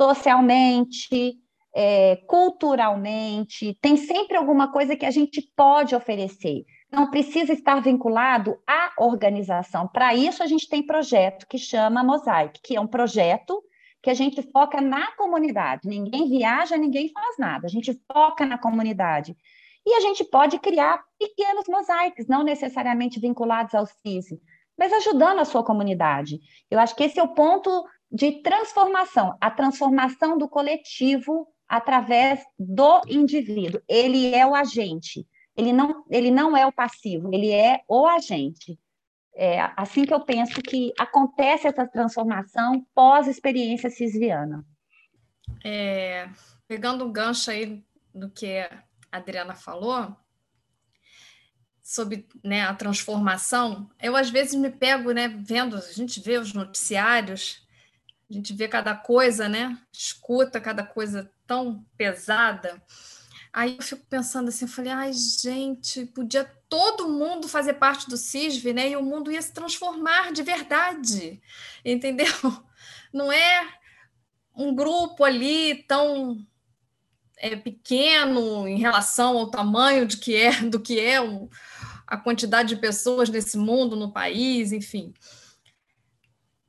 socialmente, 0.01 1.35
é, 1.75 2.17
culturalmente, 2.27 3.77
tem 3.81 3.95
sempre 3.95 4.35
alguma 4.35 4.71
coisa 4.71 4.95
que 4.95 5.05
a 5.05 5.11
gente 5.11 5.41
pode 5.55 5.95
oferecer 5.95 6.63
não 6.93 7.09
precisa 7.09 7.51
estar 7.51 7.81
vinculado 7.81 8.55
à 8.67 8.91
organização. 8.99 9.87
Para 9.87 10.13
isso, 10.13 10.43
a 10.43 10.45
gente 10.45 10.69
tem 10.69 10.85
projeto 10.85 11.47
que 11.47 11.57
chama 11.57 12.03
Mosaic, 12.03 12.59
que 12.63 12.75
é 12.75 12.79
um 12.79 12.85
projeto 12.85 13.59
que 14.01 14.11
a 14.11 14.13
gente 14.13 14.43
foca 14.51 14.79
na 14.79 15.11
comunidade. 15.15 15.87
Ninguém 15.89 16.29
viaja, 16.29 16.77
ninguém 16.77 17.09
faz 17.11 17.35
nada. 17.39 17.65
A 17.65 17.69
gente 17.69 17.99
foca 18.11 18.45
na 18.45 18.59
comunidade. 18.59 19.35
E 19.83 19.95
a 19.95 20.01
gente 20.01 20.23
pode 20.23 20.59
criar 20.59 21.03
pequenos 21.17 21.65
mosaics, 21.67 22.27
não 22.27 22.43
necessariamente 22.43 23.19
vinculados 23.19 23.73
ao 23.73 23.87
CISI, 23.87 24.39
mas 24.77 24.91
ajudando 24.93 25.39
a 25.39 25.45
sua 25.45 25.63
comunidade. 25.63 26.39
Eu 26.69 26.79
acho 26.79 26.95
que 26.95 27.03
esse 27.03 27.19
é 27.19 27.23
o 27.23 27.33
ponto 27.33 27.85
de 28.11 28.41
transformação, 28.41 29.35
a 29.41 29.49
transformação 29.49 30.37
do 30.37 30.47
coletivo 30.47 31.47
através 31.67 32.43
do 32.57 33.01
indivíduo. 33.07 33.81
Ele 33.87 34.33
é 34.33 34.45
o 34.45 34.55
agente 34.55 35.25
ele 35.55 35.71
não, 35.71 36.03
ele 36.09 36.31
não 36.31 36.57
é 36.57 36.65
o 36.65 36.71
passivo, 36.71 37.33
ele 37.33 37.51
é 37.51 37.81
o 37.87 38.07
agente. 38.07 38.79
É 39.35 39.61
assim 39.75 40.05
que 40.05 40.13
eu 40.13 40.21
penso 40.21 40.61
que 40.61 40.93
acontece 40.99 41.67
essa 41.67 41.87
transformação 41.87 42.85
pós-experiência 42.93 43.89
cisviana. 43.89 44.63
É, 45.63 46.29
pegando 46.67 47.05
um 47.05 47.11
gancho 47.11 47.49
aí 47.49 47.83
do 48.13 48.29
que 48.29 48.59
a 48.59 48.83
Adriana 49.11 49.55
falou, 49.55 50.15
sobre 51.83 52.25
né, 52.43 52.63
a 52.63 52.73
transformação, 52.73 53.89
eu 54.01 54.15
às 54.15 54.29
vezes 54.29 54.55
me 54.55 54.71
pego 54.71 55.11
né, 55.11 55.27
vendo, 55.27 55.75
a 55.75 55.81
gente 55.81 56.21
vê 56.21 56.37
os 56.37 56.53
noticiários, 56.53 57.61
a 58.29 58.33
gente 58.33 58.53
vê 58.53 58.67
cada 58.67 58.95
coisa, 58.95 59.49
né, 59.49 59.77
escuta 59.91 60.61
cada 60.61 60.83
coisa 60.83 61.29
tão 61.45 61.85
pesada, 61.97 62.81
Aí 63.53 63.75
eu 63.77 63.83
fico 63.83 64.03
pensando 64.09 64.49
assim, 64.49 64.65
eu 64.65 64.71
falei, 64.71 64.91
ai, 64.91 65.13
gente, 65.13 66.07
podia 66.07 66.43
todo 66.67 67.07
mundo 67.07 67.47
fazer 67.47 67.75
parte 67.75 68.09
do 68.09 68.17
CISV, 68.17 68.73
né? 68.73 68.89
E 68.89 68.95
o 68.95 69.03
mundo 69.03 69.31
ia 69.31 69.41
se 69.43 69.53
transformar 69.53 70.33
de 70.33 70.41
verdade, 70.41 71.39
entendeu? 71.85 72.25
Não 73.13 73.31
é 73.31 73.69
um 74.55 74.73
grupo 74.73 75.23
ali 75.23 75.83
tão 75.83 76.43
é, 77.43 77.57
pequeno 77.57 78.65
em 78.65 78.77
relação 78.77 79.37
ao 79.37 79.51
tamanho 79.51 80.05
de 80.05 80.15
que 80.15 80.33
é, 80.33 80.61
do 80.63 80.79
que 80.79 80.97
é 80.97 81.17
a 82.07 82.15
quantidade 82.15 82.69
de 82.69 82.81
pessoas 82.81 83.27
nesse 83.27 83.57
mundo, 83.57 83.97
no 83.97 84.13
país, 84.13 84.71
enfim. 84.71 85.13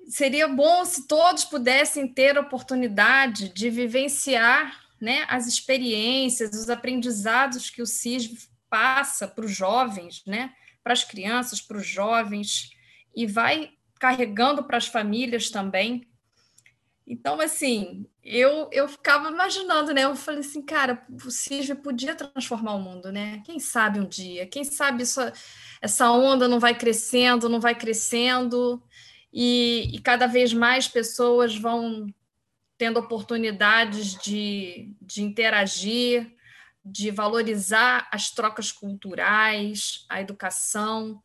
Seria 0.08 0.48
bom 0.48 0.84
se 0.84 1.06
todos 1.06 1.44
pudessem 1.44 2.08
ter 2.08 2.36
a 2.36 2.40
oportunidade 2.40 3.50
de 3.50 3.70
vivenciar 3.70 4.80
né, 5.00 5.24
as 5.28 5.46
experiências, 5.46 6.50
os 6.50 6.68
aprendizados 6.68 7.70
que 7.70 7.80
o 7.80 7.86
CIS 7.86 8.50
passa 8.68 9.28
para 9.28 9.44
os 9.44 9.54
jovens, 9.54 10.22
né, 10.26 10.52
para 10.82 10.92
as 10.92 11.04
crianças, 11.04 11.60
para 11.60 11.78
os 11.78 11.86
jovens, 11.86 12.70
e 13.14 13.26
vai 13.26 13.70
carregando 14.00 14.64
para 14.64 14.76
as 14.76 14.88
famílias 14.88 15.50
também. 15.50 16.06
Então, 17.06 17.38
assim, 17.40 18.06
eu, 18.22 18.68
eu 18.72 18.88
ficava 18.88 19.28
imaginando, 19.28 19.92
né? 19.92 20.04
Eu 20.04 20.16
falei 20.16 20.40
assim, 20.40 20.62
cara, 20.62 21.04
o 21.24 21.30
CISV 21.30 21.74
podia 21.76 22.14
transformar 22.14 22.74
o 22.74 22.80
mundo, 22.80 23.12
né? 23.12 23.42
Quem 23.44 23.58
sabe 23.60 24.00
um 24.00 24.08
dia? 24.08 24.46
Quem 24.46 24.64
sabe 24.64 25.02
isso, 25.02 25.20
essa 25.82 26.10
onda 26.10 26.48
não 26.48 26.58
vai 26.58 26.74
crescendo, 26.74 27.48
não 27.48 27.60
vai 27.60 27.74
crescendo, 27.74 28.82
e, 29.32 29.90
e 29.92 29.98
cada 30.00 30.26
vez 30.26 30.54
mais 30.54 30.86
pessoas 30.86 31.56
vão 31.56 32.06
tendo 32.78 33.00
oportunidades 33.00 34.14
de, 34.14 34.94
de 35.02 35.22
interagir, 35.22 36.32
de 36.84 37.10
valorizar 37.10 38.08
as 38.12 38.30
trocas 38.30 38.70
culturais, 38.70 40.04
a 40.08 40.20
educação. 40.20 41.20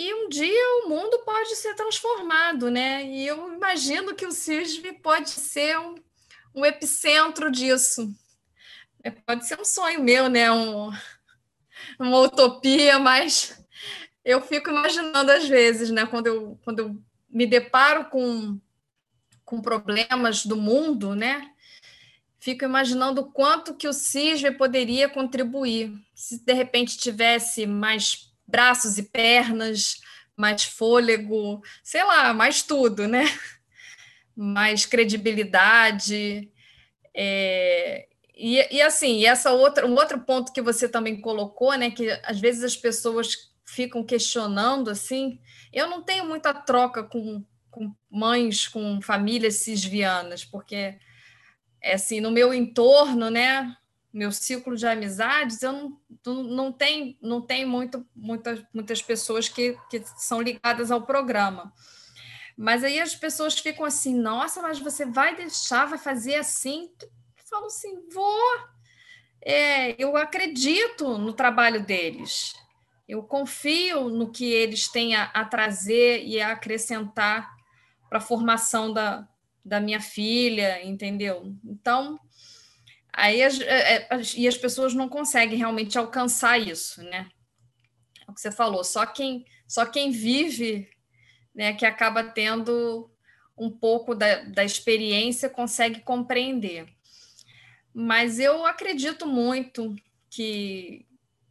E 0.00 0.14
um 0.14 0.28
dia 0.28 0.84
o 0.84 0.88
mundo 0.88 1.18
pode 1.24 1.56
ser 1.56 1.74
transformado, 1.74 2.70
né? 2.70 3.04
E 3.04 3.26
eu 3.26 3.52
imagino 3.52 4.14
que 4.14 4.24
o 4.24 4.30
CISV 4.30 4.92
pode 5.02 5.28
ser 5.28 5.76
um, 5.76 5.96
um 6.54 6.64
epicentro 6.64 7.50
disso. 7.50 8.08
É, 9.02 9.10
pode 9.10 9.44
ser 9.44 9.58
um 9.60 9.64
sonho 9.64 10.00
meu, 10.00 10.28
né? 10.28 10.52
Um, 10.52 10.92
uma 11.98 12.20
utopia, 12.20 12.96
mas 13.00 13.60
eu 14.24 14.40
fico 14.40 14.70
imaginando 14.70 15.32
às 15.32 15.48
vezes, 15.48 15.90
né? 15.90 16.06
Quando 16.06 16.28
eu, 16.28 16.56
quando 16.62 16.78
eu 16.78 17.02
me 17.28 17.44
deparo 17.44 18.04
com 18.04 18.56
com 19.44 19.60
problemas 19.60 20.46
do 20.46 20.56
mundo, 20.56 21.16
né? 21.16 21.50
Fico 22.38 22.64
imaginando 22.64 23.22
o 23.22 23.32
quanto 23.32 23.74
que 23.74 23.88
o 23.88 23.92
CISV 23.92 24.52
poderia 24.52 25.08
contribuir 25.08 25.92
se 26.14 26.38
de 26.38 26.52
repente 26.52 26.96
tivesse 26.96 27.66
mais 27.66 28.27
braços 28.48 28.98
e 28.98 29.02
pernas, 29.04 30.00
mais 30.36 30.64
fôlego, 30.64 31.62
sei 31.84 32.02
lá, 32.02 32.32
mais 32.32 32.62
tudo, 32.62 33.06
né? 33.06 33.24
Mais 34.34 34.86
credibilidade. 34.86 36.50
É... 37.14 38.08
E, 38.34 38.76
e 38.76 38.80
assim, 38.80 39.24
essa 39.26 39.50
outra, 39.50 39.84
um 39.86 39.94
outro 39.94 40.20
ponto 40.20 40.52
que 40.52 40.62
você 40.62 40.88
também 40.88 41.20
colocou, 41.20 41.76
né? 41.76 41.90
Que 41.90 42.08
às 42.24 42.40
vezes 42.40 42.62
as 42.62 42.76
pessoas 42.76 43.50
ficam 43.66 44.04
questionando 44.04 44.90
assim. 44.90 45.40
Eu 45.72 45.88
não 45.88 46.02
tenho 46.02 46.24
muita 46.24 46.54
troca 46.54 47.02
com 47.02 47.44
com 47.70 47.94
mães 48.10 48.66
com 48.66 49.00
famílias 49.00 49.56
cisvianas, 49.56 50.44
porque 50.44 50.98
é 51.80 51.94
assim, 51.94 52.20
no 52.20 52.30
meu 52.30 52.52
entorno, 52.52 53.30
né, 53.30 53.76
meu 54.12 54.32
círculo 54.32 54.76
de 54.76 54.86
amizades, 54.86 55.62
eu 55.62 55.72
não, 56.24 56.42
não 56.42 56.72
tem 56.72 57.18
não 57.20 57.40
tem 57.40 57.66
muito, 57.66 58.06
muitas, 58.14 58.62
muitas 58.72 59.02
pessoas 59.02 59.48
que, 59.48 59.76
que 59.90 60.02
são 60.16 60.40
ligadas 60.40 60.90
ao 60.90 61.02
programa. 61.02 61.72
Mas 62.56 62.82
aí 62.82 62.98
as 62.98 63.14
pessoas 63.14 63.56
ficam 63.58 63.84
assim, 63.84 64.14
nossa, 64.18 64.60
mas 64.60 64.80
você 64.80 65.06
vai 65.06 65.36
deixar, 65.36 65.86
vai 65.86 65.98
fazer 65.98 66.34
assim? 66.34 66.90
Eu 67.00 67.44
falo 67.48 67.66
assim, 67.66 68.08
vou. 68.12 68.58
É, 69.40 69.94
eu 70.02 70.16
acredito 70.16 71.18
no 71.18 71.32
trabalho 71.32 71.84
deles. 71.84 72.54
Eu 73.06 73.22
confio 73.22 74.08
no 74.08 74.32
que 74.32 74.44
eles 74.44 74.88
têm 74.88 75.14
a, 75.14 75.24
a 75.26 75.44
trazer 75.44 76.24
e 76.24 76.40
a 76.40 76.50
acrescentar 76.50 77.48
para 78.08 78.18
a 78.18 78.22
formação 78.22 78.92
da, 78.92 79.28
da 79.64 79.80
minha 79.80 80.00
filha, 80.00 80.84
entendeu? 80.84 81.54
Então, 81.64 82.18
aí 83.18 83.42
as, 83.42 83.60
é, 83.60 83.96
é, 83.96 84.08
as, 84.10 84.34
e 84.34 84.46
as 84.46 84.56
pessoas 84.56 84.94
não 84.94 85.08
conseguem 85.08 85.58
realmente 85.58 85.98
alcançar 85.98 86.58
isso, 86.58 87.02
né? 87.02 87.28
É 88.26 88.30
o 88.30 88.34
que 88.34 88.40
você 88.40 88.50
falou, 88.50 88.84
só 88.84 89.04
quem, 89.06 89.44
só 89.66 89.84
quem 89.84 90.10
vive, 90.10 90.88
né, 91.54 91.72
que 91.72 91.84
acaba 91.84 92.22
tendo 92.22 93.10
um 93.56 93.70
pouco 93.70 94.14
da, 94.14 94.42
da 94.44 94.64
experiência 94.64 95.50
consegue 95.50 96.00
compreender. 96.00 96.86
Mas 97.92 98.38
eu 98.38 98.64
acredito 98.64 99.26
muito 99.26 99.96
que, 100.30 101.06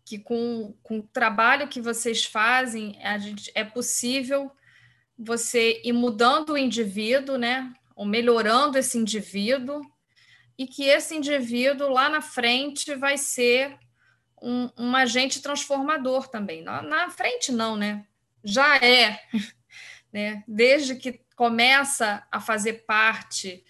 que 0.05 0.17
com, 0.19 0.73
com 0.81 0.99
o 0.99 1.03
trabalho 1.03 1.67
que 1.67 1.81
vocês 1.81 2.23
fazem, 2.23 2.97
a 3.03 3.17
gente, 3.17 3.51
é 3.53 3.63
possível 3.63 4.51
você 5.17 5.81
ir 5.83 5.93
mudando 5.93 6.51
o 6.51 6.57
indivíduo, 6.57 7.37
né? 7.37 7.73
ou 7.97 8.05
melhorando 8.05 8.77
esse 8.77 8.95
indivíduo, 8.95 9.81
e 10.57 10.65
que 10.65 10.85
esse 10.85 11.15
indivíduo 11.15 11.89
lá 11.89 12.09
na 12.09 12.21
frente 12.21 12.95
vai 12.95 13.17
ser 13.17 13.77
um, 14.41 14.69
um 14.77 14.95
agente 14.95 15.41
transformador 15.41 16.27
também. 16.27 16.63
Na, 16.63 16.81
na, 16.81 17.09
frente, 17.09 17.51
não, 17.51 17.75
né? 17.75 18.05
Já 18.43 18.77
é, 18.77 19.21
né? 20.11 20.43
Desde 20.47 20.95
que 20.95 21.21
começa 21.35 22.25
a 22.31 22.39
fazer 22.39 22.85
parte 22.85 23.63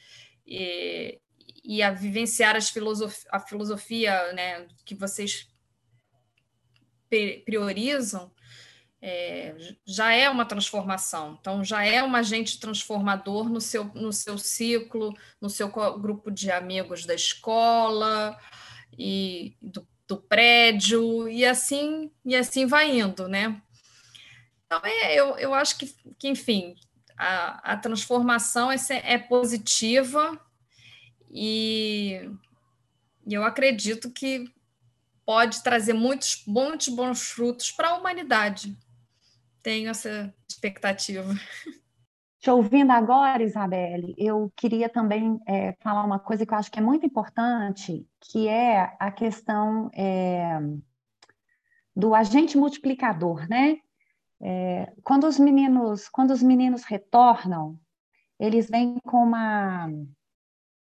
e, 0.45 1.19
e 1.63 1.83
a 1.83 1.91
vivenciar 1.91 2.55
as 2.55 2.69
filosof 2.69 3.25
a 3.29 3.39
filosofia 3.39 4.31
né, 4.31 4.67
que 4.85 4.95
vocês 4.95 5.49
priorizam, 7.45 8.31
é, 9.01 9.55
já 9.85 10.11
é 10.13 10.29
uma 10.29 10.45
transformação. 10.45 11.37
Então, 11.39 11.63
já 11.63 11.83
é 11.83 12.03
um 12.03 12.15
agente 12.15 12.59
transformador 12.59 13.49
no 13.49 13.61
seu, 13.61 13.85
no 13.93 14.11
seu 14.11 14.37
ciclo, 14.37 15.15
no 15.39 15.49
seu 15.49 15.69
grupo 15.99 16.31
de 16.31 16.51
amigos 16.51 17.05
da 17.05 17.13
escola 17.13 18.37
e 18.97 19.55
do, 19.61 19.87
do 20.07 20.17
prédio, 20.17 21.27
e 21.29 21.45
assim, 21.45 22.11
e 22.25 22.35
assim 22.35 22.65
vai 22.65 22.99
indo, 22.99 23.27
né? 23.27 23.61
Então, 24.65 24.81
é, 24.83 25.15
eu, 25.15 25.37
eu 25.37 25.53
acho 25.53 25.77
que, 25.77 25.95
que 26.17 26.27
enfim, 26.27 26.75
a, 27.17 27.73
a 27.73 27.77
transformação 27.77 28.71
é, 28.71 28.77
é 29.03 29.17
positiva 29.17 30.39
e, 31.31 32.29
eu 33.29 33.43
acredito 33.43 34.09
que 34.09 34.45
pode 35.25 35.61
trazer 35.61 35.93
muitos, 35.93 36.43
muitos 36.47 36.87
bons 36.87 37.21
frutos 37.21 37.71
para 37.71 37.89
a 37.89 37.97
humanidade 37.97 38.77
tenho 39.67 39.89
essa 39.89 40.33
expectativa. 40.49 41.35
Te 42.39 42.49
ouvindo 42.49 42.91
agora, 42.91 43.43
Isabelle, 43.43 44.15
eu 44.17 44.49
queria 44.55 44.87
também 44.87 45.37
é, 45.45 45.73
falar 45.81 46.05
uma 46.05 46.19
coisa 46.19 46.45
que 46.45 46.53
eu 46.53 46.57
acho 46.57 46.71
que 46.71 46.79
é 46.79 46.81
muito 46.81 47.05
importante, 47.05 48.07
que 48.21 48.47
é 48.47 48.95
a 48.97 49.11
questão 49.11 49.91
é, 49.93 50.57
do 51.93 52.15
agente 52.15 52.57
multiplicador, 52.57 53.45
né? 53.49 53.79
É, 54.41 54.93
quando 55.03 55.27
os 55.27 55.37
meninos, 55.37 56.07
quando 56.07 56.31
os 56.31 56.41
meninos 56.41 56.85
retornam, 56.85 57.77
eles 58.39 58.69
vêm 58.69 58.97
com 59.03 59.17
uma, 59.17 59.89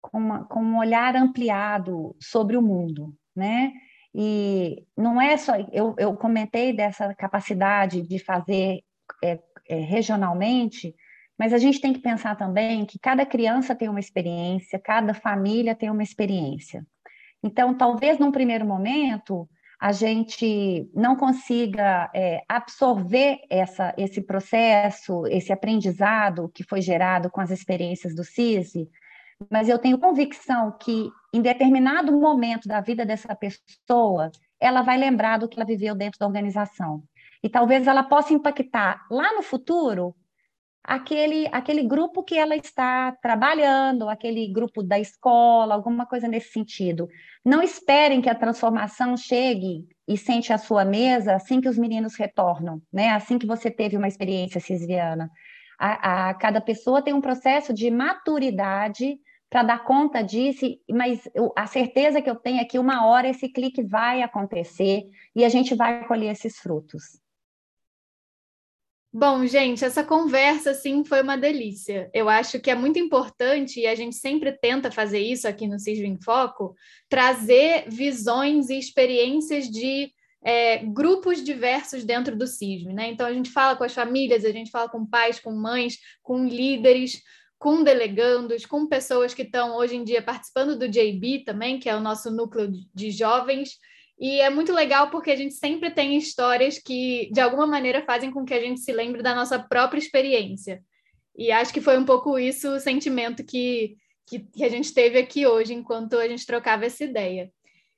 com, 0.01 0.19
uma, 0.19 0.45
com 0.45 0.63
um 0.63 0.79
olhar 0.79 1.17
ampliado 1.17 2.15
sobre 2.21 2.57
o 2.57 2.63
mundo, 2.63 3.13
né? 3.35 3.73
E 4.21 4.85
não 4.97 5.23
é 5.23 5.37
só, 5.37 5.53
eu, 5.71 5.95
eu 5.97 6.13
comentei 6.17 6.73
dessa 6.73 7.15
capacidade 7.15 8.03
de 8.03 8.19
fazer 8.19 8.81
é, 9.23 9.39
é, 9.69 9.77
regionalmente, 9.77 10.93
mas 11.39 11.53
a 11.53 11.59
gente 11.59 11.81
tem 11.81 11.93
que 11.93 12.01
pensar 12.01 12.35
também 12.35 12.85
que 12.85 12.99
cada 12.99 13.25
criança 13.25 13.77
tem 13.77 13.89
uma 13.89 14.01
experiência, 14.01 14.77
cada 14.77 15.15
família 15.15 15.73
tem 15.73 15.89
uma 15.89 16.03
experiência. 16.03 16.85
Então, 17.45 17.73
talvez 17.73 18.19
num 18.19 18.33
primeiro 18.33 18.67
momento 18.67 19.49
a 19.81 19.93
gente 19.93 20.91
não 20.93 21.15
consiga 21.15 22.11
é, 22.13 22.43
absorver 22.49 23.39
essa, 23.49 23.95
esse 23.97 24.21
processo, 24.21 25.25
esse 25.29 25.53
aprendizado 25.53 26.51
que 26.53 26.65
foi 26.65 26.81
gerado 26.81 27.31
com 27.31 27.41
as 27.41 27.53
experiências 27.53 28.17
do 28.17 28.25
CISI, 28.25 28.89
mas 29.51 29.69
eu 29.69 29.79
tenho 29.79 29.99
convicção 29.99 30.77
que 30.79 31.11
em 31.33 31.41
determinado 31.41 32.13
momento 32.13 32.67
da 32.67 32.81
vida 32.81 33.07
dessa 33.07 33.35
pessoa, 33.37 34.31
ela 34.61 34.83
vai 34.83 34.97
lembrar 34.99 35.39
do 35.39 35.49
que 35.49 35.59
ela 35.59 35.67
viveu 35.67 35.95
dentro 35.95 36.19
da 36.19 36.27
organização. 36.27 37.03
E 37.43 37.49
talvez 37.49 37.87
ela 37.87 38.03
possa 38.03 38.33
impactar 38.33 39.07
lá 39.11 39.33
no 39.35 39.43
futuro 39.43 40.15
aquele, 40.83 41.47
aquele 41.53 41.83
grupo 41.83 42.25
que 42.25 42.37
ela 42.37 42.57
está 42.57 43.13
trabalhando, 43.23 44.09
aquele 44.09 44.51
grupo 44.51 44.83
da 44.83 44.99
escola, 44.99 45.75
alguma 45.75 46.07
coisa 46.07 46.27
nesse 46.27 46.51
sentido. 46.51 47.09
Não 47.45 47.63
esperem 47.63 48.21
que 48.21 48.29
a 48.29 48.35
transformação 48.35 49.17
chegue 49.17 49.87
e 50.09 50.17
sente 50.17 50.53
a 50.53 50.59
sua 50.59 50.85
mesa 50.85 51.35
assim 51.35 51.61
que 51.61 51.69
os 51.69 51.79
meninos 51.79 52.17
retornam, 52.17 52.83
né? 52.93 53.11
Assim 53.11 53.39
que 53.39 53.47
você 53.47 53.71
teve 53.71 53.97
uma 53.97 54.09
experiência 54.09 54.61
cisviana. 54.61 55.31
A, 55.79 56.31
a, 56.31 56.35
cada 56.35 56.61
pessoa 56.61 57.03
tem 57.03 57.15
um 57.15 57.21
processo 57.21 57.73
de 57.73 57.89
maturidade 57.89 59.21
para 59.51 59.63
dar 59.63 59.85
conta 59.85 60.23
disso, 60.23 60.67
mas 60.91 61.29
a 61.57 61.67
certeza 61.67 62.21
que 62.21 62.29
eu 62.29 62.37
tenho 62.37 62.61
é 62.61 62.65
que 62.65 62.79
uma 62.79 63.07
hora 63.07 63.29
esse 63.29 63.49
clique 63.49 63.83
vai 63.83 64.23
acontecer 64.23 65.09
e 65.35 65.45
a 65.45 65.49
gente 65.49 65.75
vai 65.75 66.07
colher 66.07 66.33
esses 66.33 66.59
frutos. 66.59 67.19
Bom, 69.11 69.47
gente, 69.47 69.83
essa 69.83 70.05
conversa 70.05 70.73
assim 70.73 71.03
foi 71.03 71.23
uma 71.23 71.37
delícia. 71.37 72.11
Eu 72.13 72.29
acho 72.29 72.61
que 72.61 72.71
é 72.71 72.75
muito 72.75 72.99
importante 72.99 73.81
e 73.81 73.87
a 73.87 73.95
gente 73.95 74.15
sempre 74.15 74.53
tenta 74.53 74.91
fazer 74.91 75.19
isso 75.19 75.49
aqui 75.49 75.67
no 75.67 75.79
Cisne 75.79 76.07
em 76.07 76.21
Foco, 76.21 76.75
trazer 77.09 77.89
visões 77.89 78.69
e 78.69 78.79
experiências 78.79 79.67
de 79.67 80.13
é, 80.45 80.79
grupos 80.85 81.43
diversos 81.43 82.05
dentro 82.05 82.37
do 82.37 82.47
CISM, 82.47 82.93
né? 82.93 83.11
Então 83.11 83.27
a 83.27 83.33
gente 83.33 83.51
fala 83.51 83.77
com 83.77 83.85
as 83.85 83.95
famílias, 83.95 84.45
a 84.45 84.53
gente 84.53 84.71
fala 84.71 84.91
com 84.91 85.07
pais, 85.07 85.41
com 85.41 85.53
mães, 85.53 85.99
com 86.23 86.47
líderes, 86.47 87.23
com 87.59 87.83
delegandos, 87.83 88.65
com 88.65 88.87
pessoas 88.87 89.35
que 89.35 89.43
estão 89.43 89.77
hoje 89.77 89.97
em 89.97 90.05
dia 90.05 90.23
participando 90.23 90.79
do 90.79 90.89
JB 90.89 91.45
também, 91.45 91.79
que 91.79 91.89
é 91.89 91.97
o 91.97 92.01
nosso 92.01 92.31
núcleo 92.31 92.71
de 92.95 93.11
jovens. 93.11 93.77
E 94.19 94.41
é 94.41 94.49
muito 94.49 94.73
legal 94.73 95.11
porque 95.11 95.31
a 95.31 95.37
gente 95.37 95.55
sempre 95.55 95.91
tem 95.91 96.17
histórias 96.17 96.79
que, 96.79 97.31
de 97.33 97.41
alguma 97.41 97.67
maneira, 97.67 98.05
fazem 98.05 98.31
com 98.31 98.45
que 98.45 98.55
a 98.55 98.61
gente 98.61 98.81
se 98.81 98.93
lembre 98.93 99.23
da 99.23 99.35
nossa 99.35 99.59
própria 99.59 99.99
experiência. 99.99 100.83
E 101.37 101.51
acho 101.51 101.73
que 101.73 101.81
foi 101.81 101.99
um 101.99 102.05
pouco 102.05 102.39
isso 102.39 102.69
o 102.69 102.81
sentimento 102.81 103.45
que, 103.45 103.97
que, 104.27 104.41
que 104.41 104.65
a 104.65 104.69
gente 104.69 104.93
teve 104.93 105.19
aqui 105.19 105.47
hoje, 105.47 105.75
enquanto 105.75 106.17
a 106.17 106.27
gente 106.29 106.47
trocava 106.47 106.85
essa 106.85 107.05
ideia. 107.05 107.51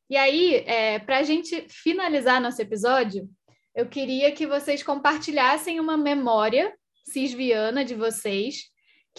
E 0.08 0.16
aí, 0.16 0.56
é, 0.66 0.98
para 0.98 1.18
a 1.18 1.22
gente 1.22 1.66
finalizar 1.68 2.40
nosso 2.40 2.60
episódio, 2.60 3.28
eu 3.74 3.86
queria 3.86 4.32
que 4.32 4.46
vocês 4.46 4.82
compartilhassem 4.82 5.78
uma 5.80 5.96
memória 5.96 6.74
cisviana 7.04 7.84
de 7.84 7.94
vocês 7.94 8.70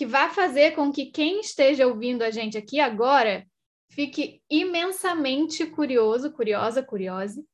que 0.01 0.05
vai 0.07 0.31
fazer 0.31 0.71
com 0.71 0.91
que 0.91 1.05
quem 1.05 1.41
esteja 1.41 1.85
ouvindo 1.85 2.23
a 2.23 2.31
gente 2.31 2.57
aqui 2.57 2.79
agora 2.79 3.45
fique 3.91 4.41
imensamente 4.49 5.63
curioso, 5.67 6.31
curiosa, 6.31 6.81
curiose, 6.81 7.45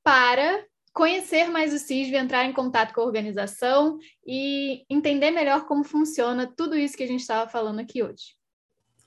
para 0.00 0.64
conhecer 0.92 1.48
mais 1.48 1.74
o 1.74 1.78
CISV, 1.80 2.14
entrar 2.14 2.44
em 2.44 2.52
contato 2.52 2.94
com 2.94 3.00
a 3.00 3.04
organização 3.04 3.98
e 4.24 4.84
entender 4.88 5.32
melhor 5.32 5.66
como 5.66 5.82
funciona 5.82 6.46
tudo 6.46 6.76
isso 6.76 6.96
que 6.96 7.02
a 7.02 7.06
gente 7.08 7.18
estava 7.18 7.50
falando 7.50 7.80
aqui 7.80 8.00
hoje. 8.00 8.36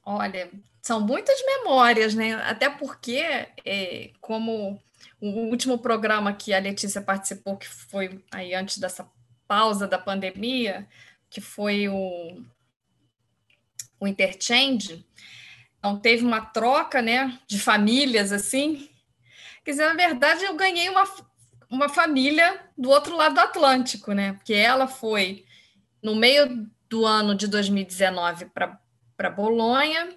Olha, 0.05 0.51
são 0.81 0.99
muitas 0.99 1.41
memórias, 1.45 2.13
né? 2.13 2.33
Até 2.43 2.69
porque, 2.69 3.23
é, 3.63 4.11
como 4.19 4.77
o 5.21 5.29
último 5.49 5.77
programa 5.77 6.33
que 6.33 6.53
a 6.53 6.59
Letícia 6.59 7.01
participou, 7.01 7.55
que 7.55 7.69
foi 7.69 8.21
aí 8.33 8.53
antes 8.53 8.79
dessa 8.79 9.09
pausa 9.47 9.87
da 9.87 9.97
pandemia, 9.97 10.85
que 11.29 11.39
foi 11.39 11.87
o 11.87 12.43
o 14.01 14.07
interchange, 14.07 15.05
então 15.77 15.97
teve 15.97 16.25
uma 16.25 16.41
troca, 16.41 17.01
né, 17.01 17.39
de 17.47 17.59
famílias 17.59 18.31
assim. 18.31 18.89
Quer 19.63 19.71
dizer, 19.71 19.85
na 19.85 19.93
verdade, 19.93 20.43
eu 20.43 20.55
ganhei 20.55 20.89
uma, 20.89 21.03
uma 21.69 21.87
família 21.87 22.59
do 22.75 22.89
outro 22.89 23.15
lado 23.15 23.35
do 23.35 23.41
Atlântico, 23.41 24.11
né? 24.11 24.33
Porque 24.33 24.53
ela 24.53 24.87
foi 24.87 25.45
no 26.01 26.15
meio 26.15 26.67
do 26.89 27.05
ano 27.05 27.35
de 27.35 27.47
2019 27.47 28.45
para 28.45 29.29
Bolonha 29.29 30.09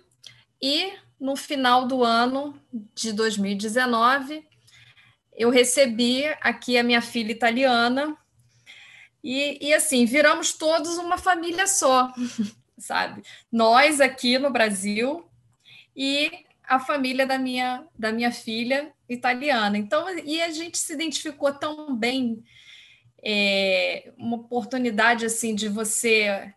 e 0.60 0.92
no 1.20 1.36
final 1.36 1.86
do 1.86 2.02
ano 2.02 2.58
de 2.94 3.12
2019 3.12 4.46
eu 5.36 5.50
recebi 5.50 6.24
aqui 6.40 6.78
a 6.78 6.82
minha 6.82 7.02
filha 7.02 7.32
italiana 7.32 8.16
e, 9.22 9.68
e 9.68 9.74
assim 9.74 10.04
viramos 10.04 10.52
todos 10.52 10.98
uma 10.98 11.18
família 11.18 11.66
só. 11.66 12.12
sabe? 12.78 13.22
Nós 13.50 14.00
aqui 14.00 14.38
no 14.38 14.50
Brasil 14.50 15.24
e 15.96 16.30
a 16.66 16.80
família 16.80 17.26
da 17.26 17.38
minha, 17.38 17.84
da 17.98 18.10
minha 18.10 18.32
filha 18.32 18.92
italiana. 19.08 19.76
Então, 19.76 20.06
e 20.18 20.40
a 20.40 20.50
gente 20.50 20.78
se 20.78 20.92
identificou 20.92 21.52
tão 21.52 21.94
bem, 21.94 22.42
é, 23.22 24.12
uma 24.16 24.36
oportunidade 24.36 25.24
assim 25.24 25.54
de 25.54 25.68
você 25.68 26.52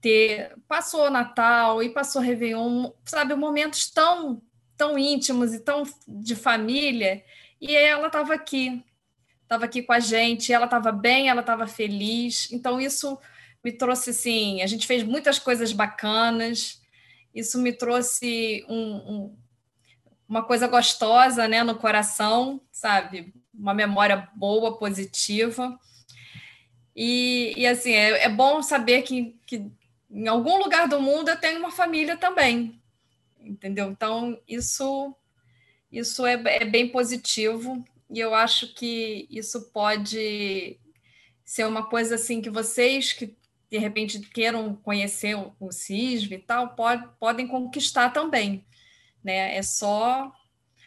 ter 0.00 0.54
passou 0.68 1.10
Natal 1.10 1.82
e 1.82 1.90
passou 1.90 2.22
Réveillon, 2.22 2.90
sabe, 3.04 3.34
momentos 3.34 3.90
tão 3.90 4.42
tão 4.76 4.98
íntimos 4.98 5.54
e 5.54 5.60
tão 5.60 5.84
de 6.06 6.36
família, 6.36 7.24
e 7.60 7.74
ela 7.74 8.08
estava 8.08 8.34
aqui, 8.34 8.84
estava 9.42 9.64
aqui 9.64 9.82
com 9.82 9.92
a 9.92 10.00
gente, 10.00 10.52
ela 10.52 10.66
estava 10.66 10.92
bem, 10.92 11.28
ela 11.28 11.40
estava 11.40 11.66
feliz, 11.66 12.52
então 12.52 12.80
isso 12.80 13.18
me 13.66 13.72
trouxe 13.72 14.10
assim, 14.10 14.62
a 14.62 14.66
gente 14.68 14.86
fez 14.86 15.02
muitas 15.02 15.40
coisas 15.40 15.72
bacanas, 15.72 16.80
isso 17.34 17.58
me 17.58 17.72
trouxe 17.72 18.64
um, 18.68 18.94
um, 18.94 19.36
uma 20.28 20.44
coisa 20.44 20.68
gostosa 20.68 21.48
né, 21.48 21.64
no 21.64 21.74
coração, 21.74 22.60
sabe? 22.70 23.34
Uma 23.52 23.74
memória 23.74 24.30
boa, 24.36 24.78
positiva. 24.78 25.76
E, 26.94 27.54
e 27.56 27.66
assim, 27.66 27.90
é, 27.90 28.26
é 28.26 28.28
bom 28.28 28.62
saber 28.62 29.02
que, 29.02 29.36
que 29.44 29.68
em 30.08 30.28
algum 30.28 30.58
lugar 30.58 30.86
do 30.86 31.00
mundo 31.00 31.28
eu 31.30 31.40
tenho 31.40 31.58
uma 31.58 31.72
família 31.72 32.16
também, 32.16 32.80
entendeu? 33.40 33.90
Então, 33.90 34.40
isso, 34.46 35.12
isso 35.90 36.24
é, 36.24 36.34
é 36.34 36.64
bem 36.64 36.88
positivo 36.88 37.84
e 38.08 38.20
eu 38.20 38.32
acho 38.32 38.72
que 38.74 39.26
isso 39.28 39.72
pode 39.72 40.78
ser 41.44 41.66
uma 41.66 41.84
coisa 41.88 42.14
assim 42.14 42.40
que 42.40 42.48
vocês 42.48 43.12
que 43.12 43.36
de 43.70 43.78
repente 43.78 44.20
queiram 44.20 44.74
conhecer 44.76 45.34
o 45.58 45.72
CISV 45.72 46.36
e 46.36 46.38
tal, 46.38 46.74
pode, 46.74 47.08
podem 47.18 47.46
conquistar 47.46 48.10
também. 48.10 48.66
Né? 49.22 49.56
É 49.56 49.62
só 49.62 50.32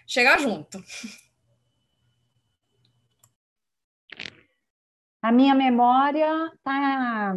chegar 0.07 0.39
junto. 0.39 0.83
A 5.21 5.31
minha 5.31 5.53
memória 5.53 6.51
tá, 6.63 7.35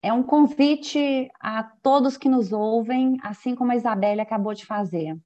é 0.00 0.12
um 0.12 0.22
convite 0.22 1.30
a 1.40 1.64
todos 1.64 2.16
que 2.16 2.28
nos 2.28 2.52
ouvem, 2.52 3.18
assim 3.22 3.54
como 3.54 3.72
a 3.72 3.76
Isabelle 3.76 4.20
acabou 4.20 4.54
de 4.54 4.64
fazer. 4.64 5.18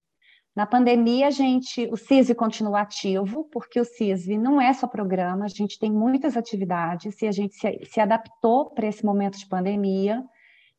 Na 0.54 0.66
pandemia, 0.66 1.26
a 1.26 1.30
gente, 1.30 1.88
o 1.90 1.96
CISV 1.96 2.34
continua 2.36 2.82
ativo, 2.82 3.48
porque 3.50 3.80
o 3.80 3.84
CISV 3.84 4.38
não 4.38 4.60
é 4.60 4.72
só 4.72 4.86
programa, 4.86 5.46
a 5.46 5.48
gente 5.48 5.78
tem 5.78 5.90
muitas 5.90 6.36
atividades 6.36 7.20
e 7.20 7.26
a 7.26 7.32
gente 7.32 7.54
se, 7.54 7.80
se 7.84 8.00
adaptou 8.00 8.70
para 8.70 8.86
esse 8.86 9.04
momento 9.04 9.36
de 9.36 9.46
pandemia, 9.46 10.24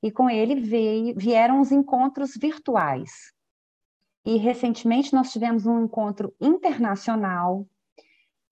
e 0.02 0.10
com 0.10 0.30
ele 0.30 0.56
veio, 0.56 1.16
vieram 1.18 1.60
os 1.60 1.72
encontros 1.72 2.38
virtuais. 2.38 3.34
E 4.26 4.38
recentemente 4.38 5.14
nós 5.14 5.32
tivemos 5.32 5.66
um 5.66 5.84
encontro 5.84 6.34
internacional 6.40 7.68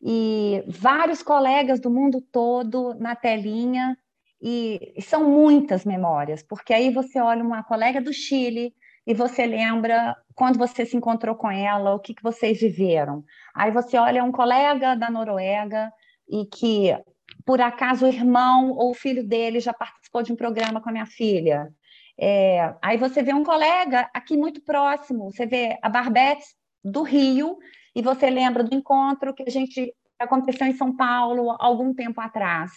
e 0.02 0.62
vários 0.68 1.24
colegas 1.24 1.80
do 1.80 1.90
mundo 1.90 2.20
todo 2.20 2.94
na 2.96 3.16
telinha, 3.16 3.98
e 4.42 4.94
são 5.02 5.30
muitas 5.30 5.86
memórias, 5.86 6.44
porque 6.44 6.74
aí 6.74 6.92
você 6.92 7.18
olha 7.18 7.42
uma 7.42 7.64
colega 7.64 8.02
do 8.02 8.12
Chile, 8.12 8.76
e 9.06 9.14
você 9.14 9.46
lembra 9.46 10.16
quando 10.36 10.58
você 10.58 10.86
se 10.86 10.96
encontrou 10.96 11.36
com 11.36 11.52
ela, 11.52 11.94
o 11.94 12.00
que, 12.00 12.14
que 12.14 12.24
vocês 12.24 12.60
viveram. 12.60 13.24
Aí 13.54 13.72
você 13.72 13.98
olha 13.98 14.24
um 14.24 14.32
colega 14.32 14.96
da 14.96 15.10
Noruega 15.10 15.92
e 16.30 16.46
que, 16.46 16.98
por 17.46 17.62
acaso, 17.62 18.06
o 18.06 18.10
irmão 18.10 18.72
ou 18.72 18.92
o 18.92 18.96
filho 18.96 19.28
dele 19.28 19.60
já 19.60 19.74
participou 19.74 20.24
de 20.24 20.32
um 20.32 20.36
programa 20.36 20.82
com 20.82 20.90
a 20.90 20.94
minha 20.94 21.06
filha. 21.06 21.70
É, 22.18 22.74
aí 22.82 22.98
você 22.98 23.22
vê 23.22 23.34
um 23.34 23.44
colega 23.44 24.10
aqui 24.14 24.38
muito 24.38 24.62
próximo, 24.62 25.32
você 25.32 25.46
vê 25.46 25.78
a 25.82 25.90
Barbete 25.90 26.46
do 26.84 27.04
Rio, 27.04 27.58
e 27.96 28.02
você 28.02 28.30
lembra 28.30 28.64
do 28.64 28.76
encontro 28.76 29.34
que 29.34 29.44
a 29.44 29.52
gente 29.52 29.94
aconteceu 30.20 30.66
em 30.66 30.74
São 30.74 30.96
Paulo 30.96 31.56
algum 31.60 31.94
tempo 31.94 32.20
atrás. 32.22 32.72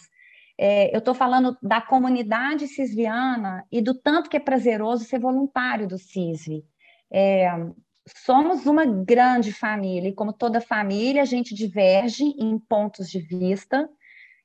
É, 0.57 0.93
eu 0.93 0.99
estou 0.99 1.13
falando 1.13 1.55
da 1.61 1.79
comunidade 1.79 2.67
cisviana 2.67 3.63
e 3.71 3.79
do 3.79 3.93
tanto 3.93 4.29
que 4.29 4.37
é 4.37 4.39
prazeroso 4.39 5.05
ser 5.05 5.19
voluntário 5.19 5.87
do 5.87 5.97
CISV. 5.99 6.63
É, 7.11 7.47
somos 8.25 8.65
uma 8.65 8.85
grande 8.85 9.53
família, 9.53 10.09
e 10.09 10.13
como 10.13 10.33
toda 10.33 10.59
família, 10.59 11.21
a 11.21 11.25
gente 11.25 11.53
diverge 11.53 12.23
em 12.23 12.57
pontos 12.57 13.09
de 13.09 13.19
vista, 13.19 13.87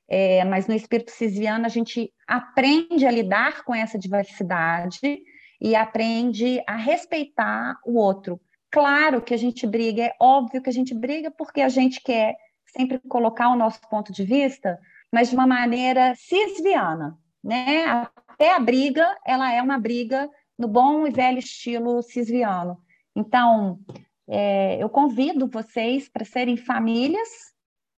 é, 0.07 0.43
mas 0.45 0.67
no 0.67 0.75
espírito 0.75 1.11
cisviano 1.11 1.65
a 1.65 1.69
gente 1.69 2.13
aprende 2.27 3.05
a 3.05 3.11
lidar 3.11 3.63
com 3.63 3.73
essa 3.73 3.97
diversidade 3.97 5.19
e 5.59 5.75
aprende 5.75 6.61
a 6.67 6.75
respeitar 6.75 7.79
o 7.85 7.97
outro. 7.97 8.39
Claro 8.69 9.21
que 9.21 9.33
a 9.33 9.37
gente 9.37 9.65
briga, 9.65 10.03
é 10.03 10.15
óbvio 10.19 10.61
que 10.61 10.69
a 10.69 10.73
gente 10.73 10.93
briga 10.93 11.31
porque 11.31 11.61
a 11.61 11.69
gente 11.69 12.01
quer 12.01 12.35
sempre 12.65 12.99
colocar 13.07 13.49
o 13.49 13.55
nosso 13.55 13.79
ponto 13.89 14.11
de 14.11 14.23
vista 14.23 14.79
mas 15.13 15.29
de 15.29 15.35
uma 15.35 15.45
maneira 15.45 16.15
cisviana, 16.15 17.15
né? 17.43 17.85
Até 17.85 18.55
a 18.55 18.59
briga, 18.59 19.15
ela 19.23 19.53
é 19.53 19.61
uma 19.61 19.77
briga 19.77 20.27
no 20.57 20.67
bom 20.67 21.05
e 21.05 21.11
velho 21.11 21.37
estilo 21.37 22.01
cisviano. 22.01 22.79
Então, 23.15 23.79
é, 24.27 24.81
eu 24.81 24.89
convido 24.89 25.47
vocês 25.47 26.09
para 26.09 26.25
serem 26.25 26.57
famílias, 26.57 27.29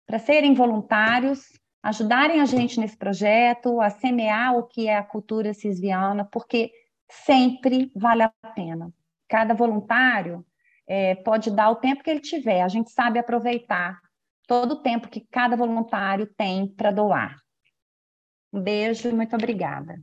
para 0.05 0.19
serem 0.19 0.53
voluntários, 0.53 1.53
ajudarem 1.81 2.41
a 2.41 2.45
gente 2.45 2.81
nesse 2.81 2.97
projeto, 2.97 3.79
a 3.79 3.89
semear 3.89 4.57
o 4.57 4.63
que 4.63 4.89
é 4.89 4.97
a 4.97 5.03
cultura 5.03 5.53
cisviana, 5.53 6.25
porque 6.25 6.69
sempre 7.09 7.93
vale 7.95 8.23
a 8.23 8.33
pena. 8.53 8.93
Cada 9.29 9.53
voluntário 9.53 10.45
é, 10.85 11.15
pode 11.15 11.49
dar 11.49 11.69
o 11.69 11.77
tempo 11.77 12.03
que 12.03 12.09
ele 12.09 12.19
tiver, 12.19 12.61
a 12.61 12.67
gente 12.67 12.91
sabe 12.91 13.17
aproveitar 13.19 14.01
todo 14.47 14.73
o 14.73 14.81
tempo 14.81 15.09
que 15.09 15.25
cada 15.31 15.55
voluntário 15.55 16.27
tem 16.37 16.67
para 16.67 16.91
doar. 16.91 17.35
Um 18.53 18.61
beijo 18.61 19.13
muito 19.15 19.35
obrigada. 19.35 19.95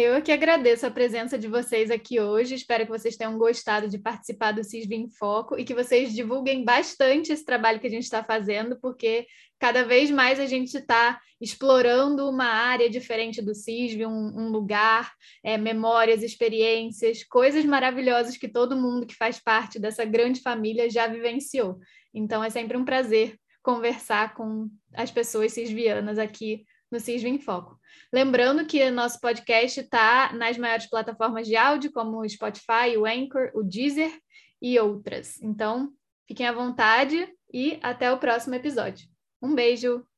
Eu 0.00 0.22
que 0.22 0.30
agradeço 0.30 0.86
a 0.86 0.92
presença 0.92 1.36
de 1.36 1.48
vocês 1.48 1.90
aqui 1.90 2.20
hoje. 2.20 2.54
Espero 2.54 2.84
que 2.84 2.90
vocês 2.92 3.16
tenham 3.16 3.36
gostado 3.36 3.88
de 3.88 3.98
participar 3.98 4.52
do 4.52 4.62
CISV 4.62 4.94
em 4.94 5.10
Foco 5.10 5.58
e 5.58 5.64
que 5.64 5.74
vocês 5.74 6.14
divulguem 6.14 6.64
bastante 6.64 7.32
esse 7.32 7.44
trabalho 7.44 7.80
que 7.80 7.88
a 7.88 7.90
gente 7.90 8.04
está 8.04 8.22
fazendo, 8.22 8.78
porque 8.80 9.26
cada 9.58 9.82
vez 9.82 10.08
mais 10.08 10.38
a 10.38 10.46
gente 10.46 10.72
está 10.72 11.20
explorando 11.40 12.30
uma 12.30 12.44
área 12.44 12.88
diferente 12.88 13.42
do 13.42 13.56
CISV, 13.56 14.06
um, 14.06 14.46
um 14.46 14.48
lugar, 14.50 15.12
é, 15.42 15.58
memórias, 15.58 16.22
experiências, 16.22 17.24
coisas 17.24 17.64
maravilhosas 17.64 18.36
que 18.36 18.46
todo 18.46 18.80
mundo 18.80 19.04
que 19.04 19.16
faz 19.16 19.40
parte 19.40 19.80
dessa 19.80 20.04
grande 20.04 20.40
família 20.40 20.88
já 20.88 21.08
vivenciou. 21.08 21.76
Então 22.14 22.44
é 22.44 22.50
sempre 22.50 22.76
um 22.76 22.84
prazer 22.84 23.36
conversar 23.64 24.32
com 24.34 24.70
as 24.94 25.10
pessoas 25.10 25.52
cisvianas 25.54 26.20
aqui 26.20 26.64
no 26.90 26.98
Cisve 26.98 27.28
em 27.28 27.38
Foco. 27.38 27.78
Lembrando 28.12 28.64
que 28.64 28.90
nosso 28.90 29.20
podcast 29.20 29.80
está 29.80 30.32
nas 30.32 30.56
maiores 30.56 30.86
plataformas 30.86 31.46
de 31.46 31.56
áudio, 31.56 31.92
como 31.92 32.20
o 32.20 32.28
Spotify, 32.28 32.96
o 32.96 33.04
Anchor, 33.04 33.50
o 33.54 33.62
Deezer 33.62 34.12
e 34.60 34.78
outras. 34.78 35.40
Então, 35.42 35.92
fiquem 36.26 36.46
à 36.46 36.52
vontade 36.52 37.28
e 37.52 37.78
até 37.82 38.10
o 38.10 38.18
próximo 38.18 38.54
episódio. 38.54 39.06
Um 39.42 39.54
beijo! 39.54 40.08